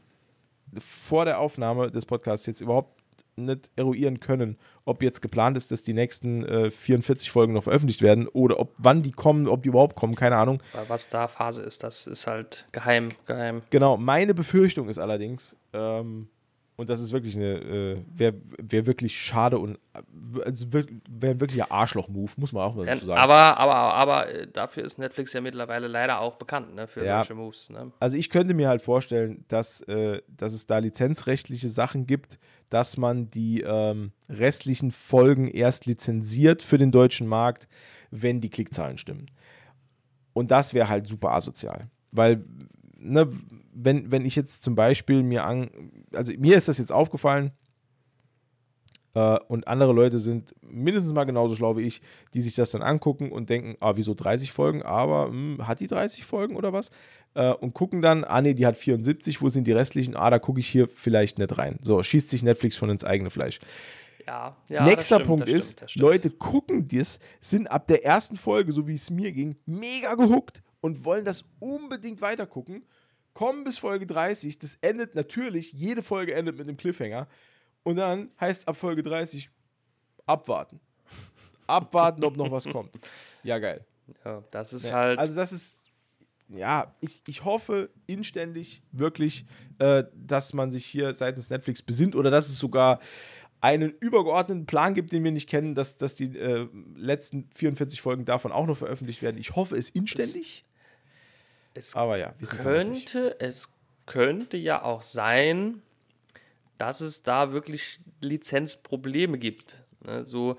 vor 0.78 1.24
der 1.24 1.40
Aufnahme 1.40 1.90
des 1.90 2.06
Podcasts 2.06 2.46
jetzt 2.46 2.60
überhaupt 2.60 2.96
nicht 3.36 3.70
eruieren 3.76 4.20
können, 4.20 4.56
ob 4.84 5.02
jetzt 5.02 5.20
geplant 5.20 5.56
ist, 5.56 5.70
dass 5.70 5.82
die 5.82 5.92
nächsten 5.92 6.44
äh, 6.44 6.70
44 6.70 7.30
Folgen 7.30 7.52
noch 7.52 7.64
veröffentlicht 7.64 8.02
werden 8.02 8.28
oder 8.28 8.58
ob 8.58 8.74
wann 8.78 9.02
die 9.02 9.12
kommen, 9.12 9.46
ob 9.46 9.62
die 9.62 9.68
überhaupt 9.68 9.96
kommen, 9.96 10.14
keine 10.14 10.36
Ahnung. 10.36 10.62
Was 10.88 11.08
da 11.08 11.28
Phase 11.28 11.62
ist, 11.62 11.82
das 11.82 12.06
ist 12.06 12.26
halt 12.26 12.66
geheim, 12.72 13.10
geheim. 13.26 13.62
Genau, 13.70 13.96
meine 13.96 14.34
Befürchtung 14.34 14.88
ist 14.88 14.98
allerdings, 14.98 15.56
ähm, 15.72 16.28
und 16.76 16.90
das 16.90 17.00
ist 17.00 17.12
wirklich 17.12 17.36
eine, 17.36 17.54
äh, 17.54 18.02
wäre 18.14 18.34
wär 18.58 18.86
wirklich 18.86 19.18
schade 19.18 19.58
und 19.58 19.78
also 20.44 20.72
wäre 20.72 20.86
ein 21.22 21.40
wirklicher 21.40 21.72
Arschloch-Move, 21.72 22.32
muss 22.36 22.52
man 22.52 22.64
auch 22.64 22.74
mal 22.74 22.84
dazu 22.84 23.06
sagen. 23.06 23.18
Aber, 23.18 23.56
aber, 23.56 23.94
aber 23.94 24.28
äh, 24.28 24.46
dafür 24.46 24.84
ist 24.84 24.98
Netflix 24.98 25.32
ja 25.32 25.40
mittlerweile 25.40 25.86
leider 25.88 26.20
auch 26.20 26.36
bekannt, 26.36 26.74
ne, 26.74 26.86
für 26.86 27.04
ja. 27.04 27.22
solche 27.22 27.34
Moves. 27.34 27.70
Ne? 27.70 27.92
Also 27.98 28.18
ich 28.18 28.28
könnte 28.28 28.52
mir 28.52 28.68
halt 28.68 28.82
vorstellen, 28.82 29.46
dass, 29.48 29.80
äh, 29.82 30.20
dass 30.28 30.52
es 30.52 30.66
da 30.66 30.78
lizenzrechtliche 30.78 31.70
Sachen 31.70 32.06
gibt, 32.06 32.38
dass 32.68 32.98
man 32.98 33.30
die 33.30 33.62
ähm, 33.62 34.12
restlichen 34.28 34.90
Folgen 34.90 35.48
erst 35.48 35.86
lizenziert 35.86 36.62
für 36.62 36.76
den 36.76 36.90
deutschen 36.90 37.26
Markt, 37.26 37.68
wenn 38.10 38.42
die 38.42 38.50
Klickzahlen 38.50 38.98
stimmen. 38.98 39.26
Und 40.34 40.50
das 40.50 40.74
wäre 40.74 40.90
halt 40.90 41.06
super 41.06 41.32
asozial. 41.32 41.88
Weil 42.12 42.44
ne, 43.06 43.28
wenn, 43.72 44.10
wenn 44.10 44.24
ich 44.24 44.36
jetzt 44.36 44.62
zum 44.62 44.74
Beispiel 44.74 45.22
mir 45.22 45.44
an, 45.44 45.70
also 46.12 46.32
mir 46.38 46.56
ist 46.56 46.68
das 46.68 46.78
jetzt 46.78 46.92
aufgefallen, 46.92 47.52
äh, 49.16 49.38
und 49.48 49.66
andere 49.66 49.92
Leute 49.92 50.20
sind 50.20 50.54
mindestens 50.60 51.14
mal 51.14 51.24
genauso 51.24 51.56
schlau 51.56 51.76
wie 51.76 51.82
ich, 51.82 52.02
die 52.34 52.42
sich 52.42 52.54
das 52.54 52.72
dann 52.72 52.82
angucken 52.82 53.32
und 53.32 53.48
denken, 53.48 53.76
ah, 53.80 53.92
wieso 53.96 54.12
30 54.12 54.52
Folgen, 54.52 54.82
aber 54.82 55.28
mh, 55.28 55.32
hm, 55.32 55.66
hat 55.66 55.80
die 55.80 55.86
30 55.86 56.24
Folgen 56.24 56.54
oder 56.54 56.74
was? 56.74 56.90
Äh, 57.34 57.52
und 57.52 57.72
gucken 57.72 58.02
dann, 58.02 58.24
ah 58.24 58.42
nee, 58.42 58.52
die 58.52 58.66
hat 58.66 58.76
74, 58.76 59.40
wo 59.40 59.48
sind 59.48 59.66
die 59.66 59.72
restlichen? 59.72 60.16
Ah, 60.16 60.28
da 60.28 60.38
gucke 60.38 60.60
ich 60.60 60.68
hier 60.68 60.86
vielleicht 60.86 61.38
nicht 61.38 61.56
rein. 61.56 61.78
So, 61.80 62.02
schießt 62.02 62.28
sich 62.28 62.42
Netflix 62.42 62.76
schon 62.76 62.90
ins 62.90 63.04
eigene 63.04 63.30
Fleisch. 63.30 63.58
Ja, 64.26 64.56
ja, 64.68 64.84
Nächster 64.84 65.16
stimmt, 65.16 65.28
Punkt 65.28 65.48
ist, 65.48 65.88
stimmt, 65.88 66.02
Leute 66.02 66.30
gucken 66.30 66.86
das, 66.88 67.18
sind 67.40 67.70
ab 67.70 67.86
der 67.86 68.04
ersten 68.04 68.36
Folge, 68.36 68.72
so 68.72 68.86
wie 68.86 68.94
es 68.94 69.08
mir 69.08 69.32
ging, 69.32 69.56
mega 69.64 70.14
gehuckt 70.14 70.62
und 70.86 71.04
wollen 71.04 71.24
das 71.24 71.44
unbedingt 71.58 72.20
weitergucken. 72.20 72.84
Kommen 73.34 73.64
bis 73.64 73.76
Folge 73.76 74.06
30. 74.06 74.60
Das 74.60 74.78
endet 74.80 75.16
natürlich, 75.16 75.72
jede 75.72 76.00
Folge 76.00 76.32
endet 76.32 76.56
mit 76.56 76.68
einem 76.68 76.76
Cliffhanger. 76.76 77.26
Und 77.82 77.96
dann 77.96 78.30
heißt 78.40 78.68
ab 78.68 78.76
Folge 78.76 79.02
30 79.02 79.50
abwarten. 80.26 80.78
Abwarten, 81.66 82.22
ob 82.22 82.36
noch 82.36 82.50
was 82.52 82.64
kommt. 82.64 82.90
Ja, 83.42 83.58
geil. 83.60 83.84
Ja, 84.24 84.42
das 84.50 84.72
ist 84.72 84.86
ja, 84.86 84.92
halt. 84.94 85.18
Also, 85.20 85.36
das 85.36 85.52
ist. 85.52 85.84
Ja, 86.48 86.96
ich, 87.00 87.22
ich 87.28 87.44
hoffe 87.44 87.90
inständig 88.06 88.82
wirklich, 88.90 89.46
äh, 89.78 90.02
dass 90.14 90.52
man 90.52 90.72
sich 90.72 90.84
hier 90.84 91.14
seitens 91.14 91.48
Netflix 91.48 91.80
besinnt 91.82 92.16
oder 92.16 92.30
dass 92.30 92.48
es 92.48 92.58
sogar 92.58 92.98
einen 93.60 93.90
übergeordneten 94.00 94.66
Plan 94.66 94.94
gibt, 94.94 95.12
den 95.12 95.22
wir 95.22 95.30
nicht 95.32 95.48
kennen, 95.48 95.76
dass, 95.76 95.96
dass 95.96 96.14
die 96.14 96.36
äh, 96.36 96.68
letzten 96.96 97.48
44 97.54 98.00
Folgen 98.00 98.24
davon 98.24 98.50
auch 98.50 98.66
noch 98.66 98.76
veröffentlicht 98.76 99.22
werden. 99.22 99.38
Ich 99.38 99.54
hoffe 99.54 99.76
es 99.76 99.90
inständig. 99.90 100.64
Es 101.76 101.94
Aber 101.94 102.16
ja, 102.16 102.34
könnte, 102.48 103.36
es 103.40 103.68
könnte 104.06 104.56
ja 104.56 104.82
auch 104.82 105.02
sein, 105.02 105.82
dass 106.78 107.00
es 107.00 107.22
da 107.22 107.52
wirklich 107.52 108.00
Lizenzprobleme 108.20 109.38
gibt. 109.38 109.82
Ne? 110.04 110.26
So, 110.26 110.56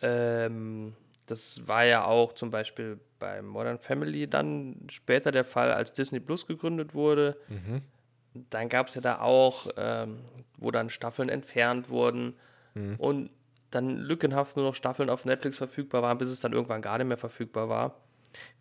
ähm, 0.00 0.94
das 1.26 1.66
war 1.66 1.84
ja 1.84 2.04
auch 2.04 2.32
zum 2.32 2.50
Beispiel 2.50 2.98
bei 3.18 3.40
Modern 3.40 3.78
Family 3.78 4.28
dann 4.28 4.76
später 4.90 5.30
der 5.30 5.44
Fall, 5.44 5.72
als 5.72 5.92
Disney 5.92 6.20
Plus 6.20 6.46
gegründet 6.46 6.94
wurde. 6.94 7.36
Mhm. 7.48 7.82
Dann 8.50 8.68
gab 8.68 8.88
es 8.88 8.94
ja 8.94 9.00
da 9.00 9.20
auch, 9.20 9.68
ähm, 9.76 10.18
wo 10.58 10.70
dann 10.70 10.90
Staffeln 10.90 11.28
entfernt 11.28 11.88
wurden 11.88 12.34
mhm. 12.74 12.96
und 12.96 13.30
dann 13.70 13.96
lückenhaft 13.96 14.56
nur 14.56 14.66
noch 14.66 14.74
Staffeln 14.74 15.08
auf 15.08 15.24
Netflix 15.24 15.56
verfügbar 15.56 16.02
waren, 16.02 16.18
bis 16.18 16.28
es 16.28 16.40
dann 16.40 16.52
irgendwann 16.52 16.82
gar 16.82 16.98
nicht 16.98 17.06
mehr 17.06 17.16
verfügbar 17.16 17.68
war. 17.68 18.00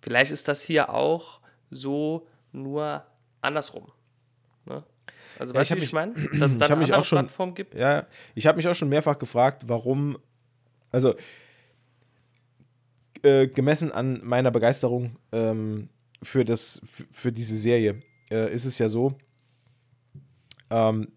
Vielleicht 0.02 0.32
ist 0.32 0.48
das 0.48 0.62
hier 0.62 0.90
auch 0.90 1.41
so 1.72 2.28
nur 2.52 3.04
andersrum. 3.42 3.92
Ne? 4.66 4.84
Also, 5.40 5.54
ja, 5.54 5.60
weißt 5.60 5.72
du, 5.72 5.76
wie 5.78 5.84
ich 5.84 5.94
meine? 5.94 6.14
Dass 6.40 6.52
es 6.52 6.58
da 6.58 6.66
eine 6.66 6.76
andere 6.76 7.04
schon, 7.04 7.20
Plattform 7.20 7.56
gibt? 7.56 7.74
Ja, 7.74 8.06
ich 8.36 8.46
habe 8.46 8.58
mich 8.58 8.68
auch 8.68 8.76
schon 8.76 8.90
mehrfach 8.90 9.18
gefragt, 9.18 9.64
warum. 9.68 10.18
Also, 10.92 11.16
äh, 13.24 13.48
gemessen 13.48 13.92
an 13.92 14.20
meiner 14.24 14.52
Begeisterung 14.52 15.18
ähm, 15.32 15.90
für, 16.22 16.44
das, 16.44 16.82
für 17.12 17.32
diese 17.32 17.58
Serie 17.58 18.02
äh, 18.30 18.54
ist 18.54 18.66
es 18.66 18.78
ja 18.78 18.90
so, 18.90 19.16
ähm, 20.70 21.12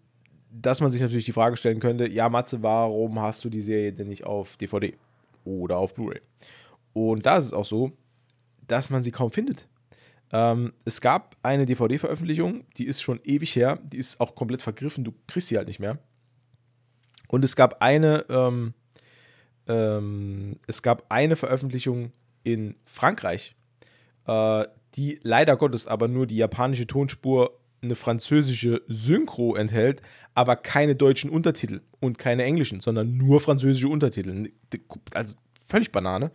dass 0.49 0.81
man 0.81 0.91
sich 0.91 1.01
natürlich 1.01 1.25
die 1.25 1.33
Frage 1.33 1.57
stellen 1.57 1.79
könnte, 1.79 2.07
ja 2.07 2.29
Matze, 2.29 2.63
warum 2.63 3.19
hast 3.19 3.43
du 3.43 3.49
die 3.49 3.61
Serie 3.61 3.91
denn 3.91 4.07
nicht 4.07 4.23
auf 4.23 4.55
DVD 4.57 4.95
oder 5.43 5.77
auf 5.77 5.93
Blu-ray? 5.93 6.21
Und 6.93 7.25
da 7.25 7.37
ist 7.37 7.45
es 7.45 7.53
auch 7.53 7.65
so, 7.65 7.91
dass 8.67 8.89
man 8.89 9.03
sie 9.03 9.11
kaum 9.11 9.31
findet. 9.31 9.67
Ähm, 10.35 10.73
es 10.83 10.99
gab 10.99 11.37
eine 11.43 11.65
DVD-Veröffentlichung, 11.65 12.65
die 12.75 12.87
ist 12.87 13.01
schon 13.01 13.21
ewig 13.23 13.55
her, 13.55 13.79
die 13.83 13.97
ist 13.97 14.19
auch 14.19 14.35
komplett 14.35 14.61
vergriffen, 14.61 15.05
du 15.05 15.13
kriegst 15.27 15.47
sie 15.47 15.55
halt 15.55 15.69
nicht 15.69 15.79
mehr. 15.79 15.97
Und 17.29 17.45
es 17.45 17.55
gab 17.55 17.81
eine, 17.81 18.25
ähm, 18.27 18.73
ähm, 19.67 20.59
es 20.67 20.81
gab 20.81 21.05
eine 21.07 21.37
Veröffentlichung 21.37 22.11
in 22.43 22.75
Frankreich, 22.83 23.55
äh, 24.27 24.65
die 24.95 25.21
leider 25.23 25.55
Gottes 25.55 25.87
aber 25.87 26.09
nur 26.09 26.27
die 26.27 26.35
japanische 26.35 26.85
Tonspur, 26.85 27.57
eine 27.81 27.95
französische 27.95 28.81
Synchro 28.87 29.55
enthält, 29.55 30.01
aber 30.33 30.57
keine 30.57 30.97
deutschen 30.97 31.29
Untertitel 31.29 31.79
und 32.01 32.17
keine 32.17 32.43
englischen, 32.43 32.81
sondern 32.81 33.15
nur 33.15 33.39
französische 33.39 33.87
Untertitel. 33.87 34.49
Also 35.13 35.35
völlig 35.69 35.93
Banane. 35.93 36.31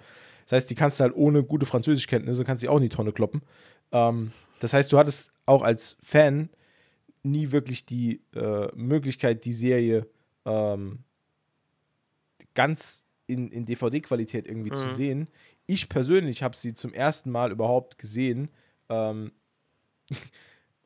Das 0.51 0.57
heißt, 0.57 0.71
die 0.71 0.75
kannst 0.75 0.99
du 0.99 1.05
halt 1.05 1.15
ohne 1.15 1.45
gute 1.45 1.65
Französischkenntnisse, 1.65 2.45
kannst 2.45 2.65
du 2.65 2.69
auch 2.69 2.79
in 2.79 2.83
die 2.83 2.89
Tonne 2.89 3.13
kloppen. 3.13 3.43
Ähm, 3.93 4.33
das 4.61 4.73
heißt, 4.73 4.93
du 4.93 4.99
hattest 4.99 5.33
auch 5.47 5.63
als 5.63 5.97
Fan 6.03 6.51
nie 7.23 7.53
wirklich 7.53 7.87
die 7.87 8.23
äh, 8.35 8.69
Möglichkeit, 8.75 9.45
die 9.45 9.53
Serie 9.53 10.07
ähm, 10.45 11.01
ganz 12.55 13.07
in, 13.27 13.51
in 13.51 13.67
DVD-Qualität 13.67 14.47
irgendwie 14.47 14.71
mhm. 14.71 14.75
zu 14.75 14.89
sehen. 14.89 15.29
Ich 15.67 15.89
persönlich 15.89 16.43
habe 16.43 16.57
sie 16.57 16.75
zum 16.75 16.93
ersten 16.93 17.31
Mal 17.31 17.53
überhaupt 17.53 17.99
gesehen 17.99 18.49
ähm, 18.89 19.33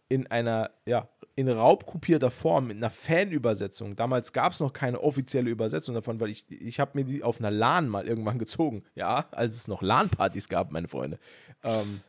in 0.09 0.27
einer, 0.27 0.71
ja, 0.87 1.09
in 1.37 1.49
raubkopierter 1.49 2.31
Form, 2.31 2.69
mit 2.69 2.77
einer 2.77 2.91
Fanübersetzung. 2.91 3.97
Damals 3.97 4.33
gab 4.33 4.53
es 4.53 4.61
noch 4.61 4.73
keine 4.73 5.01
offizielle 5.01 5.51
Übersetzung 5.51 5.95
davon, 5.95 6.21
weil 6.21 6.31
ich, 6.31 6.45
ich 6.49 6.79
habe 6.79 6.93
mir 6.95 7.05
die 7.05 7.25
auf 7.25 7.41
einer 7.41 7.51
LAN 7.51 7.89
mal 7.89 8.07
irgendwann 8.07 8.39
gezogen. 8.39 8.85
Ja, 8.95 9.27
als 9.33 9.57
es 9.57 9.67
noch 9.67 9.83
LAN-Partys 9.83 10.49
gab, 10.49 10.71
meine 10.71 10.87
Freunde. 10.87 11.19
Ähm, 11.65 12.03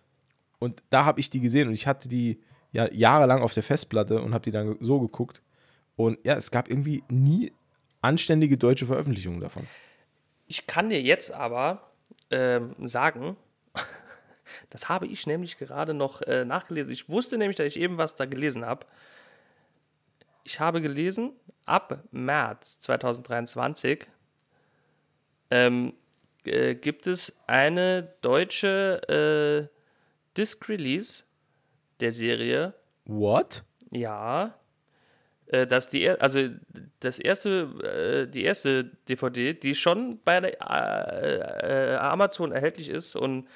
und 0.59 0.83
da 0.89 1.05
habe 1.05 1.19
ich 1.19 1.29
die 1.29 1.39
gesehen 1.39 1.67
und 1.67 1.73
ich 1.73 1.87
hatte 1.87 2.07
die 2.09 2.39
ja 2.71 2.91
jahrelang 2.91 3.41
auf 3.41 3.53
der 3.53 3.63
Festplatte 3.63 4.21
und 4.21 4.33
habe 4.33 4.43
die 4.43 4.51
dann 4.51 4.77
so 4.81 4.99
geguckt. 4.99 5.41
Und 5.95 6.19
ja, 6.23 6.35
es 6.35 6.51
gab 6.51 6.69
irgendwie 6.69 7.03
nie 7.09 7.53
anständige 8.01 8.57
deutsche 8.57 8.85
Veröffentlichungen 8.85 9.39
davon. 9.39 9.67
Ich 10.47 10.67
kann 10.67 10.89
dir 10.89 11.01
jetzt 11.01 11.31
aber 11.31 11.89
ähm, 12.29 12.75
sagen, 12.85 13.37
das 14.69 14.89
habe 14.89 15.07
ich 15.07 15.25
nämlich 15.25 15.57
gerade 15.57 15.93
noch 15.93 16.21
äh, 16.21 16.45
nachgelesen. 16.45 16.91
Ich 16.91 17.09
wusste 17.09 17.37
nämlich, 17.37 17.55
dass 17.55 17.67
ich 17.67 17.79
eben 17.79 17.97
was 17.97 18.15
da 18.15 18.25
gelesen 18.25 18.65
habe. 18.65 18.85
Ich 20.43 20.59
habe 20.59 20.81
gelesen, 20.81 21.31
ab 21.65 22.03
März 22.11 22.79
2023 22.81 24.05
ähm, 25.49 25.93
äh, 26.45 26.75
gibt 26.75 27.07
es 27.07 27.35
eine 27.47 28.13
deutsche 28.21 29.69
äh, 29.71 29.74
Disc 30.37 30.67
Release 30.69 31.23
der 31.99 32.11
Serie. 32.11 32.73
What? 33.05 33.63
Ja. 33.91 34.55
Äh, 35.47 35.67
dass 35.67 35.89
die, 35.89 36.09
also 36.09 36.49
das 36.99 37.19
erste, 37.19 38.25
äh, 38.27 38.31
die 38.31 38.43
erste 38.43 38.85
DVD, 39.07 39.53
die 39.53 39.75
schon 39.75 40.19
bei 40.23 40.37
äh, 40.37 41.93
äh, 41.93 41.95
Amazon 41.97 42.51
erhältlich 42.51 42.89
ist 42.89 43.15
und 43.15 43.47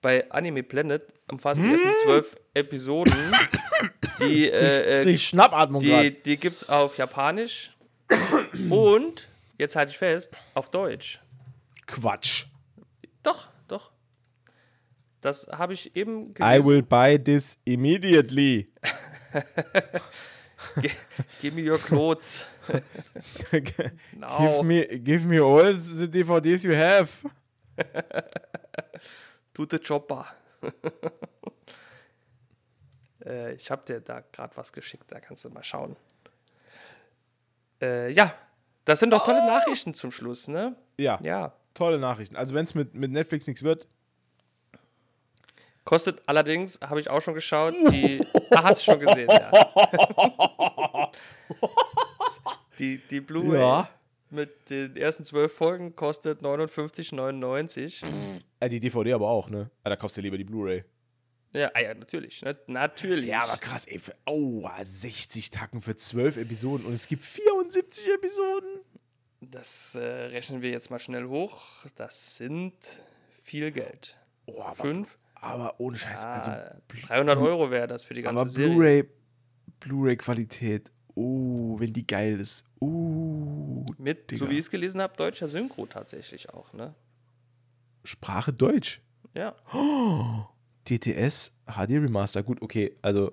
bei 0.00 0.30
Anime 0.30 0.62
Planet 0.62 1.06
umfasst 1.30 1.60
die 1.60 1.70
ersten 1.70 1.88
hm? 1.88 1.94
zwölf 2.04 2.36
Episoden. 2.54 3.14
Die, 4.20 4.48
äh, 4.50 5.02
ich 5.08 5.28
Schnappatmung 5.28 5.82
die, 5.82 6.22
die 6.22 6.38
gibt 6.38 6.56
es 6.56 6.68
auf 6.70 6.96
Japanisch 6.96 7.76
und, 8.70 9.28
jetzt 9.58 9.76
halte 9.76 9.90
ich 9.90 9.98
fest, 9.98 10.32
auf 10.54 10.70
Deutsch. 10.70 11.20
Quatsch. 11.86 12.46
Doch. 13.22 13.48
Das 15.26 15.48
habe 15.48 15.72
ich 15.72 15.96
eben 15.96 16.34
gelesen. 16.34 16.62
I 16.62 16.64
will 16.64 16.82
buy 16.82 17.18
this 17.18 17.58
immediately. 17.64 18.72
give 21.42 21.56
me 21.56 21.68
your 21.68 21.78
clothes. 21.78 22.46
give, 23.50 24.62
me, 24.62 24.86
give 25.00 25.26
me 25.26 25.40
all 25.40 25.74
the 25.74 26.06
DVDs 26.06 26.62
you 26.62 26.76
have. 26.76 27.10
to 29.52 29.66
the 29.68 29.80
chopper. 29.80 30.26
äh, 33.24 33.54
ich 33.54 33.68
habe 33.68 33.82
dir 33.84 34.00
da 34.00 34.20
gerade 34.20 34.56
was 34.56 34.72
geschickt, 34.72 35.10
da 35.10 35.18
kannst 35.18 35.44
du 35.44 35.50
mal 35.50 35.64
schauen. 35.64 35.96
Äh, 37.82 38.12
ja, 38.12 38.32
das 38.84 39.00
sind 39.00 39.10
doch 39.10 39.24
tolle 39.24 39.40
oh. 39.42 39.46
Nachrichten 39.46 39.92
zum 39.92 40.12
Schluss, 40.12 40.46
ne? 40.46 40.76
Ja. 40.98 41.18
Ja. 41.20 41.52
Tolle 41.74 41.98
Nachrichten. 41.98 42.36
Also, 42.36 42.54
wenn 42.54 42.64
es 42.64 42.76
mit, 42.76 42.94
mit 42.94 43.10
Netflix 43.10 43.48
nichts 43.48 43.64
wird, 43.64 43.88
Kostet 45.86 46.20
allerdings, 46.26 46.80
habe 46.80 46.98
ich 46.98 47.08
auch 47.08 47.22
schon 47.22 47.34
geschaut, 47.34 47.72
die. 47.92 48.20
ah, 48.50 48.64
hast 48.64 48.80
du 48.80 48.90
schon 48.90 48.98
gesehen, 48.98 49.30
ja. 49.30 51.12
die 52.78 52.98
die 53.08 53.20
Blu-ray 53.20 53.60
ja. 53.60 53.88
mit 54.30 54.68
den 54.68 54.96
ersten 54.96 55.24
zwölf 55.24 55.54
Folgen 55.54 55.94
kostet 55.94 56.42
59,99. 56.42 58.04
Ja, 58.60 58.68
die 58.68 58.80
DVD 58.80 59.12
aber 59.12 59.28
auch, 59.28 59.48
ne? 59.48 59.70
Ja, 59.84 59.90
da 59.90 59.96
kaufst 59.96 60.16
du 60.16 60.22
lieber 60.22 60.36
die 60.36 60.42
Blu-ray. 60.42 60.84
Ja, 61.52 61.70
ah 61.72 61.80
ja, 61.80 61.94
natürlich. 61.94 62.42
Ne? 62.42 62.52
Natürlich. 62.66 63.26
Ja, 63.26 63.44
aber 63.44 63.56
krass, 63.56 63.86
ey. 63.86 64.00
Für, 64.00 64.16
oh, 64.26 64.68
60 64.82 65.52
Tacken 65.52 65.82
für 65.82 65.94
12 65.94 66.38
Episoden 66.38 66.84
und 66.84 66.94
es 66.94 67.06
gibt 67.06 67.22
74 67.22 68.08
Episoden. 68.08 68.80
Das 69.40 69.94
äh, 69.94 70.00
rechnen 70.00 70.62
wir 70.62 70.70
jetzt 70.70 70.90
mal 70.90 70.98
schnell 70.98 71.26
hoch. 71.26 71.86
Das 71.94 72.38
sind 72.38 72.74
viel 73.44 73.70
Geld. 73.70 74.16
Oh, 74.46 74.60
aber, 74.62 74.82
Fünf? 74.82 75.16
Aber 75.46 75.78
ohne 75.78 75.96
Scheiß. 75.96 76.22
Ja, 76.22 76.30
also, 76.30 76.50
300 77.06 77.38
Euro 77.38 77.70
wäre 77.70 77.86
das 77.86 78.04
für 78.04 78.14
die 78.14 78.22
ganze 78.22 78.42
aber 78.42 78.50
Blu-ray, 78.52 79.04
Blu-ray-Qualität. 79.80 80.90
Oh, 81.14 81.78
wenn 81.78 81.92
die 81.92 82.06
geil 82.06 82.40
ist. 82.40 82.66
Uh, 82.80 83.86
Mit, 83.96 84.30
Digga. 84.30 84.44
so 84.44 84.50
wie 84.50 84.54
ich 84.54 84.60
es 84.60 84.70
gelesen 84.70 85.00
habe, 85.00 85.16
deutscher 85.16 85.48
Synchro 85.48 85.86
tatsächlich 85.86 86.50
auch, 86.50 86.72
ne? 86.72 86.94
Sprache 88.04 88.52
Deutsch. 88.52 89.00
Ja. 89.34 89.54
Oh, 89.72 90.44
DTS 90.88 91.56
HD 91.66 91.92
Remaster. 91.92 92.42
Gut, 92.42 92.60
okay, 92.60 92.96
also. 93.02 93.32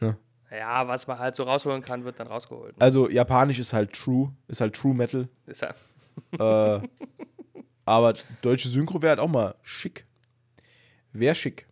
Ne? 0.00 0.16
Ja, 0.50 0.86
was 0.86 1.06
man 1.06 1.18
halt 1.18 1.34
so 1.34 1.44
rausholen 1.44 1.82
kann, 1.82 2.04
wird 2.04 2.20
dann 2.20 2.26
rausgeholt. 2.26 2.76
Ne? 2.76 2.84
Also 2.84 3.08
Japanisch 3.08 3.58
ist 3.58 3.72
halt 3.72 3.92
True, 3.92 4.32
ist 4.48 4.60
halt 4.60 4.74
True 4.74 4.94
Metal. 4.94 5.28
Ist 5.46 5.62
ja. 5.62 6.76
äh, 6.76 6.88
aber 7.84 8.14
deutsche 8.42 8.68
Synchro 8.68 9.00
wäre 9.02 9.10
halt 9.10 9.20
auch 9.20 9.28
mal 9.28 9.54
schick. 9.62 10.06
Wäre 11.14 11.34
schick. 11.34 11.66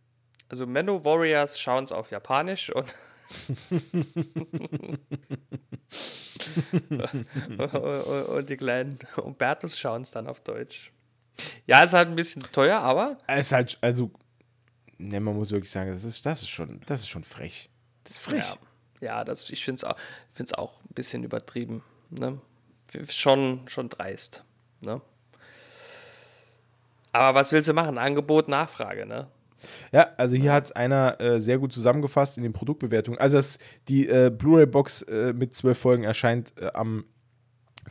Also 0.48 0.66
Menno 0.66 1.04
Warriors 1.04 1.60
schauen 1.60 1.84
es 1.84 1.92
auf 1.92 2.10
Japanisch 2.10 2.70
und 2.70 2.94
und 8.28 8.50
die 8.50 8.56
kleinen 8.56 8.98
Umbertus 9.16 9.78
schauen 9.78 10.02
es 10.02 10.10
dann 10.10 10.26
auf 10.26 10.40
Deutsch. 10.40 10.92
Ja, 11.66 11.82
ist 11.82 11.94
halt 11.94 12.08
ein 12.08 12.16
bisschen 12.16 12.42
teuer, 12.52 12.80
aber. 12.80 13.16
Es 13.26 13.46
ist 13.46 13.52
halt, 13.52 13.78
also, 13.80 14.10
ne, 14.98 15.20
man 15.20 15.34
muss 15.34 15.50
wirklich 15.50 15.70
sagen, 15.70 15.90
das 15.90 16.04
ist, 16.04 16.26
das 16.26 16.42
ist, 16.42 16.50
schon, 16.50 16.80
das 16.86 17.00
ist 17.00 17.08
schon 17.08 17.24
frech. 17.24 17.70
Das 18.04 18.14
ist 18.14 18.20
frech. 18.20 18.58
Ja, 19.00 19.18
ja 19.18 19.24
das, 19.24 19.48
ich 19.50 19.64
finde 19.64 19.76
es 19.76 19.84
auch, 19.84 19.96
auch 20.58 20.82
ein 20.82 20.94
bisschen 20.94 21.24
übertrieben. 21.24 21.82
Ne? 22.10 22.40
Schon, 23.08 23.66
schon 23.68 23.88
dreist. 23.88 24.44
Ne? 24.80 25.00
Aber 27.12 27.38
was 27.38 27.52
willst 27.52 27.68
du 27.68 27.74
machen? 27.74 27.98
Angebot, 27.98 28.48
Nachfrage, 28.48 29.06
ne? 29.06 29.28
Ja, 29.92 30.08
also 30.16 30.36
hier 30.36 30.52
hat 30.52 30.66
es 30.66 30.72
einer 30.72 31.20
äh, 31.20 31.40
sehr 31.40 31.58
gut 31.58 31.72
zusammengefasst 31.72 32.36
in 32.36 32.42
den 32.42 32.52
Produktbewertungen. 32.52 33.20
Also 33.20 33.36
das, 33.36 33.58
die 33.88 34.08
äh, 34.08 34.30
Blu-ray-Box 34.30 35.02
äh, 35.02 35.32
mit 35.32 35.54
zwölf 35.54 35.78
Folgen 35.78 36.04
erscheint 36.04 36.52
äh, 36.60 36.70
am 36.74 37.04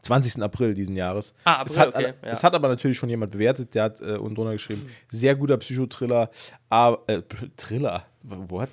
20. 0.02 0.42
April 0.42 0.74
diesen 0.74 0.96
Jahres. 0.96 1.34
Ah, 1.44 1.62
April, 1.62 1.72
es, 1.72 1.78
hat, 1.78 1.96
okay, 1.96 2.14
ja. 2.24 2.30
es 2.30 2.44
hat 2.44 2.54
aber 2.56 2.68
natürlich 2.68 2.98
schon 2.98 3.10
jemand 3.10 3.32
bewertet, 3.32 3.76
der 3.76 3.84
hat 3.84 4.02
äh, 4.02 4.18
unten 4.18 4.36
drunter 4.36 4.54
geschrieben, 4.54 4.90
sehr 5.10 5.36
guter 5.36 5.58
Psychotriller, 5.58 6.30
aber, 6.70 7.04
äh, 7.08 7.22
Thriller, 7.58 8.06
what? 8.24 8.70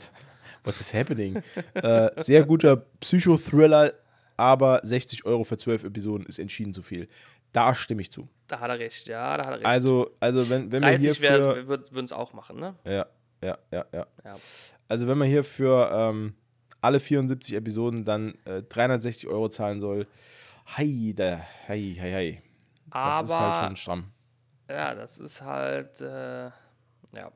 What 0.65 0.81
is 0.81 0.93
happening? 0.93 1.43
sehr 2.17 2.45
guter 2.45 2.77
Psychothriller, 3.01 3.93
aber 4.37 4.81
60 4.83 5.25
Euro 5.25 5.45
für 5.45 5.57
zwölf 5.57 5.85
Episoden 5.85 6.27
ist 6.27 6.39
entschieden 6.39 6.73
zu 6.73 6.83
viel. 6.83 7.09
Da 7.53 7.75
stimme 7.75 8.03
ich 8.03 8.11
zu. 8.11 8.29
Da 8.49 8.61
hat 8.61 8.71
er 8.71 8.79
recht, 8.79 9.07
ja, 9.07 9.37
da 9.37 9.47
hat 9.47 9.53
er 9.53 9.57
recht. 9.59 9.67
Also, 9.67 10.11
also 10.21 10.49
wenn, 10.51 10.73
wenn 10.73 10.83
wir 10.83 10.97
hier 10.97 11.15
für... 11.15 11.69
würden 11.69 12.05
es 12.05 12.13
auch 12.13 12.33
machen, 12.33 12.59
ne? 12.59 12.75
Ja, 12.85 13.07
ja, 13.43 13.59
ja, 13.71 13.85
ja, 13.93 14.07
ja. 14.25 14.37
Also 14.89 15.07
wenn 15.07 15.19
man 15.19 15.29
hier 15.29 15.45
für 15.45 15.91
ähm, 15.93 16.35
alle 16.81 16.99
74 16.99 17.55
Episoden 17.55 18.05
dann 18.05 18.35
äh, 18.47 18.63
360 18.63 19.29
Euro 19.29 19.49
zahlen 19.49 19.81
soll, 19.81 20.07
hei, 20.77 21.13
da, 21.15 21.41
hei, 21.69 21.95
hei, 21.99 22.13
hei. 22.13 22.43
Das 22.91 23.23
ist 23.23 23.39
halt 23.39 23.57
schon 23.57 23.77
stramm. 23.77 24.13
Ja, 24.69 24.95
das 24.95 25.19
ist 25.19 25.43
halt, 25.43 26.01
äh, 26.01 26.47
ja. 26.47 27.33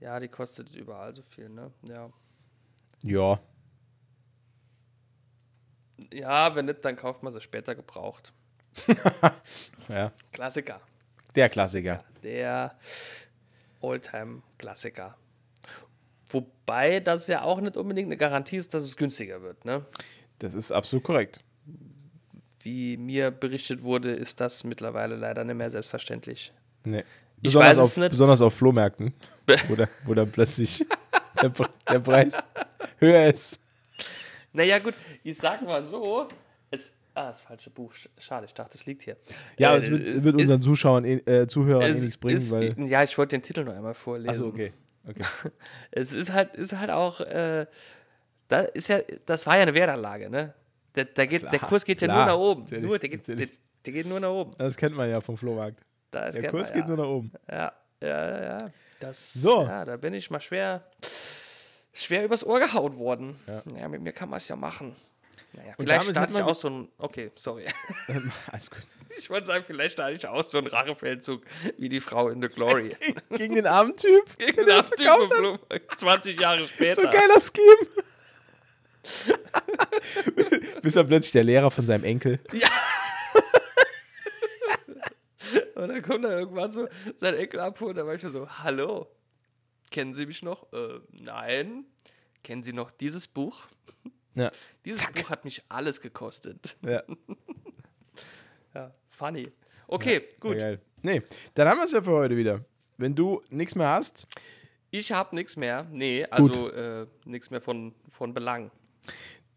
Ja, 0.00 0.20
die 0.20 0.28
kostet 0.28 0.74
überall 0.74 1.14
so 1.14 1.22
viel, 1.22 1.48
ne? 1.48 1.72
Ja. 1.88 2.10
Ja. 3.02 3.40
Ja, 6.12 6.54
wenn 6.54 6.66
nicht, 6.66 6.84
dann 6.84 6.96
kauft 6.96 7.22
man 7.22 7.32
sie 7.32 7.40
später 7.40 7.74
gebraucht. 7.74 8.34
Ja. 9.88 10.12
Klassiker. 10.32 10.80
Der 11.36 11.48
Klassiker. 11.48 12.02
Der 12.22 12.74
Oldtime-Klassiker. 13.80 15.16
Wobei 16.28 17.00
das 17.00 17.28
ja 17.28 17.42
auch 17.42 17.60
nicht 17.60 17.76
unbedingt 17.76 18.08
eine 18.08 18.16
Garantie 18.16 18.56
ist, 18.56 18.74
dass 18.74 18.82
es 18.82 18.96
günstiger 18.96 19.42
wird, 19.42 19.64
ne? 19.64 19.86
Das 20.40 20.54
ist 20.54 20.72
absolut 20.72 21.04
korrekt. 21.04 21.40
Wie 22.62 22.96
mir 22.96 23.30
berichtet 23.30 23.82
wurde, 23.82 24.12
ist 24.12 24.40
das 24.40 24.64
mittlerweile 24.64 25.14
leider 25.14 25.44
nicht 25.44 25.54
mehr 25.56 25.70
selbstverständlich. 25.70 26.52
Nee. 26.84 27.04
Ich 27.36 27.42
Besonders 27.44 27.68
weiß 27.68 27.76
es 27.76 27.92
auf, 27.92 27.96
nicht. 27.98 28.10
Besonders 28.10 28.42
auf 28.42 28.54
Flohmärkten, 28.54 29.14
wo, 29.68 29.76
da, 29.76 29.86
wo 30.04 30.14
dann 30.14 30.32
plötzlich 30.32 30.84
der, 31.42 31.52
der 31.90 31.98
Preis 32.00 32.42
höher 32.98 33.26
ist. 33.26 33.60
Naja, 34.52 34.78
gut, 34.78 34.94
ich 35.22 35.36
sag 35.36 35.62
mal 35.62 35.82
so, 35.82 36.28
es. 36.70 36.96
Ah, 37.16 37.28
das 37.28 37.40
falsche 37.40 37.70
Buch. 37.70 37.92
Sch- 37.94 38.08
Schade, 38.18 38.44
ich 38.46 38.52
dachte, 38.52 38.76
es 38.76 38.84
liegt 38.84 39.02
hier. 39.02 39.16
Ja, 39.58 39.74
Äh, 39.74 39.78
es 39.78 39.90
wird, 39.90 40.06
es- 40.06 40.22
wird 40.22 40.34
unseren 40.38 40.60
Zuschauern, 40.60 41.04
äh, 41.04 41.46
Zuhörern 41.48 41.82
eh 41.90 41.92
nichts 41.94 42.18
bringen, 42.18 42.36
ist, 42.36 42.52
weil. 42.52 42.74
Ja, 42.86 43.02
ich 43.02 43.16
wollte 43.16 43.36
den 43.38 43.42
Titel 43.42 43.64
noch 43.64 43.72
einmal 43.74 43.94
vorlesen. 43.94 44.28
Achso, 44.30 44.46
okay. 44.48 44.72
okay. 45.08 45.22
Es 45.90 46.12
ist 46.12 46.32
halt, 46.32 46.54
ist 46.56 46.76
halt 46.78 46.90
auch, 46.90 47.20
äh, 47.22 47.66
da 48.48 48.60
ist 48.60 48.88
ja, 48.88 48.98
das 49.24 49.46
war 49.46 49.56
ja 49.56 49.62
eine 49.62 49.74
Wertanlage, 49.74 50.28
ne? 50.28 50.52
Der, 50.94 51.04
der, 51.06 51.26
geht, 51.26 51.42
der 51.44 51.50
Klar, 51.58 51.68
Kurs 51.68 51.84
geht 51.84 52.00
ja 52.02 52.06
klar, 52.08 52.26
nur 52.26 52.34
nach 52.34 52.38
oben. 52.40 52.62
natürlich, 52.62 52.84
nur, 52.84 52.98
der, 52.98 53.08
geht, 53.08 53.26
der, 53.28 53.36
der 53.36 53.92
geht 53.92 54.06
nur 54.06 54.20
nach 54.20 54.30
oben. 54.30 54.50
Das 54.58 54.76
kennt 54.76 54.94
man 54.94 55.08
ja 55.10 55.20
vom 55.20 55.36
Flohmarkt. 55.38 55.80
Das 56.10 56.34
Der 56.34 56.50
Kurs 56.50 56.68
man, 56.70 56.78
geht 56.78 56.88
nur 56.88 56.96
nach 56.98 57.06
oben. 57.08 57.32
ja. 57.50 57.72
ja, 58.02 58.08
ja, 58.08 58.42
ja. 58.58 58.58
Das, 59.00 59.32
So. 59.32 59.62
Ja, 59.64 59.84
da 59.86 59.96
bin 59.96 60.12
ich 60.14 60.30
mal 60.30 60.40
schwer, 60.40 60.84
schwer 61.92 62.24
übers 62.24 62.44
Ohr 62.44 62.58
gehauen 62.60 62.96
worden. 62.98 63.34
Ja. 63.46 63.62
Ja, 63.80 63.88
mit 63.88 64.02
mir 64.02 64.12
kann 64.12 64.28
man 64.28 64.36
es 64.38 64.48
ja 64.48 64.56
machen. 64.56 64.94
Naja, 65.56 65.74
Und 65.78 65.84
vielleicht 65.84 66.08
starte 66.10 66.32
ich 66.34 66.42
auch 66.42 66.54
so 66.54 66.68
ein, 66.68 66.88
okay, 66.98 67.30
sorry. 67.34 67.66
Ähm, 68.08 68.30
Alles 68.52 68.70
gut. 68.70 68.80
Ich 69.18 69.30
wollte 69.30 69.46
sagen, 69.46 69.64
vielleicht 69.66 69.94
starte 69.94 70.14
ich 70.14 70.26
auch 70.26 70.44
so 70.44 70.58
einen 70.58 70.66
Rachefeldzug 70.66 71.42
wie 71.78 71.88
die 71.88 72.00
Frau 72.00 72.28
in 72.28 72.42
The 72.42 72.48
Glory. 72.48 72.94
Gegen 73.30 73.54
den 73.54 73.66
armen 73.66 73.96
Typ. 73.96 74.36
Gegen 74.36 74.66
der 74.66 74.82
den 74.82 75.08
hat. 75.08 75.32
Abtyp 75.70 75.98
20 75.98 76.38
Jahre 76.38 76.66
später. 76.66 76.96
So 76.96 77.08
ein 77.08 77.10
geiler 77.10 77.40
Scheme. 77.40 77.88
Bis 80.82 80.92
dann 80.92 81.06
plötzlich 81.06 81.32
der 81.32 81.44
Lehrer 81.44 81.70
von 81.70 81.86
seinem 81.86 82.04
Enkel. 82.04 82.40
Und 85.76 85.88
dann 85.88 86.02
kommt 86.02 86.26
er 86.26 86.38
irgendwann 86.38 86.72
so 86.72 86.86
sein 87.16 87.36
Enkel 87.36 87.60
abholen, 87.60 87.96
da 87.96 88.06
war 88.06 88.14
ich 88.14 88.20
so, 88.20 88.46
hallo, 88.50 89.06
kennen 89.90 90.12
Sie 90.12 90.26
mich 90.26 90.42
noch? 90.42 90.70
Äh, 90.74 91.00
nein. 91.10 91.86
Kennen 92.42 92.62
Sie 92.62 92.72
noch 92.72 92.90
dieses 92.90 93.26
Buch? 93.26 93.66
Ja. 94.36 94.50
Dieses 94.84 95.06
Buch 95.10 95.28
hat 95.30 95.44
mich 95.44 95.62
alles 95.68 96.00
gekostet. 96.00 96.76
Ja, 96.86 97.02
Ja, 98.74 98.92
funny. 99.08 99.50
Okay, 99.88 100.22
gut. 100.40 100.58
geil. 100.58 100.80
Nee, 101.02 101.22
dann 101.54 101.68
haben 101.68 101.78
wir 101.78 101.84
es 101.84 101.92
ja 101.92 102.02
für 102.02 102.10
heute 102.12 102.36
wieder. 102.36 102.60
Wenn 102.98 103.14
du 103.14 103.42
nichts 103.50 103.74
mehr 103.74 103.88
hast, 103.88 104.26
Ich 104.90 105.12
habe 105.12 105.34
nichts 105.34 105.56
mehr. 105.56 105.86
Nee, 105.90 106.24
also 106.30 106.70
äh, 106.70 107.06
nichts 107.24 107.50
mehr 107.50 107.60
von, 107.60 107.94
von 108.08 108.32
Belang. 108.34 108.70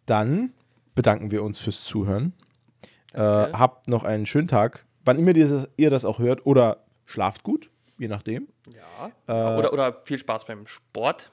dann 0.05 0.53
bedanken 0.95 1.31
wir 1.31 1.43
uns 1.43 1.59
fürs 1.59 1.83
Zuhören. 1.83 2.33
Äh, 3.13 3.19
habt 3.19 3.87
noch 3.87 4.03
einen 4.03 4.25
schönen 4.25 4.47
Tag. 4.47 4.85
Wann 5.05 5.17
immer 5.19 5.33
dieses, 5.33 5.67
ihr 5.77 5.89
das 5.89 6.03
auch 6.05 6.19
hört 6.19 6.45
oder 6.45 6.85
schlaft 7.05 7.43
gut, 7.43 7.69
je 7.97 8.07
nachdem. 8.07 8.47
Ja. 8.75 9.11
Äh, 9.55 9.57
oder, 9.57 9.73
oder 9.73 10.01
viel 10.03 10.17
Spaß 10.19 10.45
beim 10.45 10.67
Sport. 10.67 11.31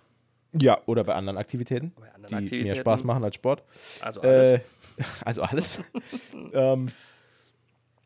Ja, 0.60 0.80
oder 0.86 1.04
bei 1.04 1.14
anderen 1.14 1.38
Aktivitäten, 1.38 1.92
Bei 1.98 2.12
anderen 2.14 2.28
die 2.28 2.34
mehr 2.34 2.42
Aktivitäten. 2.44 2.76
Spaß 2.76 3.04
machen 3.04 3.24
als 3.24 3.34
Sport. 3.34 3.62
Also 4.00 4.20
alles. 4.20 4.52
Äh, 4.52 4.60
also 5.24 5.42
alles. 5.42 5.82
ähm, 6.52 6.88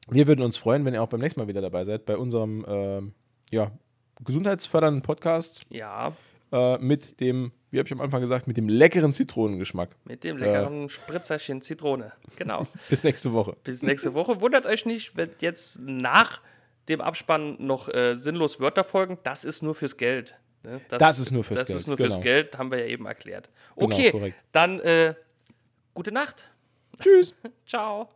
wir 0.09 0.26
würden 0.26 0.42
uns 0.42 0.57
freuen, 0.57 0.84
wenn 0.84 0.94
ihr 0.94 1.03
auch 1.03 1.09
beim 1.09 1.20
nächsten 1.20 1.40
Mal 1.40 1.48
wieder 1.48 1.61
dabei 1.61 1.84
seid, 1.84 2.05
bei 2.05 2.16
unserem 2.16 2.64
ähm, 2.68 3.14
ja, 3.51 3.70
gesundheitsfördernden 4.24 5.03
Podcast 5.03 5.62
ja, 5.70 6.12
äh, 6.53 6.78
mit 6.78 7.20
dem, 7.20 7.53
wie 7.70 7.78
habe 7.78 7.86
ich 7.86 7.92
am 7.92 8.01
Anfang 8.01 8.20
gesagt, 8.20 8.46
mit 8.46 8.57
dem 8.57 8.68
leckeren 8.68 9.12
Zitronengeschmack. 9.12 9.90
mit 10.05 10.24
dem 10.24 10.36
leckeren 10.36 10.88
Spritzerchen 10.88 11.62
Zitrone. 11.62 12.12
Genau. 12.36 12.66
Bis 12.88 13.05
nächste 13.05 13.32
Woche. 13.32 13.57
Bis 13.62 13.82
nächste 13.82 14.14
Woche. 14.14 14.40
Wundert 14.40 14.66
euch 14.66 14.84
nicht, 14.84 15.16
wenn 15.16 15.30
jetzt 15.40 15.78
nach 15.80 16.42
dem 16.88 17.01
Abspann 17.01 17.57
noch 17.59 17.88
äh, 17.88 18.16
sinnlos 18.16 18.59
Wörter 18.59 18.84
folgen. 18.84 19.18
Das 19.22 19.44
ist 19.44 19.62
nur 19.62 19.74
fürs 19.74 19.96
Geld. 19.96 20.36
Ne? 20.62 20.80
Das 20.88 21.18
ist 21.18 21.30
nur 21.30 21.42
fürs 21.44 21.61
das 21.61 21.68
Geld, 21.68 21.78
ist 21.78 21.86
nur 21.86 21.96
genau. 21.96 22.11
fürs 22.12 22.22
Geld, 22.22 22.58
haben 22.58 22.70
wir 22.70 22.78
ja 22.80 22.86
eben 22.86 23.06
erklärt. 23.06 23.48
Genau, 23.76 23.86
Okay, 23.86 24.11
korrekt. 24.11 24.36
dann 24.52 24.78
äh, 24.80 25.14
gute 25.94 26.12
Nacht. 26.12 26.50
Tschüss. 27.00 27.34
Ciao. 27.66 28.08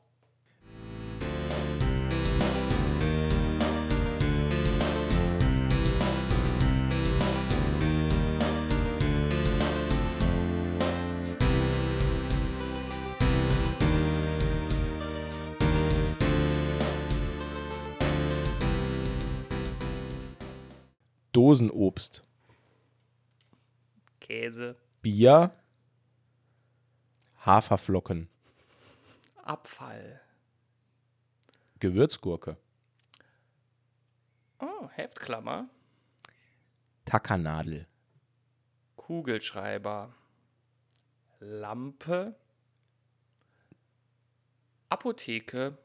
Dosenobst, 21.33 22.23
Käse, 24.29 24.75
Bier, 25.03 25.55
Haferflocken, 27.45 28.31
Abfall. 29.43 30.19
Gewürzgurke, 31.79 32.57
Oh, 34.59 34.89
Heftklammer. 34.93 35.69
Tackernadel, 37.05 37.87
Kugelschreiber. 38.97 40.15
Lampe. 41.41 42.35
Apotheke. 44.89 45.77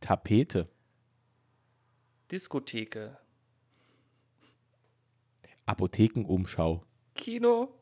Tapete, 0.00 0.68
Diskotheke. 2.30 3.18
Apothekenumschau, 5.66 6.84
Kino. 7.14 7.72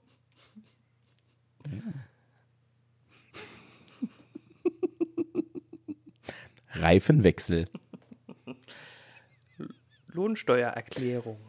Reifenwechsel, 6.75 7.69
Lohnsteuererklärung. 10.09 11.41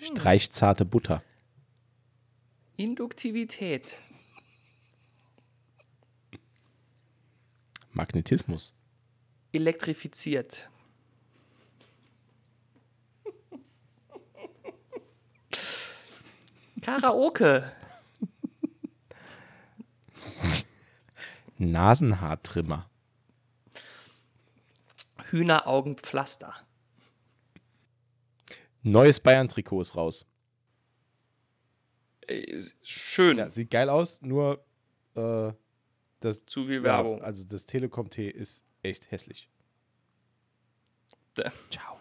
Streichzarte 0.00 0.84
Butter, 0.84 1.22
Induktivität. 2.76 3.98
Magnetismus, 7.92 8.74
Elektrifiziert. 9.52 10.70
Karaoke. 16.80 17.70
Nasenhaartrimmer, 21.58 22.88
Hühneraugenpflaster. 25.30 26.54
neues 28.82 29.20
Bayern-Trikot 29.20 29.80
ist 29.82 29.94
raus. 29.96 30.26
Äh, 32.26 32.62
Schön. 32.82 33.36
Ja, 33.36 33.48
sieht 33.50 33.70
geil 33.70 33.88
aus, 33.90 34.22
nur 34.22 34.64
äh, 35.14 35.52
das, 36.20 36.44
Zu 36.46 36.64
viel 36.64 36.76
ja, 36.76 36.82
Werbung. 36.84 37.22
also 37.22 37.44
das 37.46 37.66
Telekom-T 37.66 38.28
ist 38.28 38.64
echt 38.82 39.10
hässlich. 39.10 39.48
Ciao. 41.70 41.99